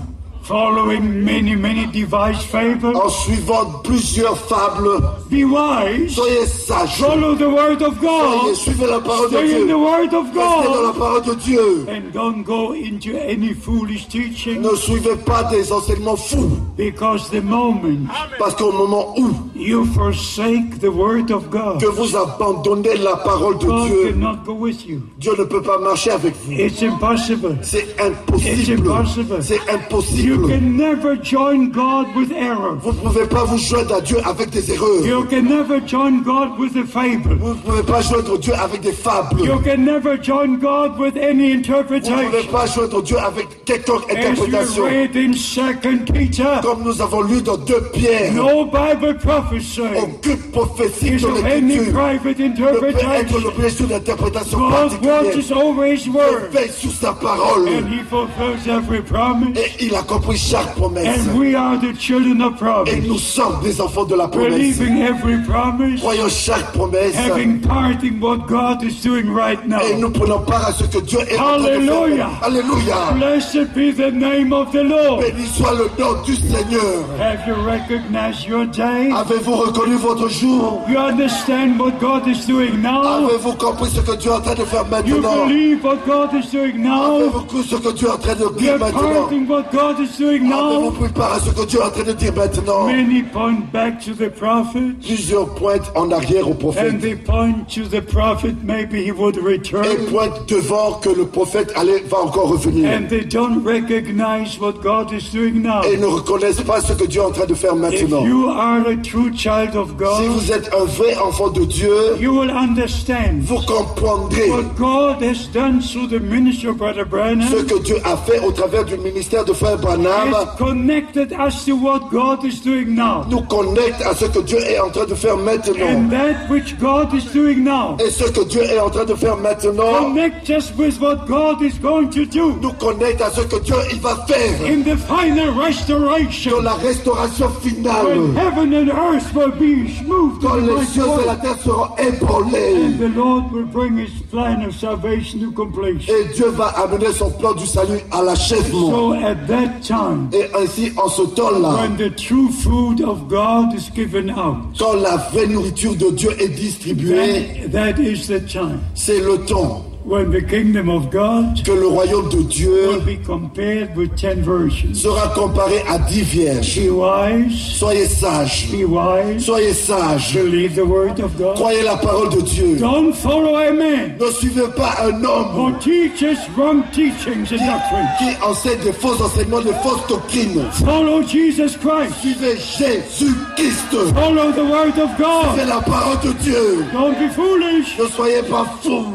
following 0.51 1.23
many, 1.23 1.55
many 1.55 1.85
devised 1.87 2.41
fables. 2.43 2.95
en 2.95 3.09
suivant 3.09 3.81
plusieurs 3.83 4.37
fables. 4.37 5.01
Be 5.29 5.45
wise, 5.45 6.13
Soyez 6.13 6.45
sages. 6.47 6.99
follow 6.99 7.35
the 7.35 7.47
word 7.49 7.81
of 7.81 7.93
Soyez, 7.99 8.01
God. 8.01 8.55
suivez 8.55 8.87
la 8.87 8.99
parole 8.99 9.29
de 9.31 9.37
Stay 9.37 9.55
in 9.55 9.61
the 9.61 9.65
Dieu. 9.67 9.77
word 9.77 10.13
of 10.13 10.25
Restez 10.25 10.67
dans 10.67 10.81
la 10.87 10.93
parole 10.93 11.21
de 11.23 11.33
Dieu. 11.35 11.85
And 11.87 12.11
don't 12.13 12.43
go 12.43 12.73
into 12.73 13.15
any 13.17 13.53
foolish 13.53 14.07
teaching 14.09 14.61
Ne 14.61 14.75
suivez 14.75 15.15
pas 15.25 15.43
des 15.45 15.71
enseignements 15.71 16.17
fous. 16.17 16.51
because 16.75 17.29
the 17.29 17.41
moment 17.41 18.09
Parce 18.37 18.55
qu'au 18.55 18.73
moment 18.73 19.13
où 19.17 19.29
you 19.55 19.85
forsake 19.95 20.79
the 20.81 20.89
word 20.91 21.31
of 21.31 21.49
God, 21.49 21.79
que 21.79 21.87
vous 21.87 22.15
abandonnez 22.17 22.97
la 22.97 23.15
parole 23.15 23.57
de 23.57 23.65
God 23.67 23.87
Dieu, 23.87 24.11
cannot 24.11 24.43
go 24.45 24.53
with 24.53 24.85
you. 24.85 25.01
Dieu 25.17 25.31
ne 25.37 25.45
peut 25.45 25.61
pas 25.61 25.77
marcher 25.79 26.11
avec 26.11 26.33
vous. 26.43 26.51
It's 26.51 26.81
impossible. 26.83 27.57
C'est 27.61 27.87
It's 28.35 28.69
impossible. 28.69 29.41
C'est 29.41 29.59
impossible. 29.69 30.40
Can 30.47 30.77
never 30.77 31.15
join 31.21 31.69
God 31.71 32.07
with 32.15 32.31
error. 32.31 32.75
Vous 32.81 32.91
ne 32.91 32.97
pouvez 32.97 33.25
pas 33.27 33.43
vous 33.45 33.57
joindre 33.57 33.95
à 33.95 34.01
Dieu 34.01 34.17
avec 34.25 34.49
des 34.49 34.71
erreurs. 34.71 35.05
You 35.05 35.23
can 35.29 35.43
never 35.43 35.79
join 35.85 36.21
God 36.23 36.57
with 36.59 36.75
a 36.77 36.85
fable. 36.85 37.35
Vous 37.39 37.49
ne 37.49 37.53
pouvez 37.55 37.83
pas 37.83 38.01
joindre 38.01 38.37
Dieu 38.37 38.53
avec 38.53 38.81
des 38.81 38.91
fables. 38.91 39.39
You 39.41 39.59
can 39.63 39.77
never 39.83 40.17
join 40.21 40.57
God 40.59 40.99
with 40.99 41.15
any 41.17 41.57
Vous 41.61 41.77
ne 41.79 41.83
pouvez 41.83 42.43
pas 42.51 42.65
joindre 42.65 43.01
Dieu 43.03 43.17
avec 43.17 43.63
quelconque 43.65 44.03
As 44.09 44.15
interprétation. 44.17 44.83
we 44.83 44.89
read 44.89 45.15
in 45.15 45.33
Second 45.33 46.05
Peter, 46.13 46.59
Comme 46.61 46.83
nous 46.83 47.01
avons 47.01 47.21
lu 47.21 47.41
dans 47.41 47.57
deux 47.57 47.81
pierres, 47.93 48.33
no 48.33 48.65
Bible 48.65 49.17
prophecy 49.17 49.81
aucune 50.01 50.37
prophétie 50.51 51.11
de 51.11 51.27
l'écriture 51.43 52.71
ne 52.73 52.79
peut 52.79 52.87
être 52.89 53.39
l'objet 53.39 53.71
d'une 53.71 53.93
interprétation 53.93 54.57
God 54.59 54.71
particulière. 54.71 55.23
watches 55.23 55.51
over 55.51 55.93
His 55.93 56.03
Il 56.05 56.11
word, 56.13 56.49
veille 56.51 56.69
sur 56.71 56.91
sa 56.91 57.13
parole 57.13 57.67
and 57.67 57.87
He 57.87 57.99
fulfills 58.09 58.67
every 58.69 59.01
promise. 59.01 59.57
et 59.57 59.85
il 59.85 59.95
accomplit 59.95 60.20
chaque 60.35 60.75
promesse. 60.75 61.27
And 61.27 61.39
we 61.39 61.55
are 61.55 61.77
the 61.77 61.93
children 61.97 62.41
of 62.41 62.53
Et 62.53 62.57
promise, 62.57 63.07
nous 63.07 63.17
sommes 63.17 63.61
des 63.63 63.79
enfants 63.81 64.05
de 64.05 64.15
la 64.15 64.27
promesse. 64.27 64.51
believing 64.51 65.01
every 65.01 65.37
promise, 65.45 65.99
Croyons 65.99 66.29
chaque 66.29 66.71
promesse 66.73 67.15
having 67.15 67.59
part 67.61 68.03
in 68.03 68.19
what 68.19 68.47
God 68.47 68.83
is 68.83 69.01
doing 69.03 69.33
right 69.33 69.59
et 69.63 69.67
now. 69.67 69.79
nous 69.99 70.09
prenons 70.11 70.39
part 70.39 70.67
à 70.67 70.73
ce 70.73 70.83
que 70.85 70.99
Dieu 71.01 71.19
est 71.29 71.37
en 71.39 71.43
train 71.43 71.57
de 71.59 71.65
Hallelujah. 71.67 72.15
faire. 72.15 72.39
Alléluia. 72.43 72.95
Blessed 73.15 73.73
be 73.73 73.91
the 73.95 74.11
name 74.13 74.53
of 74.53 74.71
the 74.71 74.83
Lord. 74.83 75.21
Béni 75.21 75.45
soit 75.47 75.73
le 75.73 75.89
nom 76.01 76.21
du 76.23 76.35
Seigneur. 76.35 77.05
Have 77.19 77.39
you 77.47 77.55
recognized 77.65 78.47
your 78.47 78.65
day? 78.67 79.11
Avez-vous 79.11 79.55
reconnu 79.55 79.95
votre 79.95 80.29
jour? 80.29 80.81
You 80.89 80.97
understand 80.97 81.79
what 81.79 81.93
God 81.99 82.27
is 82.27 82.45
doing 82.47 82.81
now? 82.81 83.01
Avez-vous 83.25 83.53
compris 83.53 83.89
ce 83.89 84.01
que 84.01 84.15
Dieu 84.17 84.31
est 84.31 84.35
en 84.35 84.41
train 84.41 84.55
de 84.55 84.65
faire 84.65 84.83
You 85.05 85.15
maintenant? 85.21 85.45
believe 85.47 85.83
what 85.83 85.97
God 86.07 86.29
is 86.33 86.49
doing 86.51 86.77
now? 86.81 87.15
Avez-vous 87.17 87.41
cru 87.47 87.63
ce 87.63 87.75
que 87.75 87.91
Dieu 87.93 88.07
est 88.07 88.11
en 88.11 88.17
train 88.17 88.35
de 88.35 88.57
dire 88.57 88.77
maintenant? 88.79 88.99
part 89.01 89.31
in 89.31 89.45
what 89.47 89.63
God 89.71 89.99
is 89.99 90.10
now? 90.19 90.91
pris 90.91 91.09
part 91.09 91.33
à 91.33 91.39
ce 91.39 91.49
que 91.51 91.65
Dieu 91.65 91.79
est 91.79 91.83
en 91.83 91.89
train 91.89 92.03
de 92.03 92.13
dire 92.13 92.33
maintenant 92.35 92.87
Many 92.87 93.23
point 93.23 93.57
back 93.71 93.99
to 94.05 94.13
the 94.13 94.29
prophet, 94.29 94.93
Plusieurs 95.01 95.53
pointent 95.55 95.91
en 95.95 96.11
arrière 96.11 96.49
au 96.49 96.53
prophète 96.53 96.93
and 96.93 96.99
they 96.99 97.15
point 97.15 97.65
to 97.73 97.83
the 97.87 98.01
prophet. 98.01 98.55
Maybe 98.63 99.05
he 99.05 99.11
would 99.11 99.37
et 99.37 99.41
return, 99.41 99.85
pointent 100.11 100.47
devant 100.49 100.93
que 101.01 101.09
le 101.09 101.25
prophète 101.25 101.71
allait, 101.75 102.03
va 102.09 102.23
encore 102.23 102.49
revenir. 102.49 102.89
and 102.89 103.07
they 103.09 103.23
don't 103.25 103.63
recognize 103.63 104.59
what 104.59 104.81
God 104.81 105.11
is 105.11 105.29
doing 105.31 105.61
now. 105.61 105.81
Et 105.83 105.97
ne 105.97 106.05
reconnaissent 106.05 106.61
pas 106.61 106.81
ce 106.81 106.93
que 106.93 107.05
Dieu 107.05 107.21
est 107.21 107.25
en 107.25 107.31
train 107.31 107.45
de 107.45 107.53
faire 107.53 107.73
If 107.73 107.79
maintenant. 107.79 108.25
you 108.25 108.49
are 108.49 108.85
a 108.87 108.95
true 108.97 109.31
child 109.35 109.75
of 109.75 109.89
Si 109.89 109.95
God, 109.97 110.25
vous 110.27 110.51
êtes 110.51 110.69
un 110.73 110.85
vrai 110.85 111.15
enfant 111.17 111.49
de 111.49 111.65
Dieu, 111.65 111.93
you 112.19 112.31
will 112.37 112.51
understand 112.51 113.41
vous 113.41 113.61
comprendrez 113.65 114.49
what 114.49 114.75
God 114.77 115.21
has 115.23 115.47
done 115.53 115.81
through 115.81 116.07
the 116.07 116.21
ministry 116.21 116.69
of 116.69 116.77
Brother 116.77 117.05
ce 117.11 117.63
que 117.63 117.79
Dieu 117.79 117.97
a 118.03 118.17
fait 118.17 118.39
au 118.39 118.51
travers 118.51 118.85
du 118.85 118.97
ministère 118.97 119.45
de 119.45 119.53
Frère 119.53 119.77
Branham. 119.77 120.00
Has 120.09 120.55
connected 120.57 121.33
us 121.33 121.65
to 121.65 121.75
what 121.75 122.09
God 122.11 122.43
is 122.45 122.59
doing 122.61 122.95
now. 122.95 123.25
Nous 123.29 123.41
connecte 123.43 124.01
à 124.01 124.13
ce 124.15 124.25
que 124.25 124.39
Dieu 124.41 124.59
est 124.59 124.79
en 124.79 124.89
train 124.89 125.05
de 125.05 125.15
faire 125.15 125.37
maintenant. 125.37 125.85
And 125.87 126.09
that 126.09 126.49
which 126.49 126.77
God 126.79 127.13
is 127.13 127.25
doing 127.33 127.63
now 127.63 127.97
Et 127.99 128.09
ce 128.09 128.23
que 128.31 128.43
Dieu 128.47 128.61
est 128.63 128.79
en 128.79 128.89
train 128.89 129.05
de 129.05 129.13
faire 129.15 129.37
maintenant 129.37 130.05
connect 130.13 130.49
us 130.49 130.71
with 130.77 130.99
what 130.99 131.25
God 131.27 131.61
is 131.61 131.77
going 131.81 132.09
to 132.09 132.25
do 132.25 132.55
nous 132.61 132.71
connecte 132.73 133.21
à 133.21 133.29
ce 133.31 133.41
que 133.41 133.59
Dieu 133.61 133.75
il 133.91 133.99
va 133.99 134.15
faire 134.27 134.51
in 134.67 134.81
the 134.83 134.95
final 134.97 135.47
dans 135.53 135.61
restoration 135.61 136.61
la 136.61 136.73
restauration 136.73 137.47
when 137.63 137.73
finale. 137.75 138.33
heaven 138.35 138.73
and 138.73 138.89
earth 138.89 139.33
will 139.33 139.51
be 139.51 139.87
moved 140.05 140.41
Quand 140.41 140.55
les 140.55 140.85
cieux 140.85 141.03
et 141.23 141.25
la 141.27 141.35
terre 141.35 141.57
seront 141.63 141.89
and 141.97 142.13
ébranlés. 142.13 142.97
the 142.99 143.09
Lord 143.15 143.51
will 143.51 143.65
bring 143.65 143.97
his 143.97 144.11
plan 144.31 144.63
of 144.65 144.73
salvation 144.75 145.39
to 145.41 145.51
completion. 145.51 146.13
Et 146.13 146.33
Dieu 146.35 146.47
va 146.49 146.67
amener 146.81 147.11
son 147.13 147.29
plan 147.31 147.53
du 147.53 147.65
salut 147.65 147.99
à 148.11 148.21
l'achèvement. 148.23 148.89
So 148.91 149.13
at 149.13 149.35
that 149.47 149.81
time, 149.91 150.29
Et 150.33 150.49
ainsi, 150.55 150.91
en 150.97 151.09
ce 151.09 151.23
temps-là, 151.23 151.81
when 151.81 151.97
the 151.97 152.15
true 152.15 152.49
food 152.49 153.01
of 153.01 153.27
God 153.27 153.73
is 153.73 153.89
given 153.93 154.29
out, 154.31 154.77
quand 154.77 154.93
la 154.93 155.17
vraie 155.17 155.47
nourriture 155.47 155.95
de 155.95 156.11
Dieu 156.11 156.31
est 156.39 156.49
distribuée, 156.49 157.67
that, 157.71 157.93
that 157.95 158.01
is 158.01 158.27
the 158.27 158.45
time. 158.45 158.79
c'est 158.95 159.19
le 159.19 159.37
temps 159.45 159.90
when 160.03 160.31
the 160.31 160.41
kingdom 160.41 160.89
of 160.89 161.09
God 161.11 161.63
que 161.63 161.71
le 161.73 161.87
royaume 161.87 162.29
de 162.29 162.37
will 162.37 162.43
Dieu 162.47 162.99
be 163.05 163.17
compared 163.23 163.95
with 163.95 164.15
ten 164.17 164.41
virgins. 164.41 165.01
sera 165.01 165.27
comparé 165.35 165.81
à 165.87 165.99
dix 166.09 166.23
vierges. 166.23 166.75
Be 166.75 166.89
wise, 166.89 167.51
Soyez 167.77 168.07
sages. 168.09 168.71
be 168.71 168.83
wise, 168.85 169.45
Soyez 169.45 169.73
sages. 169.75 170.33
believe 170.33 170.75
the 170.75 170.85
word 170.85 171.19
of 171.19 171.37
God. 171.37 171.55
Croyez 171.55 171.83
la 171.83 171.97
parole 171.97 172.29
de 172.29 172.41
Dieu. 172.41 172.77
Don't 172.79 173.13
follow 173.13 173.55
a 173.57 173.71
man 173.71 174.17
Ne 174.19 174.31
suivez 174.31 174.67
pas 174.75 174.95
un 175.03 175.23
homme 175.23 175.53
who 175.55 175.79
teaches 175.79 176.37
wrong 176.57 176.83
teachings 176.91 177.51
and 177.51 177.59
doctrines. 177.65 178.09
qui 178.17 178.43
enseigne 178.43 178.79
des 178.83 178.93
faux 178.93 179.21
enseignements, 179.21 179.61
des 179.61 179.73
fausses 179.83 180.07
doctrines. 180.07 180.61
Follow 180.83 181.21
Jesus 181.21 181.77
Christ. 181.77 182.15
Suivez 182.21 182.57
Jésus-Christ. 182.57 184.13
Follow 184.13 184.51
the 184.51 184.65
word 184.65 184.97
of 184.99 185.09
God. 185.17 185.55
C'est 185.57 185.65
la 185.65 185.81
parole 185.81 186.17
de 186.23 186.33
Dieu. 186.41 186.85
Don't 186.91 187.13
be 187.19 187.29
foolish. 187.33 187.97
Ne 187.99 188.07
soyez 188.07 188.41
pas 188.43 188.65
fous. 188.81 189.05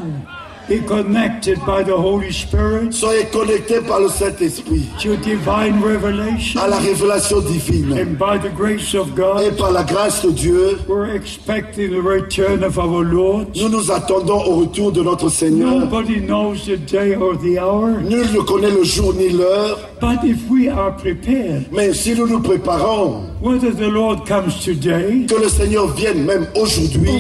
Be 0.68 0.80
connected 0.80 1.60
by 1.64 1.84
the 1.84 1.96
Holy 1.96 2.32
Spirit 2.32 2.92
Soyez 2.92 3.26
connectés 3.32 3.80
par 3.86 4.00
le 4.00 4.08
Saint-Esprit 4.08 4.88
to 5.00 5.14
divine 5.16 5.80
revelation. 5.80 6.60
à 6.60 6.66
la 6.66 6.78
révélation 6.78 7.40
divine. 7.40 7.92
And 7.92 8.18
by 8.18 8.36
the 8.38 8.52
grace 8.52 8.92
of 8.94 9.10
Et 9.10 9.16
God, 9.16 9.56
par 9.56 9.70
la 9.70 9.84
grâce 9.84 10.24
de 10.24 10.32
Dieu, 10.32 10.78
we're 10.88 11.14
expecting 11.14 11.90
the 11.90 12.02
return 12.02 12.64
of 12.64 12.78
our 12.78 13.04
Lord. 13.04 13.46
nous 13.54 13.68
nous 13.68 13.92
attendons 13.92 14.42
au 14.44 14.56
retour 14.62 14.90
de 14.90 15.02
notre 15.02 15.28
Seigneur. 15.28 15.70
Nobody 15.78 16.20
knows 16.20 16.66
the 16.66 16.76
day 16.76 17.14
or 17.14 17.36
the 17.38 17.58
hour. 17.60 18.00
Nul 18.02 18.26
ne 18.34 18.40
connaît 18.40 18.72
le 18.72 18.82
jour 18.82 19.14
ni 19.14 19.28
l'heure, 19.28 19.78
But 20.00 20.24
if 20.24 20.50
we 20.50 20.68
are 20.68 20.94
prepared, 20.96 21.66
mais 21.70 21.94
si 21.94 22.14
nous 22.16 22.26
nous 22.26 22.40
préparons, 22.40 23.22
whether 23.46 23.70
the 23.70 23.88
Lord 23.88 24.26
comes 24.26 24.64
today? 24.64 25.24
Que 25.28 25.36
le 25.40 25.48
Seigneur 25.48 25.86
vienne 25.94 26.24
même 26.24 26.48
aujourd'hui, 26.56 27.10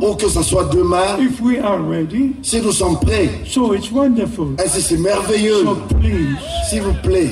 ou 0.00 0.14
que 0.16 0.28
ce 0.28 0.42
soit 0.42 0.64
demain, 0.64 1.18
if 1.20 1.40
we 1.40 1.58
are 1.60 1.80
ready, 1.80 2.32
si 2.42 2.60
nous 2.60 2.72
sommes 2.72 2.98
prêts, 2.98 3.30
so 3.46 3.72
it's 3.74 3.92
wonderful. 3.92 4.56
ainsi 4.58 4.82
c'est 4.82 4.98
merveilleux. 4.98 5.62
So 5.62 5.76
please, 6.00 6.36
S'il 6.68 6.82
vous 6.82 6.94
plaît, 6.94 7.30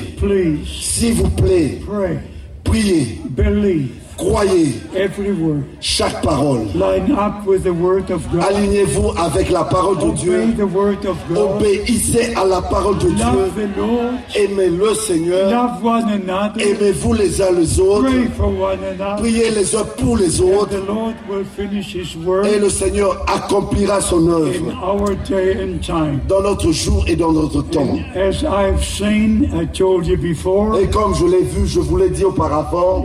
s'il 0.65 1.13
vous 1.15 1.29
plaît, 1.29 1.79
pray, 1.85 2.19
priez, 2.63 3.19
believe 3.29 4.00
croyez 4.21 4.75
chaque 5.79 6.21
parole. 6.21 6.67
Alignez-vous 8.49 9.11
avec 9.17 9.49
la 9.49 9.63
parole 9.63 9.97
de 9.97 10.11
Dieu. 10.11 10.43
Obéissez 11.35 12.33
à 12.35 12.45
la 12.45 12.61
parole 12.61 12.97
de 12.99 13.09
Dieu. 13.09 13.25
Aimez 14.35 14.69
le 14.69 14.93
Seigneur. 14.93 15.51
Aimez-vous 16.59 17.13
les 17.13 17.41
uns 17.41 17.51
les 17.57 17.79
autres. 17.79 18.09
Priez 19.17 19.49
les 19.51 19.75
uns 19.75 19.85
pour 19.97 20.17
les 20.17 20.39
autres. 20.41 20.69
the 20.69 20.87
Lord 20.87 21.13
will 21.29 21.45
finish 21.55 21.95
His 21.95 22.15
Et 22.53 22.59
le 22.59 22.69
Seigneur 22.69 23.25
accomplira 23.27 24.01
son 24.01 24.27
in 24.27 24.31
œuvre 24.31 24.71
our 24.83 25.15
day 25.27 25.57
and 25.61 25.79
time. 25.81 26.19
dans 26.27 26.41
notre 26.41 26.71
jour 26.71 27.03
et 27.07 27.15
dans 27.15 27.31
notre 27.31 27.61
temps. 27.63 27.97
As 28.15 28.43
I've 28.43 28.83
seen, 28.83 29.49
I 29.53 29.65
told 29.67 30.05
you 30.07 30.17
before, 30.17 30.77
Et 30.79 30.87
comme 30.87 31.15
je 31.15 31.25
l'ai 31.25 31.43
vu, 31.43 31.65
je 31.65 31.79
vous 31.79 31.97
l'ai 31.97 32.09
dit 32.09 32.23
auparavant, 32.25 33.03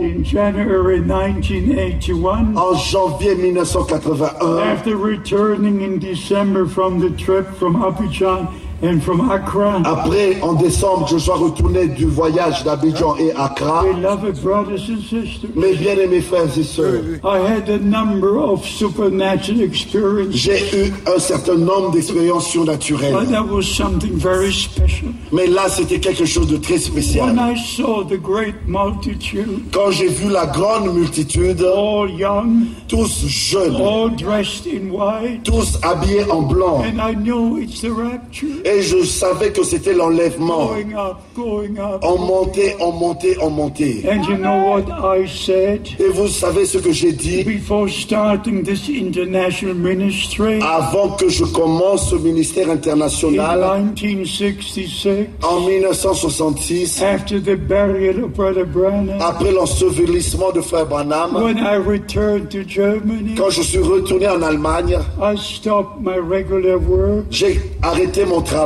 1981, 1.07 2.57
en 2.57 2.75
janvier 2.75 3.35
1981, 3.35 4.59
after 4.59 4.97
returning 4.97 5.81
in 5.81 5.99
December 5.99 6.67
from 6.67 6.99
the 6.99 7.09
trip 7.11 7.47
from 7.55 7.75
Abidjan 7.75 8.47
and 8.83 8.99
from 9.01 9.31
Accra, 9.31 9.81
après, 9.85 10.39
en 10.41 10.53
décembre, 10.53 11.07
je 11.09 11.17
sois 11.17 11.35
retourné 11.37 11.87
du 11.87 12.05
voyage 12.05 12.63
d'Abidjan 12.63 13.15
et 13.17 13.31
Accra. 13.35 13.83
beloved 13.83 14.41
brothers 14.43 14.81
and 14.89 14.99
sisters, 15.01 15.49
Mes 15.55 15.73
bien-aimés 15.73 16.21
frères 16.21 16.55
et 16.57 16.63
sœurs, 16.63 17.01
I 17.23 17.39
had 17.39 17.69
a 17.69 17.79
number 17.79 18.37
of 18.37 18.63
supernatural 18.65 19.61
experiences, 19.61 20.35
j'ai 20.35 20.59
eu 20.87 20.93
un 21.15 21.19
certain 21.19 21.55
nombre 21.55 21.91
d'expériences 21.91 22.45
but 22.45 22.51
surnaturelles. 22.51 23.27
that 23.31 23.47
was 23.47 23.63
something 23.63 24.13
very 24.17 24.51
special. 24.53 25.09
Mais 25.31 25.47
là, 25.47 25.69
c'était 25.69 25.99
quelque 25.99 26.25
chose 26.25 26.47
de 26.47 26.57
très 26.57 26.75
When 26.75 26.81
spécial. 26.81 27.35
I 27.39 27.55
saw 27.57 28.03
the 28.03 28.17
great 28.21 28.55
multitude, 28.67 29.63
Quand 29.71 29.89
j'ai 29.91 30.07
vu 30.07 30.29
la 30.29 30.45
grande 30.45 30.93
multitude, 30.93 31.63
all 31.63 32.09
young, 32.11 32.67
tous 32.87 33.25
jeunes, 33.27 33.75
all 33.75 34.09
dressed 34.15 34.67
in 34.67 34.91
white, 34.91 35.43
tous 35.43 35.79
habillés 35.81 36.29
en 36.29 36.43
blanc, 36.43 36.83
and 36.83 36.99
I 37.01 37.15
know 37.15 37.57
it's 37.57 37.81
the 37.81 37.89
rapture. 37.91 38.47
Et 38.67 38.81
je 38.81 39.03
savais 39.03 39.51
que 39.51 39.63
c'était 39.63 39.93
l'enlèvement. 39.93 40.67
Going 40.67 40.93
up, 40.93 41.17
going 41.35 41.79
up. 41.79 41.99
On 42.03 42.17
montait, 42.17 42.75
on 42.79 42.91
montait, 42.91 43.37
on 43.41 43.49
montait. 43.49 44.03
And 44.09 44.23
you 44.23 44.35
know 44.37 44.73
what 44.73 44.85
I 45.01 45.27
said? 45.27 45.87
Et 45.99 46.09
vous 46.09 46.27
savez 46.27 46.65
ce 46.65 46.77
que 46.77 46.91
j'ai 46.91 47.13
dit? 47.13 47.43
Before 47.43 47.87
starting 47.89 48.63
this 48.63 48.89
international 48.89 49.75
ministry 49.75 50.59
avant 50.61 51.09
que 51.11 51.29
je 51.29 51.45
commence 51.45 52.09
ce 52.09 52.15
ministère 52.15 52.69
in 52.69 52.77
international 52.77 53.91
1966 53.95 55.07
en 55.43 55.61
1966, 55.61 57.01
after 57.01 57.39
the 57.39 57.55
burial 57.55 58.25
of 58.25 58.33
Brother 58.33 58.65
Branham? 58.65 59.09
après 59.19 59.51
l'ensevelissement 59.51 60.51
de 60.51 60.61
Frère 60.61 60.85
Branham, 60.85 61.35
When 61.35 61.57
I 61.57 61.77
returned 61.77 62.49
to 62.49 62.63
Germany, 62.67 63.35
quand 63.35 63.49
je 63.49 63.61
suis 63.61 63.79
retourné 63.79 64.27
en 64.27 64.41
Allemagne, 64.41 64.97
I 65.21 65.35
stopped 65.37 66.01
my 66.01 66.17
regular 66.17 66.77
work 66.77 67.25
j'ai 67.29 67.59
arrêté 67.81 68.25
mon 68.25 68.41
travail 68.41 68.56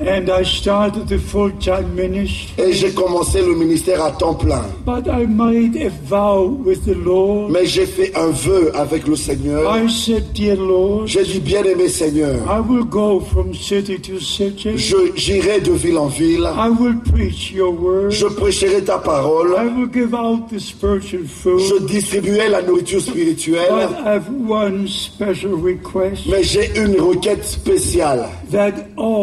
and 0.00 0.30
I 0.30 0.42
started 0.44 1.08
the 1.08 1.18
full-time 1.18 1.94
ministry. 1.94 2.54
et 2.58 2.72
j'ai 2.72 2.92
commencé 2.92 3.40
le 3.42 3.54
ministère 3.54 4.02
à 4.04 4.10
temps 4.12 4.34
plein. 4.34 4.62
But 4.84 5.06
I 5.08 5.26
made 5.26 5.76
a 5.76 5.90
vow 6.08 6.48
with 6.64 6.84
the 6.84 6.94
Lord. 6.96 7.50
Mais 7.50 7.66
j'ai 7.66 7.86
fait 7.86 8.12
un 8.16 8.30
vœu 8.30 8.70
avec 8.74 9.06
le 9.06 9.16
Seigneur. 9.16 9.62
I 9.76 9.88
said, 9.88 10.32
Dear 10.32 10.56
Lord, 10.56 11.06
J'ai 11.06 11.24
dit, 11.24 11.40
bien-aimé 11.40 11.88
Seigneur, 11.88 12.36
I 12.48 12.60
will 12.60 12.84
go 12.84 13.20
from 13.20 13.54
city 13.54 13.98
to 14.00 14.20
city. 14.20 14.76
j'irai 14.76 15.60
de 15.60 15.72
ville 15.72 15.98
en 15.98 16.06
ville, 16.06 16.48
I 16.56 16.68
will 16.68 16.96
preach 17.12 17.50
your 17.52 17.72
word. 17.72 18.10
je 18.10 18.26
prêcherai 18.26 18.82
ta 18.84 18.98
parole, 18.98 19.54
I 19.58 19.66
will 19.66 19.88
give 19.92 20.14
out 20.14 20.48
the 20.50 20.58
spiritual 20.58 21.24
food. 21.26 21.60
je 21.60 21.84
distribuerai 21.86 22.48
la 22.48 22.62
nourriture 22.62 23.00
But 23.00 23.10
spirituelle, 23.10 23.88
I 24.04 24.08
have 24.14 24.28
one 24.48 24.86
special 24.88 25.54
request 25.54 26.22
mais 26.30 26.42
j'ai 26.42 26.70
une 26.78 27.00
requête 27.00 27.44
spéciale, 27.44 28.26
that 28.50 28.72
all 28.96 29.15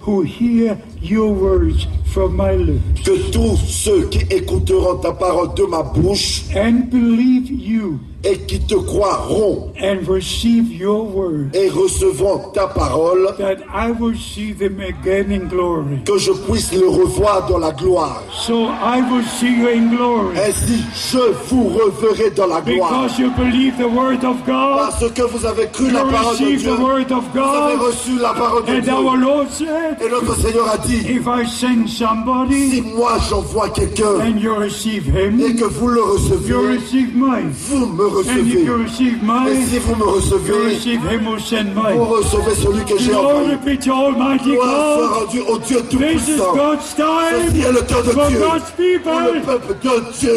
who 0.00 0.22
hear 0.22 0.78
your 1.00 1.32
words 1.32 1.86
from 2.12 2.36
my 2.36 2.54
lips. 2.54 3.02
Que 3.04 3.30
tous 3.32 3.56
ceux 3.56 4.08
qui 4.08 4.20
écouteront 4.30 5.00
ta 5.00 5.12
parole 5.12 5.54
de 5.54 5.64
ma 5.64 5.82
bouche 5.82 6.44
and 6.54 6.90
believe 6.90 7.50
you 7.50 7.98
et 8.24 8.36
qui 8.46 8.60
te 8.60 8.74
croiront 8.74 9.72
and 9.82 10.06
receive 10.08 10.70
your 10.72 11.04
word, 11.04 11.54
et 11.54 11.68
recevront 11.70 12.50
ta 12.52 12.66
parole, 12.66 13.34
that 13.38 13.56
I 13.72 13.90
will 13.92 14.14
see 14.16 14.52
them 14.52 14.78
again 14.80 15.30
in 15.32 15.48
glory. 15.48 16.02
que 16.04 16.18
je 16.18 16.32
puisse 16.32 16.72
le 16.72 16.88
revoir 16.88 17.46
dans 17.48 17.58
la 17.58 17.70
gloire. 17.72 18.22
So 18.30 18.66
I 18.66 19.00
will 19.10 19.24
see 19.24 19.58
you 19.60 19.68
in 19.68 19.94
glory 19.96 20.36
Ainsi, 20.38 20.82
je 21.12 21.18
vous 21.48 21.68
reverrai 21.68 22.30
dans 22.30 22.46
la 22.46 22.60
gloire. 22.60 22.90
because 23.04 23.18
you 23.18 23.30
believe 23.36 23.76
the 23.78 23.88
word 23.88 24.24
of 24.24 24.36
God, 24.46 24.76
Parce 24.78 25.10
que 25.12 25.22
vous 25.22 25.46
avez 25.46 25.66
cru 25.72 25.90
la 25.90 26.04
parole 26.04 26.36
de 26.38 26.56
Dieu. 26.56 26.70
the 26.76 26.78
word 26.80 27.10
of 27.12 27.24
Vous 27.32 27.38
avez 27.40 27.76
reçu 27.76 28.18
la 28.20 28.34
parole 28.34 28.64
de 28.66 28.72
and 28.72 28.80
Dieu. 28.82 28.92
our 28.92 29.16
Lord 29.16 29.48
said, 29.50 29.96
Et 30.04 30.10
notre 30.10 30.36
Seigneur 30.36 30.68
a 30.70 30.78
dit, 30.78 31.00
if 31.08 31.26
I 31.26 31.46
send 31.48 31.88
si 31.88 32.82
moi 32.82 33.12
j'envoie 33.28 33.68
quelqu'un 33.70 34.20
et 34.26 35.54
que 35.54 35.64
vous 35.64 35.88
le 35.88 36.02
mine. 37.12 37.52
vous 37.52 37.86
me 37.86 38.09
recevez. 38.10 38.66
Et 39.50 39.56
si 39.66 39.78
vous 39.78 39.94
me 39.96 40.04
recevez, 40.04 40.52
vous 41.96 42.04
recevez 42.04 42.54
celui 42.54 42.84
que 42.84 42.98
j'ai 42.98 43.14
envoyé. 43.14 43.56
Gloire 44.42 44.96
soit 44.96 45.52
au 45.52 45.58
Dieu 45.58 45.78
Tout-Puissant. 45.90 46.54
Ceci 46.80 47.60
est 47.60 47.72
le 47.72 47.80
temps 47.80 48.02
de 48.02 48.12
Dieu. 48.28 48.40
Pour 49.02 49.20
le 49.20 49.40
peuple 49.40 49.74
de 49.82 49.94
Dieu. 50.18 50.34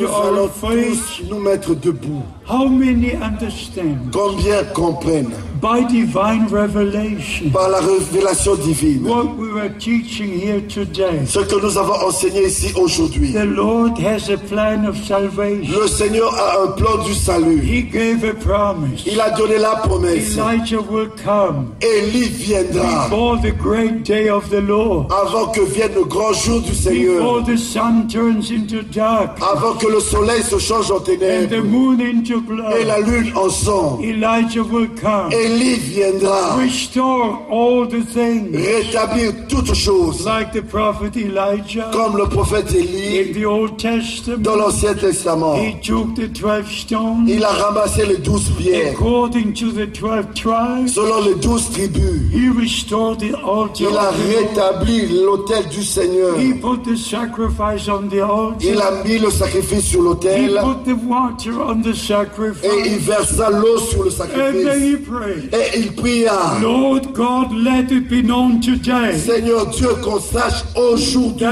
Nous 0.00 0.08
allons 0.28 0.48
tous 0.48 1.22
nous 1.30 1.38
mettre 1.40 1.74
debout. 1.74 2.24
How 2.50 2.66
many 2.66 3.14
understand? 3.14 4.12
Combien 4.12 4.64
comprennent? 4.74 5.32
By 5.60 5.84
divine 5.84 6.48
revelation 6.48 7.50
par 7.50 7.68
la 7.68 7.80
révélation 7.80 8.56
divine 8.56 9.04
what 9.04 9.36
we 9.36 9.52
were 9.52 9.68
teaching 9.78 10.32
here 10.32 10.62
today? 10.62 11.26
ce 11.26 11.38
que 11.40 11.60
nous 11.60 11.76
avons 11.76 12.08
enseigné 12.08 12.46
ici 12.46 12.72
aujourd'hui. 12.74 13.34
The 13.34 13.44
Lord 13.44 13.98
has 13.98 14.30
a 14.30 14.38
plan 14.38 14.86
of 14.86 14.96
salvation. 14.96 15.78
Le 15.78 15.86
Seigneur 15.86 16.32
a 16.34 16.62
un 16.64 16.72
plan 16.72 17.04
du 17.04 17.14
salut. 17.14 17.60
He 17.62 17.82
gave 17.82 18.24
a 18.24 18.32
promise. 18.32 19.04
Il 19.06 19.20
a 19.20 19.30
donné 19.32 19.58
la 19.58 19.76
promesse. 19.76 20.34
Elijah 20.38 20.80
will 20.80 21.10
come 21.22 21.74
Élie 21.82 22.30
viendra 22.30 23.04
before 23.04 23.38
the 23.42 23.52
great 23.52 24.02
day 24.02 24.30
of 24.30 24.48
the 24.48 24.62
Lord, 24.62 25.12
avant 25.12 25.52
que 25.52 25.60
vienne 25.60 25.92
le 25.94 26.04
grand 26.04 26.32
jour 26.32 26.62
du 26.62 26.74
Seigneur. 26.74 27.18
before 27.18 27.42
the 27.44 27.58
sun 27.58 28.08
turns 28.08 28.50
into 28.50 28.82
dark 28.82 29.38
Avant 29.42 29.74
que 29.74 29.88
le 29.88 30.00
soleil 30.00 30.42
se 30.42 30.58
change 30.58 30.90
en 30.90 30.96
and 30.96 31.04
the 31.04 31.18
ténèbres 31.18 31.64
moon 31.64 32.00
into 32.00 32.39
et 32.78 32.84
la 32.84 33.00
lune 33.00 33.32
en 33.36 33.48
sang. 33.48 33.98
Elijah 34.02 34.62
will 34.62 34.88
come, 35.00 35.30
Élie 35.32 35.76
viendra 35.78 36.56
restore 36.56 37.46
all 37.50 37.86
the 37.88 38.04
things 38.12 38.54
rétablir 38.54 39.32
toutes 39.48 39.74
choses 39.74 40.24
like 40.26 40.52
the 40.52 40.62
prophet 40.62 41.16
Elijah 41.16 41.90
comme 41.92 42.16
le 42.16 42.26
prophète 42.28 42.72
Élie 42.74 43.18
in 43.18 43.32
the 43.40 43.44
Old 43.46 43.70
dans 43.70 43.76
Testament. 43.98 44.56
l'Ancien 44.56 44.94
Testament. 44.94 45.56
He 45.56 45.80
took 45.80 46.14
the 46.14 46.28
12 46.28 46.66
stones 46.70 47.26
Il 47.28 47.44
a 47.44 47.48
ramassé 47.50 48.04
les 48.06 48.18
douze 48.18 48.50
pierres 48.58 48.92
according 48.92 49.52
to 49.54 49.70
the 49.72 49.86
12 49.86 50.34
tribes. 50.34 50.88
selon 50.94 51.20
les 51.24 51.34
douze 51.36 51.70
tribus. 51.70 52.30
He 52.32 52.48
restored 52.48 53.18
the 53.18 53.34
altar. 53.44 53.88
Il 53.90 53.96
a 53.96 54.10
rétabli 54.10 55.06
l'autel 55.24 55.68
du 55.68 55.82
Seigneur. 55.82 56.36
He 56.38 56.54
put 56.54 56.82
the 56.84 56.96
sacrifice 56.96 57.88
on 57.88 58.08
the 58.08 58.20
altar. 58.22 58.56
Il 58.60 58.80
a 58.80 59.02
mis 59.04 59.18
le 59.18 59.30
sacrifice 59.30 59.84
sur 59.84 60.00
He 60.00 60.04
l'autel 60.04 60.60
put 60.62 60.90
the 60.90 60.96
water 61.08 61.60
on 61.60 61.82
the 61.82 61.94
et 62.62 62.88
il 62.88 62.98
versa 62.98 63.50
l'eau 63.50 63.78
sur 63.78 64.04
le 64.04 64.10
sacrifice. 64.10 64.66
Et 65.52 65.78
il 65.78 65.92
pria. 65.94 66.58
Lord 66.60 67.12
God, 67.12 67.52
let 67.52 67.90
it 67.90 68.08
be 68.08 68.22
known 68.22 68.60
today 68.60 69.16
Seigneur 69.16 69.66
Dieu, 69.66 69.88
qu'on 70.02 70.20
sache 70.20 70.64
aujourd'hui 70.74 71.50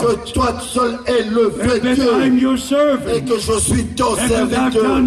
que 0.00 0.32
toi 0.32 0.54
seul 0.60 0.98
es 1.06 1.24
le 1.30 1.48
vrai 1.48 1.80
Dieu. 1.80 2.40
Your 2.42 2.56
et 3.14 3.22
que 3.22 3.38
je 3.38 3.58
suis 3.60 3.84
ton 3.94 4.16
serviteur. 4.16 4.98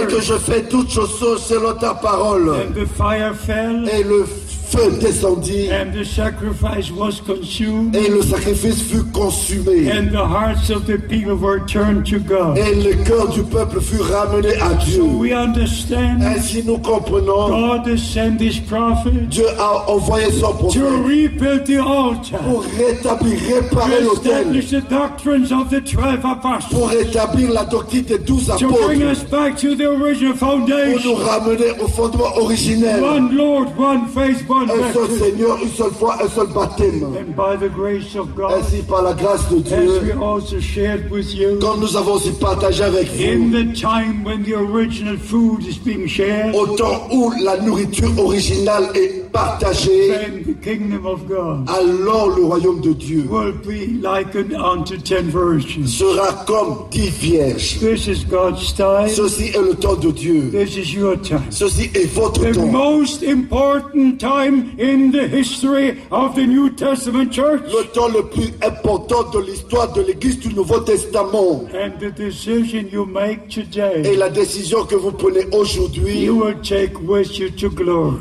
et 0.00 0.06
que 0.06 0.20
je 0.20 0.34
fais 0.34 0.62
toutes 0.62 0.90
choses 0.90 1.42
selon 1.42 1.74
ta 1.74 1.94
parole. 1.94 2.48
And 2.50 2.74
the 2.74 2.86
fire 2.86 3.34
fell, 3.34 3.88
Et 3.88 4.02
le 4.02 4.24
feu 4.24 4.47
descendit 4.76 5.70
and 5.70 5.92
the 5.92 6.04
sacrifice 6.04 6.90
was 6.90 7.20
consumed, 7.20 7.96
et 7.96 8.08
le 8.08 8.22
sacrifice 8.22 8.82
fut 8.82 9.04
consumé. 9.12 9.90
and 9.90 10.10
the 10.10 10.24
hearts 10.24 10.70
of 10.70 10.86
the 10.86 10.98
people 10.98 11.36
were 11.36 11.60
turned 11.66 12.06
to 12.06 12.18
God. 12.18 12.58
Et 12.58 12.74
le 12.74 12.94
cœur 13.04 13.28
du 13.28 13.42
peuple 13.42 13.80
fut 13.80 14.00
ramené 14.00 14.54
à 14.60 14.74
Dieu. 14.74 15.02
We 15.02 15.32
understand 15.32 16.22
Ainsi 16.22 16.62
nous 16.64 16.78
comprenons, 16.78 17.48
God 17.48 17.86
has 17.88 17.98
sent 17.98 18.40
his 18.40 18.60
prophet 18.60 19.28
Dieu 19.28 19.46
a 19.58 19.90
envoyé 19.90 20.30
son 20.32 20.52
to 20.52 20.58
prophète 20.58 21.06
rebuild 21.06 21.64
the 21.64 21.78
altar, 21.78 22.40
pour 22.40 22.62
rétablir, 22.62 23.38
réparer 23.40 23.98
to 23.98 24.04
l'autel, 24.04 24.56
establish 24.56 24.70
the 24.70 24.88
doctrines 24.88 25.52
of 25.52 25.70
the 25.70 25.80
12 25.80 26.24
apostles, 26.24 26.74
pour 26.74 26.88
rétablir 26.88 27.52
la 27.52 27.64
doctrine 27.64 28.02
des 28.02 28.18
douze 28.18 28.46
to 28.58 28.68
bring 28.68 29.02
apôtres, 29.02 29.12
us 29.12 29.24
back 29.30 29.56
to 29.56 29.74
the 29.74 29.86
original 29.86 30.34
pour 30.34 30.58
nous 30.58 31.14
ramener 31.14 31.70
au 31.80 31.88
fondement 31.88 32.36
originel. 32.36 33.02
One 33.02 33.36
Lord, 33.36 33.76
one 33.78 34.08
faith, 34.08 34.48
one 34.48 34.57
Un 34.62 34.92
seul. 34.92 35.18
Seigneur, 35.18 35.58
une 35.62 35.70
seule 35.70 35.90
foi, 35.98 36.16
un 36.22 36.28
seul 36.28 36.48
baptême. 36.48 37.04
And 37.04 37.34
by 37.36 37.56
the 37.58 37.70
grace 37.70 38.16
of 38.16 38.34
God, 38.34 38.52
Ainsi, 38.58 38.82
par 38.82 39.02
la 39.02 39.14
grâce 39.14 39.48
de 39.50 39.58
Dieu, 39.58 40.14
also 40.20 40.60
shared 40.60 41.10
with 41.10 41.34
you, 41.34 41.58
comme 41.60 41.80
nous 41.80 41.96
avons 41.96 42.14
aussi 42.14 42.32
partagé 42.32 42.84
avec 42.84 43.08
in 43.20 43.38
vous, 43.38 43.50
the 43.50 43.72
time 43.74 44.24
when 44.24 44.42
the 44.44 44.54
original 44.54 45.16
food 45.16 45.64
is 45.66 45.78
being 45.78 46.06
shared, 46.06 46.54
au 46.54 46.66
temps 46.76 47.08
où 47.12 47.32
la 47.42 47.56
nourriture 47.58 48.10
originale 48.18 48.88
est 48.94 49.27
partagée, 49.32 50.08
then 50.08 50.42
the 50.44 50.54
kingdom 50.62 51.06
of 51.06 51.26
God 51.28 51.68
alors 51.68 52.28
le 52.36 52.44
royaume 52.44 52.80
de 52.80 52.92
Dieu 52.92 53.24
will 53.28 53.52
be 53.52 54.00
likened 54.02 54.54
unto 54.54 54.96
ten 54.96 55.28
virgins. 55.30 55.96
sera 55.96 56.44
comme 56.46 56.86
dix 56.90 57.10
vierges. 57.10 57.78
This 57.80 58.06
is 58.08 58.24
God's 58.24 58.72
time. 58.72 59.08
Ceci 59.08 59.48
est 59.54 59.62
le 59.62 59.74
temps 59.74 59.96
de 59.96 60.10
Dieu. 60.10 60.50
This 60.50 60.76
is 60.76 60.94
your 60.94 61.16
time. 61.20 61.42
Ceci 61.50 61.90
est 61.94 62.06
votre 62.14 62.40
The 62.40 62.54
temps. 62.54 62.66
most 62.66 63.22
important 63.22 64.18
time 64.18 64.72
in 64.78 65.10
the 65.10 65.28
history 65.28 65.96
of 66.10 66.34
the 66.34 66.46
New 66.46 66.70
Testament 66.70 67.30
church. 67.32 67.62
Le 67.66 67.84
temps 67.92 68.08
le 68.08 68.22
plus 68.22 68.52
important 68.62 69.24
de 69.32 69.40
l'histoire 69.40 69.92
de 69.92 70.02
l'Église 70.02 70.38
du 70.38 70.54
Nouveau 70.54 70.80
Testament. 70.80 71.68
And 71.74 71.98
the 71.98 72.12
decision 72.14 72.86
you 72.90 73.04
make 73.04 73.38
Et 73.48 73.64
today, 73.64 74.16
la 74.16 74.28
décision 74.28 74.84
que 74.84 74.94
vous 74.94 75.12
prenez 75.12 75.46
aujourd'hui, 75.52 76.28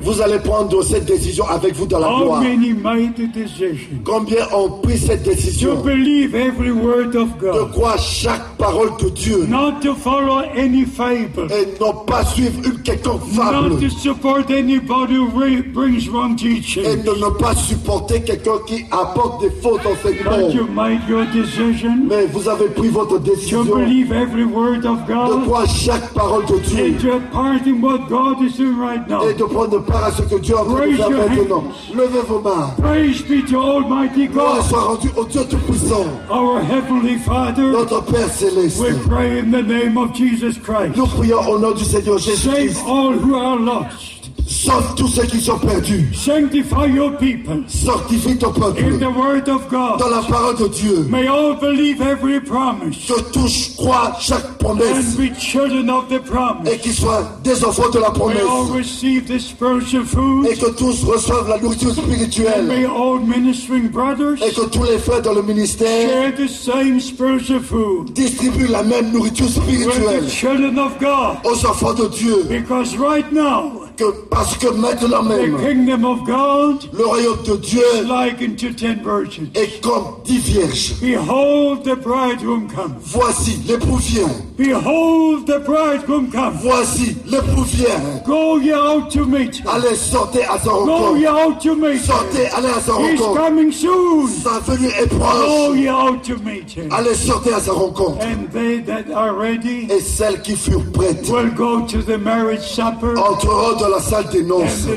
vous 0.01 0.21
allez 0.21 0.39
prendre 0.39 0.83
cette 0.83 1.06
décision 1.07 1.45
avec 1.47 1.73
vous 1.75 1.85
dans 1.87 1.99
la 1.99 2.07
How 2.09 2.23
gloire. 2.23 2.41
many 2.41 2.73
made 2.73 3.15
the 3.15 3.31
decision 3.33 3.97
Combien 4.05 4.45
ont 4.53 4.69
pris 4.81 4.97
cette 4.97 5.23
to 5.23 5.29
décision 5.31 5.81
believe 5.81 6.35
every 6.35 6.71
word 6.71 7.15
of 7.15 7.29
de 7.39 7.71
croire 7.71 7.97
chaque 7.97 8.55
parole 8.57 8.91
de 9.01 9.09
Dieu? 9.09 9.45
Not 9.47 9.79
to 9.81 9.95
follow 9.95 10.39
any 10.55 10.85
fable, 10.85 11.47
et 11.51 11.79
non 11.81 11.93
pas 12.05 12.23
suivre 12.25 12.59
une 12.65 12.81
quelconque 12.83 13.23
fable. 13.33 13.69
Not 13.69 13.79
to 13.79 13.89
support 13.89 14.51
anybody 14.51 15.15
who 15.15 15.27
re- 15.29 15.63
brings 15.73 16.07
wrong 16.09 16.35
et 16.37 16.95
de 16.97 17.09
ne 17.11 17.29
pas 17.39 17.55
supporter 17.55 18.21
quelqu'un 18.21 18.59
qui 18.67 18.85
apporte 18.91 19.41
des 19.41 19.49
faux 19.61 19.77
but 19.77 19.87
enseignements. 19.87 20.49
you 20.53 20.67
made 20.67 20.99
your 21.09 21.25
decision. 21.33 22.05
Mais 22.07 22.25
vous 22.27 22.47
avez 22.47 22.67
pris 22.67 22.89
votre 22.89 23.19
décision. 23.19 23.63
de 23.63 23.73
believe 23.73 24.11
every 24.11 24.43
word 24.43 24.85
of 24.85 24.99
God. 25.07 25.43
Croire 25.45 25.65
chaque 25.67 26.13
parole 26.13 26.45
de 26.45 26.59
Dieu? 26.59 26.95
And 26.95 26.99
to 27.01 27.19
part 27.31 27.65
in 27.65 27.81
what 27.81 28.07
God 28.09 28.41
is 28.43 28.57
doing 28.57 28.77
right 28.77 29.07
now. 29.07 29.27
et 29.27 29.33
de 29.33 29.43
prendre 29.43 29.79
part 29.85 30.05
à 30.05 30.11
ce 30.11 30.21
que 30.23 30.39
Dieu 30.39 30.55
train 30.55 30.86
de 30.86 30.86
Raise 30.87 30.97
faire 30.97 31.09
your 31.09 31.29
maintenant. 31.29 31.63
Levez 31.93 32.21
vos 32.27 32.39
mains. 32.41 32.73
Praise 32.81 33.21
be 33.23 33.41
to 33.49 33.57
Almighty 33.57 34.27
God, 34.27 34.63
soit 34.65 34.81
rendue 34.81 35.09
au 35.15 35.25
Dieu 35.25 35.41
Tout-Puissant, 35.49 36.05
our 36.29 36.59
Heavenly 36.61 37.17
Father. 37.17 37.63
notre 37.71 38.01
Père 38.03 38.29
Céleste. 38.29 38.79
We 38.79 38.93
pray 39.07 39.39
in 39.39 39.51
the 39.51 39.61
name 39.63 39.97
of 39.97 40.13
Jesus 40.13 40.57
Christ. 40.57 40.95
Nous 40.95 41.07
prions 41.07 41.39
au 41.49 41.59
nom 41.59 41.71
du 41.71 41.83
Seigneur 41.83 42.19
Save 42.19 42.33
Jésus-Christ. 42.35 42.83
all 42.87 43.13
who 43.13 43.35
are 43.35 43.57
lost. 43.59 44.16
Sauve 44.49 44.95
tous 44.95 45.07
ceux 45.09 45.23
qui 45.25 45.41
sont 45.41 45.59
perdus. 45.59 46.07
Sanctify 46.13 46.87
your 46.87 47.11
people 47.17 47.63
Sanctifie 47.67 48.37
ton 48.37 48.47
in 48.49 48.53
peuple 48.53 48.97
the 48.97 49.03
word 49.13 49.49
of 49.49 49.67
dans 49.69 50.07
la 50.09 50.21
parole 50.21 50.55
de 50.55 50.67
Dieu. 50.69 51.05
May 51.09 51.27
all 51.27 51.55
believe 51.59 52.01
every 52.01 52.39
promise 52.39 52.95
Que 53.07 53.21
tous 53.33 53.75
croient 53.77 54.13
chaque 54.21 54.45
and 54.45 54.57
promesse 54.59 55.15
be 55.17 55.33
children 55.37 55.89
of 55.89 56.07
the 56.07 56.13
et 56.15 56.19
promise. 56.19 56.77
qu'ils 56.81 56.93
soient 56.93 57.27
des 57.43 57.61
enfants 57.65 57.89
de 57.89 57.99
la 57.99 58.09
May 58.11 58.39
all 58.39 58.67
promesse. 58.67 58.71
receive 58.73 59.25
the 59.27 59.37
spiritual 59.37 60.05
food 60.05 60.47
Et 60.49 60.55
que 60.55 60.69
tous 60.71 61.03
reçoivent 61.03 61.49
la 61.49 61.59
nourriture 61.59 61.89
and 61.89 62.03
spirituelle. 62.03 62.65
may 62.67 62.85
all 62.85 63.19
ministering 63.19 63.89
brothers 63.89 64.41
Et 64.41 64.53
que 64.53 64.65
tous 64.69 64.83
les 64.83 64.97
frères 64.97 65.21
dans 65.21 65.33
le 65.33 65.41
ministère 65.41 66.09
share 66.09 66.33
the 66.35 66.47
same 66.47 67.01
spiritual 67.01 67.59
food 67.59 68.13
distribuent 68.13 68.69
la 68.71 68.83
même 68.83 69.11
nourriture 69.11 69.45
with 69.45 69.55
the 69.55 69.61
spirituelle 69.91 70.29
children 70.29 70.79
of 70.79 70.97
God. 71.01 71.37
aux 71.43 71.65
enfants 71.65 71.93
de 71.93 72.07
Dieu. 72.07 72.45
Because 72.49 72.95
right 72.97 73.29
now, 73.33 73.86
que 73.97 74.11
parce 74.29 74.57
que 74.57 74.67
maintenant 74.67 75.23
the 75.23 75.57
kingdom 75.59 76.05
of 76.05 76.23
God 76.25 76.89
le 76.93 77.05
royaume 77.05 77.43
de 77.43 77.57
Dieu 77.57 77.83
is 77.95 78.05
likened 78.05 78.57
to 78.59 78.71
ten 78.71 79.01
virgins. 79.03 79.49
est 79.55 79.81
comme 79.81 80.21
dix 80.23 80.39
vierges. 80.39 80.93
Behold, 81.01 81.83
the 81.83 81.95
bridegroom 81.95 82.67
comes. 82.67 82.95
Voici 83.01 83.59
l'époux 83.67 83.97
vient. 83.97 84.29
Behold, 84.57 85.45
the 85.45 85.59
bridegroom 85.65 86.31
comes. 86.31 86.59
Voici 86.61 87.17
l'époux 87.25 87.63
vient. 87.63 88.21
Go 88.25 88.59
ye 88.59 88.73
out 88.73 89.09
to 89.11 89.25
meet 89.25 89.59
him. 89.59 89.67
Allez, 89.67 89.95
sortez 89.95 90.43
à 90.43 90.57
sa 90.59 90.69
Go 90.69 91.15
ye 91.15 91.27
out 91.27 91.59
to 91.61 91.75
meet 91.75 91.97
him. 91.97 92.05
Sortez, 92.05 92.47
allez 92.55 92.69
à 92.69 92.79
sa 92.79 92.93
He's 92.99 93.19
coming 93.19 93.71
soon. 93.71 94.27
Sa 94.27 94.59
venue 94.59 94.87
est 94.87 95.09
Go 95.09 95.73
ye 95.73 95.89
out 95.89 96.23
to 96.23 96.37
meet 96.43 96.75
him. 96.75 96.89
Allez, 96.91 97.15
sortez 97.15 97.53
à 97.53 97.59
sa 97.59 97.73
rencontre. 97.73 98.19
And 98.21 98.49
they 98.51 98.79
that 98.81 99.11
are 99.13 99.33
ready 99.35 99.87
Et 99.89 100.01
celles 100.01 100.41
qui 100.41 100.55
furent 100.55 100.91
prêtes 100.91 101.27
will 101.29 101.51
go 101.51 101.81
to 101.81 102.01
the 102.01 102.17
marriage 102.17 102.61
supper, 102.61 103.17
entreront 103.17 103.86
dans 103.87 103.95
la 103.95 104.01
salle 104.01 104.27
des 104.31 104.43
noces. 104.43 104.87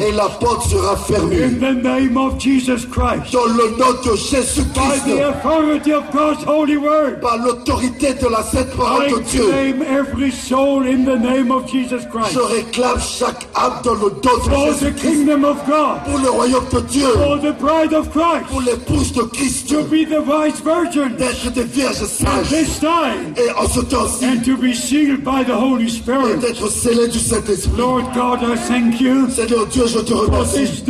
Et 0.00 0.12
la 0.12 0.28
porte 0.40 0.68
sera 0.68 0.96
fermée. 0.96 1.42
In 1.44 1.58
the 1.60 1.82
name 1.82 2.16
of 2.16 2.38
Jesus 2.38 2.86
Christ, 2.90 3.32
Dans 3.32 3.44
le 3.46 3.76
nom 3.76 3.92
de 4.04 4.10
by 4.12 4.16
Jésus-Christ. 4.16 5.04
the 5.06 5.22
authority 5.28 5.92
of 5.92 6.04
God's 6.12 6.44
holy 6.44 6.76
word, 6.76 7.20
Par 7.20 7.38
l'autorité 7.38 8.14
de 8.14 8.28
la 8.28 8.42
sainte 8.42 8.70
parole 8.76 9.08
de 9.10 9.18
Dieu. 9.20 9.44
claim 9.48 9.82
every 9.82 10.30
soul 10.30 10.86
in 10.86 11.04
the 11.04 11.18
name 11.18 11.50
of 11.50 11.66
Jesus 11.70 12.04
Christ. 12.10 12.32
Je 12.34 12.40
réclame 12.40 12.98
chaque 13.00 13.46
âme 13.54 13.80
dans 13.84 13.94
le 13.94 14.10
don 14.22 14.38
de 14.38 14.72
Jésus-Christ. 14.72 15.24
God, 15.66 15.98
Pour 16.06 16.18
le 16.18 16.30
royaume 16.30 16.64
de 16.72 16.80
Dieu. 16.80 17.06
for 17.08 17.38
the 17.38 17.52
bride 17.58 17.92
of 17.92 18.08
Pour 18.10 18.22
Christ, 18.22 18.66
l'épouse 18.66 19.12
de 19.12 19.22
Christ. 19.22 19.68
to 19.68 19.82
be 19.84 20.04
the 20.08 20.20
wise 20.26 20.60
virgin 20.64 21.16
D'être 21.16 21.50
des 21.52 21.64
vierges 21.64 21.96
sages. 22.04 22.48
this 22.48 22.78
time, 22.80 23.34
Et 23.36 23.50
en 23.58 23.68
ce 23.68 23.80
temps-ci. 23.80 24.24
and 24.24 24.42
to 24.44 24.56
be 24.56 24.72
sealed 24.74 25.22
by 25.24 25.44
the 25.44 25.52
Holy 25.54 25.86
Et 25.86 25.88
Spirit. 25.90 26.38
d'être 26.40 26.68
scellé 26.70 27.08
du 27.08 27.18
Saint-Esprit. 27.18 27.57
Lord 27.66 28.04
God, 28.14 28.42
I 28.44 28.56
thank 28.56 29.00
you. 29.00 29.28
Seigneur 29.30 29.66
Dieu, 29.66 29.86
je 29.86 29.98
te 30.00 30.12
remercie. 30.14 30.82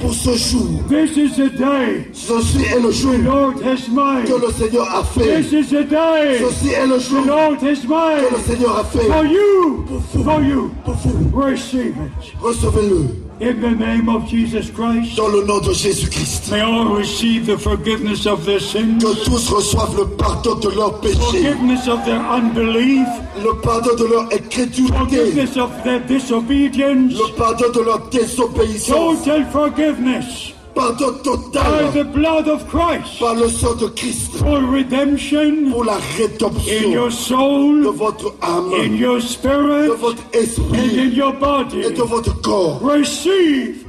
Pour 0.00 0.14
ce 0.14 0.36
jour. 0.36 0.82
This 0.88 1.16
is 1.16 1.36
the 1.36 1.50
day. 1.56 2.08
Ceci 2.12 2.64
est 2.64 2.80
le 2.80 2.90
jour. 2.90 3.12
The 3.12 3.22
Lord 3.24 3.62
has 3.62 3.88
made. 3.88 4.26
que 4.26 4.34
le 4.34 4.52
Seigneur 4.52 4.88
a 4.94 5.04
fait. 5.04 5.42
This 5.42 5.52
is 5.52 5.70
the 5.70 5.84
day. 5.88 6.38
Ceci 6.40 6.70
est 6.72 6.86
le 6.86 6.98
jour. 6.98 7.22
The 7.22 7.26
Lord 7.26 7.62
has 7.62 7.80
que 7.80 7.86
le 7.86 7.88
made 7.88 8.46
Seigneur 8.46 8.78
a 8.78 8.84
fait. 8.84 9.06
for 9.06 9.24
you, 9.24 9.86
for 10.24 10.42
you. 10.42 10.70
Pour 10.84 10.94
vous, 10.94 11.40
Receive 11.40 11.94
it. 11.96 12.34
Recevez-le 12.40 13.25
in 13.40 13.60
the 13.60 13.70
name 13.70 14.08
of 14.08 14.26
Jesus 14.28 14.70
Christ. 14.70 15.16
dans 15.16 15.28
le 15.28 15.44
nom 15.44 15.58
de 15.60 15.72
Jésus-Christ. 15.72 16.50
May 16.50 16.60
all 16.62 16.96
receive 16.96 17.46
the 17.46 17.58
forgiveness 17.58 18.26
of 18.26 18.44
their 18.44 18.60
sins, 18.60 18.98
Que 19.02 19.24
tous 19.24 19.48
reçoivent 19.50 19.96
le 19.96 20.06
pardon 20.16 20.54
de 20.56 20.70
leurs 20.70 21.00
péchés, 21.00 21.16
forgiveness 21.18 21.86
of 21.88 22.04
their 22.04 22.20
unbelief, 22.20 23.06
le 23.42 23.60
pardon 23.60 23.94
de 23.96 24.04
leur 24.06 24.24
incrédulité, 24.32 24.96
forgiveness 24.96 25.56
of 25.56 25.70
their 25.84 26.00
disobedience, 26.06 27.12
le 27.12 27.36
pardon 27.36 27.70
de 27.74 27.80
leur 27.80 28.08
désobéissance, 28.08 29.18
total 29.24 29.46
forgiveness 29.52 30.52
pardon 30.76 31.12
by 31.52 31.90
the 31.90 32.04
blood 32.04 32.48
of 32.48 32.68
Christ. 32.68 33.18
Par 33.18 33.34
le 33.34 33.48
sang 33.48 33.74
de 33.76 33.88
Christ. 33.88 34.36
For 34.36 34.60
redemption. 34.60 35.70
Pour 35.70 35.84
la 35.84 35.98
rédemption. 36.16 36.84
in 36.84 36.92
your 36.92 37.08
de 37.08 37.14
soul, 37.14 37.86
votre 37.94 38.34
in 38.42 38.92
âme, 38.92 38.96
your 38.96 39.16
de 39.16 39.22
spirit, 39.22 39.88
votre 39.88 40.22
and 40.22 40.36
in 40.36 40.42
esprit 40.42 41.14
your 41.14 41.32
et 41.74 41.90
de 41.90 42.02
votre 42.02 42.40
corps. 42.42 42.78
Receive. 42.82 43.84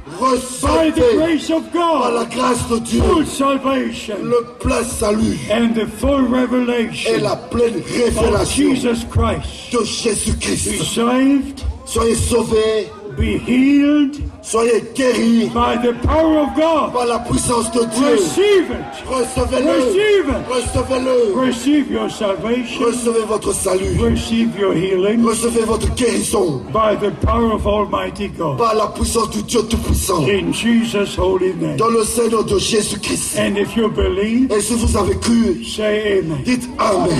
By 0.62 0.90
the 0.90 1.14
grace 1.14 1.50
of 1.50 1.70
God, 1.72 2.02
par 2.02 2.12
la 2.12 2.24
grâce 2.24 2.68
de 2.68 2.78
Dieu. 2.80 3.02
Full 3.02 3.26
salvation. 3.26 4.16
Le 4.22 4.42
plein 4.58 4.82
salut. 4.82 5.38
And 5.50 5.74
the 5.74 5.86
full 5.86 6.22
revelation 6.26 7.14
et 7.14 7.20
la 7.20 7.36
pleine 7.36 7.76
of 7.76 7.86
révélation 7.86 8.74
Jesus 8.74 9.04
Christ. 9.10 9.72
de 9.72 9.84
Jésus-Christ. 9.84 10.82
saved, 10.82 11.60
Soyez 11.84 12.16
sauvés, 12.16 12.88
be 13.16 13.38
healed 13.38 14.20
soyez 14.50 14.82
guéris 14.94 15.50
by 15.52 15.76
the 15.82 15.92
power 16.06 16.38
of 16.42 16.54
God. 16.56 16.92
par 16.92 17.06
la 17.06 17.18
puissance 17.20 17.70
de 17.72 17.80
Dieu. 17.84 18.12
Receive 18.12 18.70
it. 18.70 19.06
Recevez-le, 19.06 19.72
Receive 19.72 20.28
it. 20.28 20.48
recevez-le, 20.48 21.46
Receive 21.46 21.90
your 21.92 22.10
salvation. 22.10 22.84
recevez 22.86 23.24
votre 23.28 23.52
salut, 23.52 23.98
Receive 24.00 24.58
your 24.58 24.72
healing 24.74 25.22
recevez 25.24 25.64
votre 25.64 25.88
guérison 25.94 26.62
by 26.72 26.96
the 26.96 27.10
power 27.26 27.52
of 27.54 27.66
Almighty 27.66 28.28
God. 28.28 28.56
par 28.58 28.74
la 28.74 28.86
puissance 28.88 29.30
du 29.30 29.42
Dieu 29.42 29.60
Tout-Puissant. 29.68 30.24
In 30.26 30.52
Jesus' 30.52 31.16
holy 31.18 31.52
name. 31.54 31.76
Dans 31.76 31.88
le 31.90 32.04
Seigneur 32.04 32.44
de 32.44 32.58
Jésus-Christ. 32.58 33.38
And 33.38 33.56
if 33.58 33.76
you 33.76 33.88
believe, 33.90 34.50
Et 34.52 34.60
si 34.60 34.74
vous 34.74 34.96
avez 34.96 35.16
cru, 35.18 35.62
say 35.64 36.20
amen. 36.20 36.38
dites 36.44 36.68
Amen. 36.78 37.10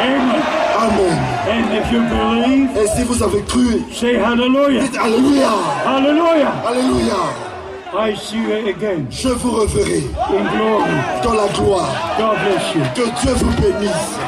Amen. 0.00 0.42
Amen. 0.80 1.18
And 1.50 1.74
if 1.76 1.92
you 1.92 2.00
believe, 2.00 2.70
Et 2.76 2.86
si 2.96 3.02
vous 3.04 3.22
avez 3.22 3.42
cru, 3.42 3.82
say 3.92 4.16
hallelujah. 4.16 4.80
dites 4.82 4.96
Alléluia. 4.96 5.50
Hallelujah. 5.84 6.52
Alléluia. 6.70 7.16
I 7.92 8.14
see 8.14 8.36
you 8.36 8.68
again 8.68 9.08
Je 9.10 9.28
vous 9.30 9.50
reverrai 9.50 10.02
in 10.30 10.44
glory. 10.56 10.90
dans 11.24 11.34
la 11.34 11.48
gloire. 11.48 12.14
God 12.16 12.38
bless 12.44 12.74
you. 12.74 12.82
Que 12.94 13.10
Dieu 13.20 13.32
vous 13.34 13.60
bénisse. 13.60 14.18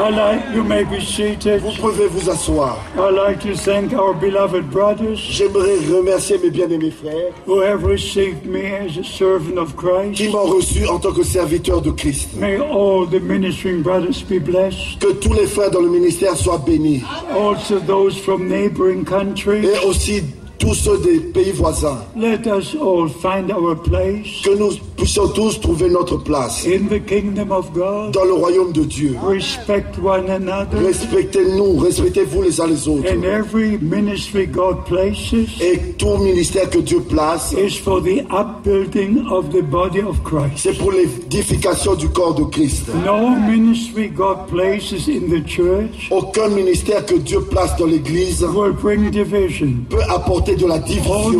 I 0.00 0.10
like, 0.10 0.54
you 0.54 0.62
may 0.62 0.84
be 0.84 1.00
seated. 1.00 1.60
Vous 1.60 1.72
pouvez 1.80 2.06
vous 2.06 2.28
asseoir. 2.30 2.78
Like 2.96 3.40
to 3.40 3.54
thank 3.56 3.92
our 3.92 4.14
beloved 4.14 4.70
brothers 4.70 5.16
J'aimerais 5.18 5.76
remercier 5.92 6.38
mes 6.38 6.50
bien-aimés 6.50 6.92
frères 6.92 7.32
who 7.46 7.60
have 7.62 7.82
received 7.84 8.44
me 8.46 8.64
as 8.64 8.96
a 8.98 9.04
servant 9.04 9.58
of 9.58 9.74
Christ. 9.76 10.14
qui 10.16 10.28
m'ont 10.28 10.44
reçu 10.46 10.86
en 10.88 10.98
tant 10.98 11.12
que 11.12 11.22
serviteur 11.24 11.80
de 11.80 11.90
Christ. 11.92 12.30
May 12.36 12.58
all 12.58 13.06
the 13.08 13.20
ministering 13.20 13.82
brothers 13.82 14.22
be 14.28 14.38
blessed. 14.40 14.98
Que 15.00 15.12
tous 15.14 15.32
les 15.34 15.46
frères 15.46 15.70
dans 15.70 15.80
le 15.82 15.88
ministère 15.90 16.36
soient 16.36 16.58
bénis. 16.64 17.02
Also 17.36 17.78
those 17.80 18.16
from 18.18 18.48
neighboring 18.48 19.04
countries. 19.04 19.64
Et 19.64 19.84
aussi 19.86 20.22
tous 20.58 20.74
ceux 20.74 20.98
des 20.98 21.20
pays 21.20 21.52
voisins. 21.52 21.98
Let 22.16 22.46
us 22.46 22.74
all 22.74 23.08
find 23.08 23.50
our 23.52 23.76
place 23.80 24.26
Que 24.44 24.56
nous 24.58 24.70
puissions 24.96 25.28
tous 25.28 25.60
trouver 25.60 25.88
notre 25.88 26.16
place 26.16 26.66
in 26.66 26.86
the 26.88 27.00
kingdom 27.04 27.52
of 27.52 27.72
God. 27.72 28.12
dans 28.12 28.24
le 28.24 28.32
royaume 28.34 28.72
de 28.72 28.82
Dieu. 28.82 29.16
Respect 29.24 29.84
one 30.02 30.28
another. 30.28 30.78
Respectez-nous, 30.84 31.78
respectez-vous 31.78 32.42
les 32.42 32.60
uns 32.60 32.66
les 32.66 32.88
autres. 32.88 33.08
And 33.10 33.24
every 33.24 33.78
ministry 33.80 34.46
God 34.46 34.84
places 34.86 35.60
Et 35.60 35.78
tout 35.96 36.16
ministère 36.18 36.68
que 36.70 36.78
Dieu 36.78 37.00
place, 37.00 37.52
is 37.52 37.76
for 37.78 38.02
the 38.02 38.22
upbuilding 38.30 39.26
of 39.30 39.50
the 39.50 39.62
body 39.62 40.00
of 40.00 40.22
Christ. 40.24 40.56
c'est 40.58 40.76
pour 40.76 40.92
l'édification 40.92 41.94
du 41.94 42.08
corps 42.08 42.34
de 42.34 42.44
Christ. 42.44 42.88
No 43.04 43.30
ministry 43.30 44.08
God 44.08 44.46
places 44.48 45.08
in 45.08 45.28
the 45.30 45.44
church 45.46 46.08
Aucun 46.10 46.48
ministère 46.48 47.04
que 47.06 47.14
Dieu 47.14 47.40
place 47.42 47.76
dans 47.76 47.86
l'Église 47.86 48.42
will 48.42 48.72
bring 48.72 49.10
division. 49.10 49.68
peut 49.88 50.02
apporter 50.08 50.47
de 50.56 50.66
la 50.66 50.78
division. 50.78 51.32
Ce 51.32 51.36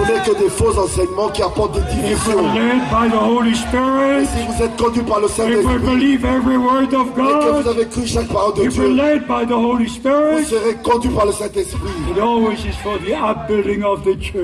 n'est 0.00 0.22
que 0.24 0.38
des 0.42 0.50
faux 0.50 0.78
enseignements 0.78 1.28
qui 1.28 1.42
apportent 1.42 1.74
des 1.74 1.82
divisions. 1.94 2.44
Spirit, 3.54 4.26
Si 4.26 4.38
vous 4.46 4.62
êtes 4.64 4.76
conduit 4.76 5.02
par 5.02 5.20
le 5.20 5.28
Saint-Esprit 5.28 5.74
et 5.74 6.18
que 6.18 7.62
vous 7.62 7.68
avez 7.68 7.86
cru 7.86 8.06
chaque 8.06 8.28
parole 8.28 8.54
de 8.54 8.68
Dieu, 8.68 8.88
vous 8.88 10.44
serez 10.44 10.74
conduit 10.82 11.10
par 11.10 11.26
le 11.26 11.32
Saint-Esprit. 11.32 11.80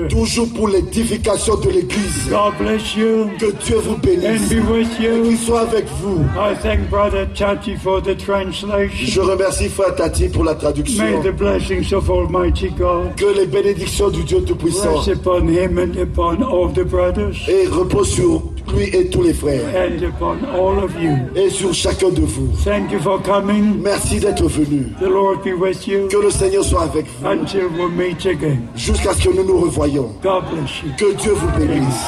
Toujours 0.09 0.47
pour 0.53 0.67
l'édification 0.67 1.55
de 1.57 1.69
l'Église. 1.69 2.29
Que 3.39 3.51
Dieu 3.65 3.77
vous 3.77 3.97
bénisse. 3.97 4.49
with 4.69 4.89
Qu'il 4.97 5.37
soit 5.37 5.61
avec 5.61 5.85
vous. 6.01 6.23
I 6.35 6.55
thank 6.61 6.89
Brother 6.89 7.27
Tati 7.33 7.75
for 7.75 8.01
the 8.01 8.15
Je 8.93 9.21
remercie 9.21 9.69
Frère 9.69 9.95
Tati 9.95 10.29
pour 10.29 10.43
la 10.43 10.55
traduction. 10.55 11.03
May 11.03 11.21
the 11.21 11.35
blessings 11.35 11.93
of 11.93 12.09
Almighty 12.25 12.69
God 12.71 13.15
Que 13.15 13.25
les 13.37 13.45
bénédictions 13.45 14.09
du 14.09 14.23
Dieu 14.23 14.41
Tout-Puissant 14.41 14.95
rest 14.97 15.07
upon 15.09 15.47
him 15.47 15.77
and 15.77 15.97
upon 16.01 16.41
all 16.43 16.69
the 16.71 16.83
brothers 16.83 17.35
et 17.47 17.67
reposent 17.67 18.09
sur 18.09 18.41
lui 18.75 18.83
et 18.95 19.09
tous 19.09 19.23
les 19.23 19.33
frères 19.33 19.61
and 19.75 20.03
upon 20.03 20.37
all 20.53 20.83
of 20.83 20.91
you. 21.01 21.11
et 21.35 21.49
sur 21.49 21.73
chacun 21.73 22.09
de 22.09 22.21
vous. 22.21 22.49
Thank 22.63 22.91
you 22.91 22.99
for 22.99 23.19
coming. 23.23 23.81
Merci 23.81 24.19
d'être 24.19 24.47
venu. 24.47 24.87
The 24.99 25.09
Lord 25.09 25.39
be 25.43 25.53
with 25.59 25.87
you 25.87 26.07
Que 26.07 26.17
le 26.17 26.29
Seigneur 26.29 26.63
soit 26.63 26.83
avec 26.83 27.05
vous 27.19 27.27
until 27.27 27.63
we 27.77 27.89
meet 27.91 28.25
again. 28.27 28.59
jusqu'à 28.75 29.13
ce 29.13 29.27
que 29.27 29.35
nous 29.35 29.43
nous 29.43 29.59
revoyons. 29.59 30.11
God 30.21 30.43
bless 30.53 30.83
you. 30.83 30.89
Que 30.97 31.15
Dieu 31.15 31.31
vous 31.33 31.47
bénisse. 31.59 32.05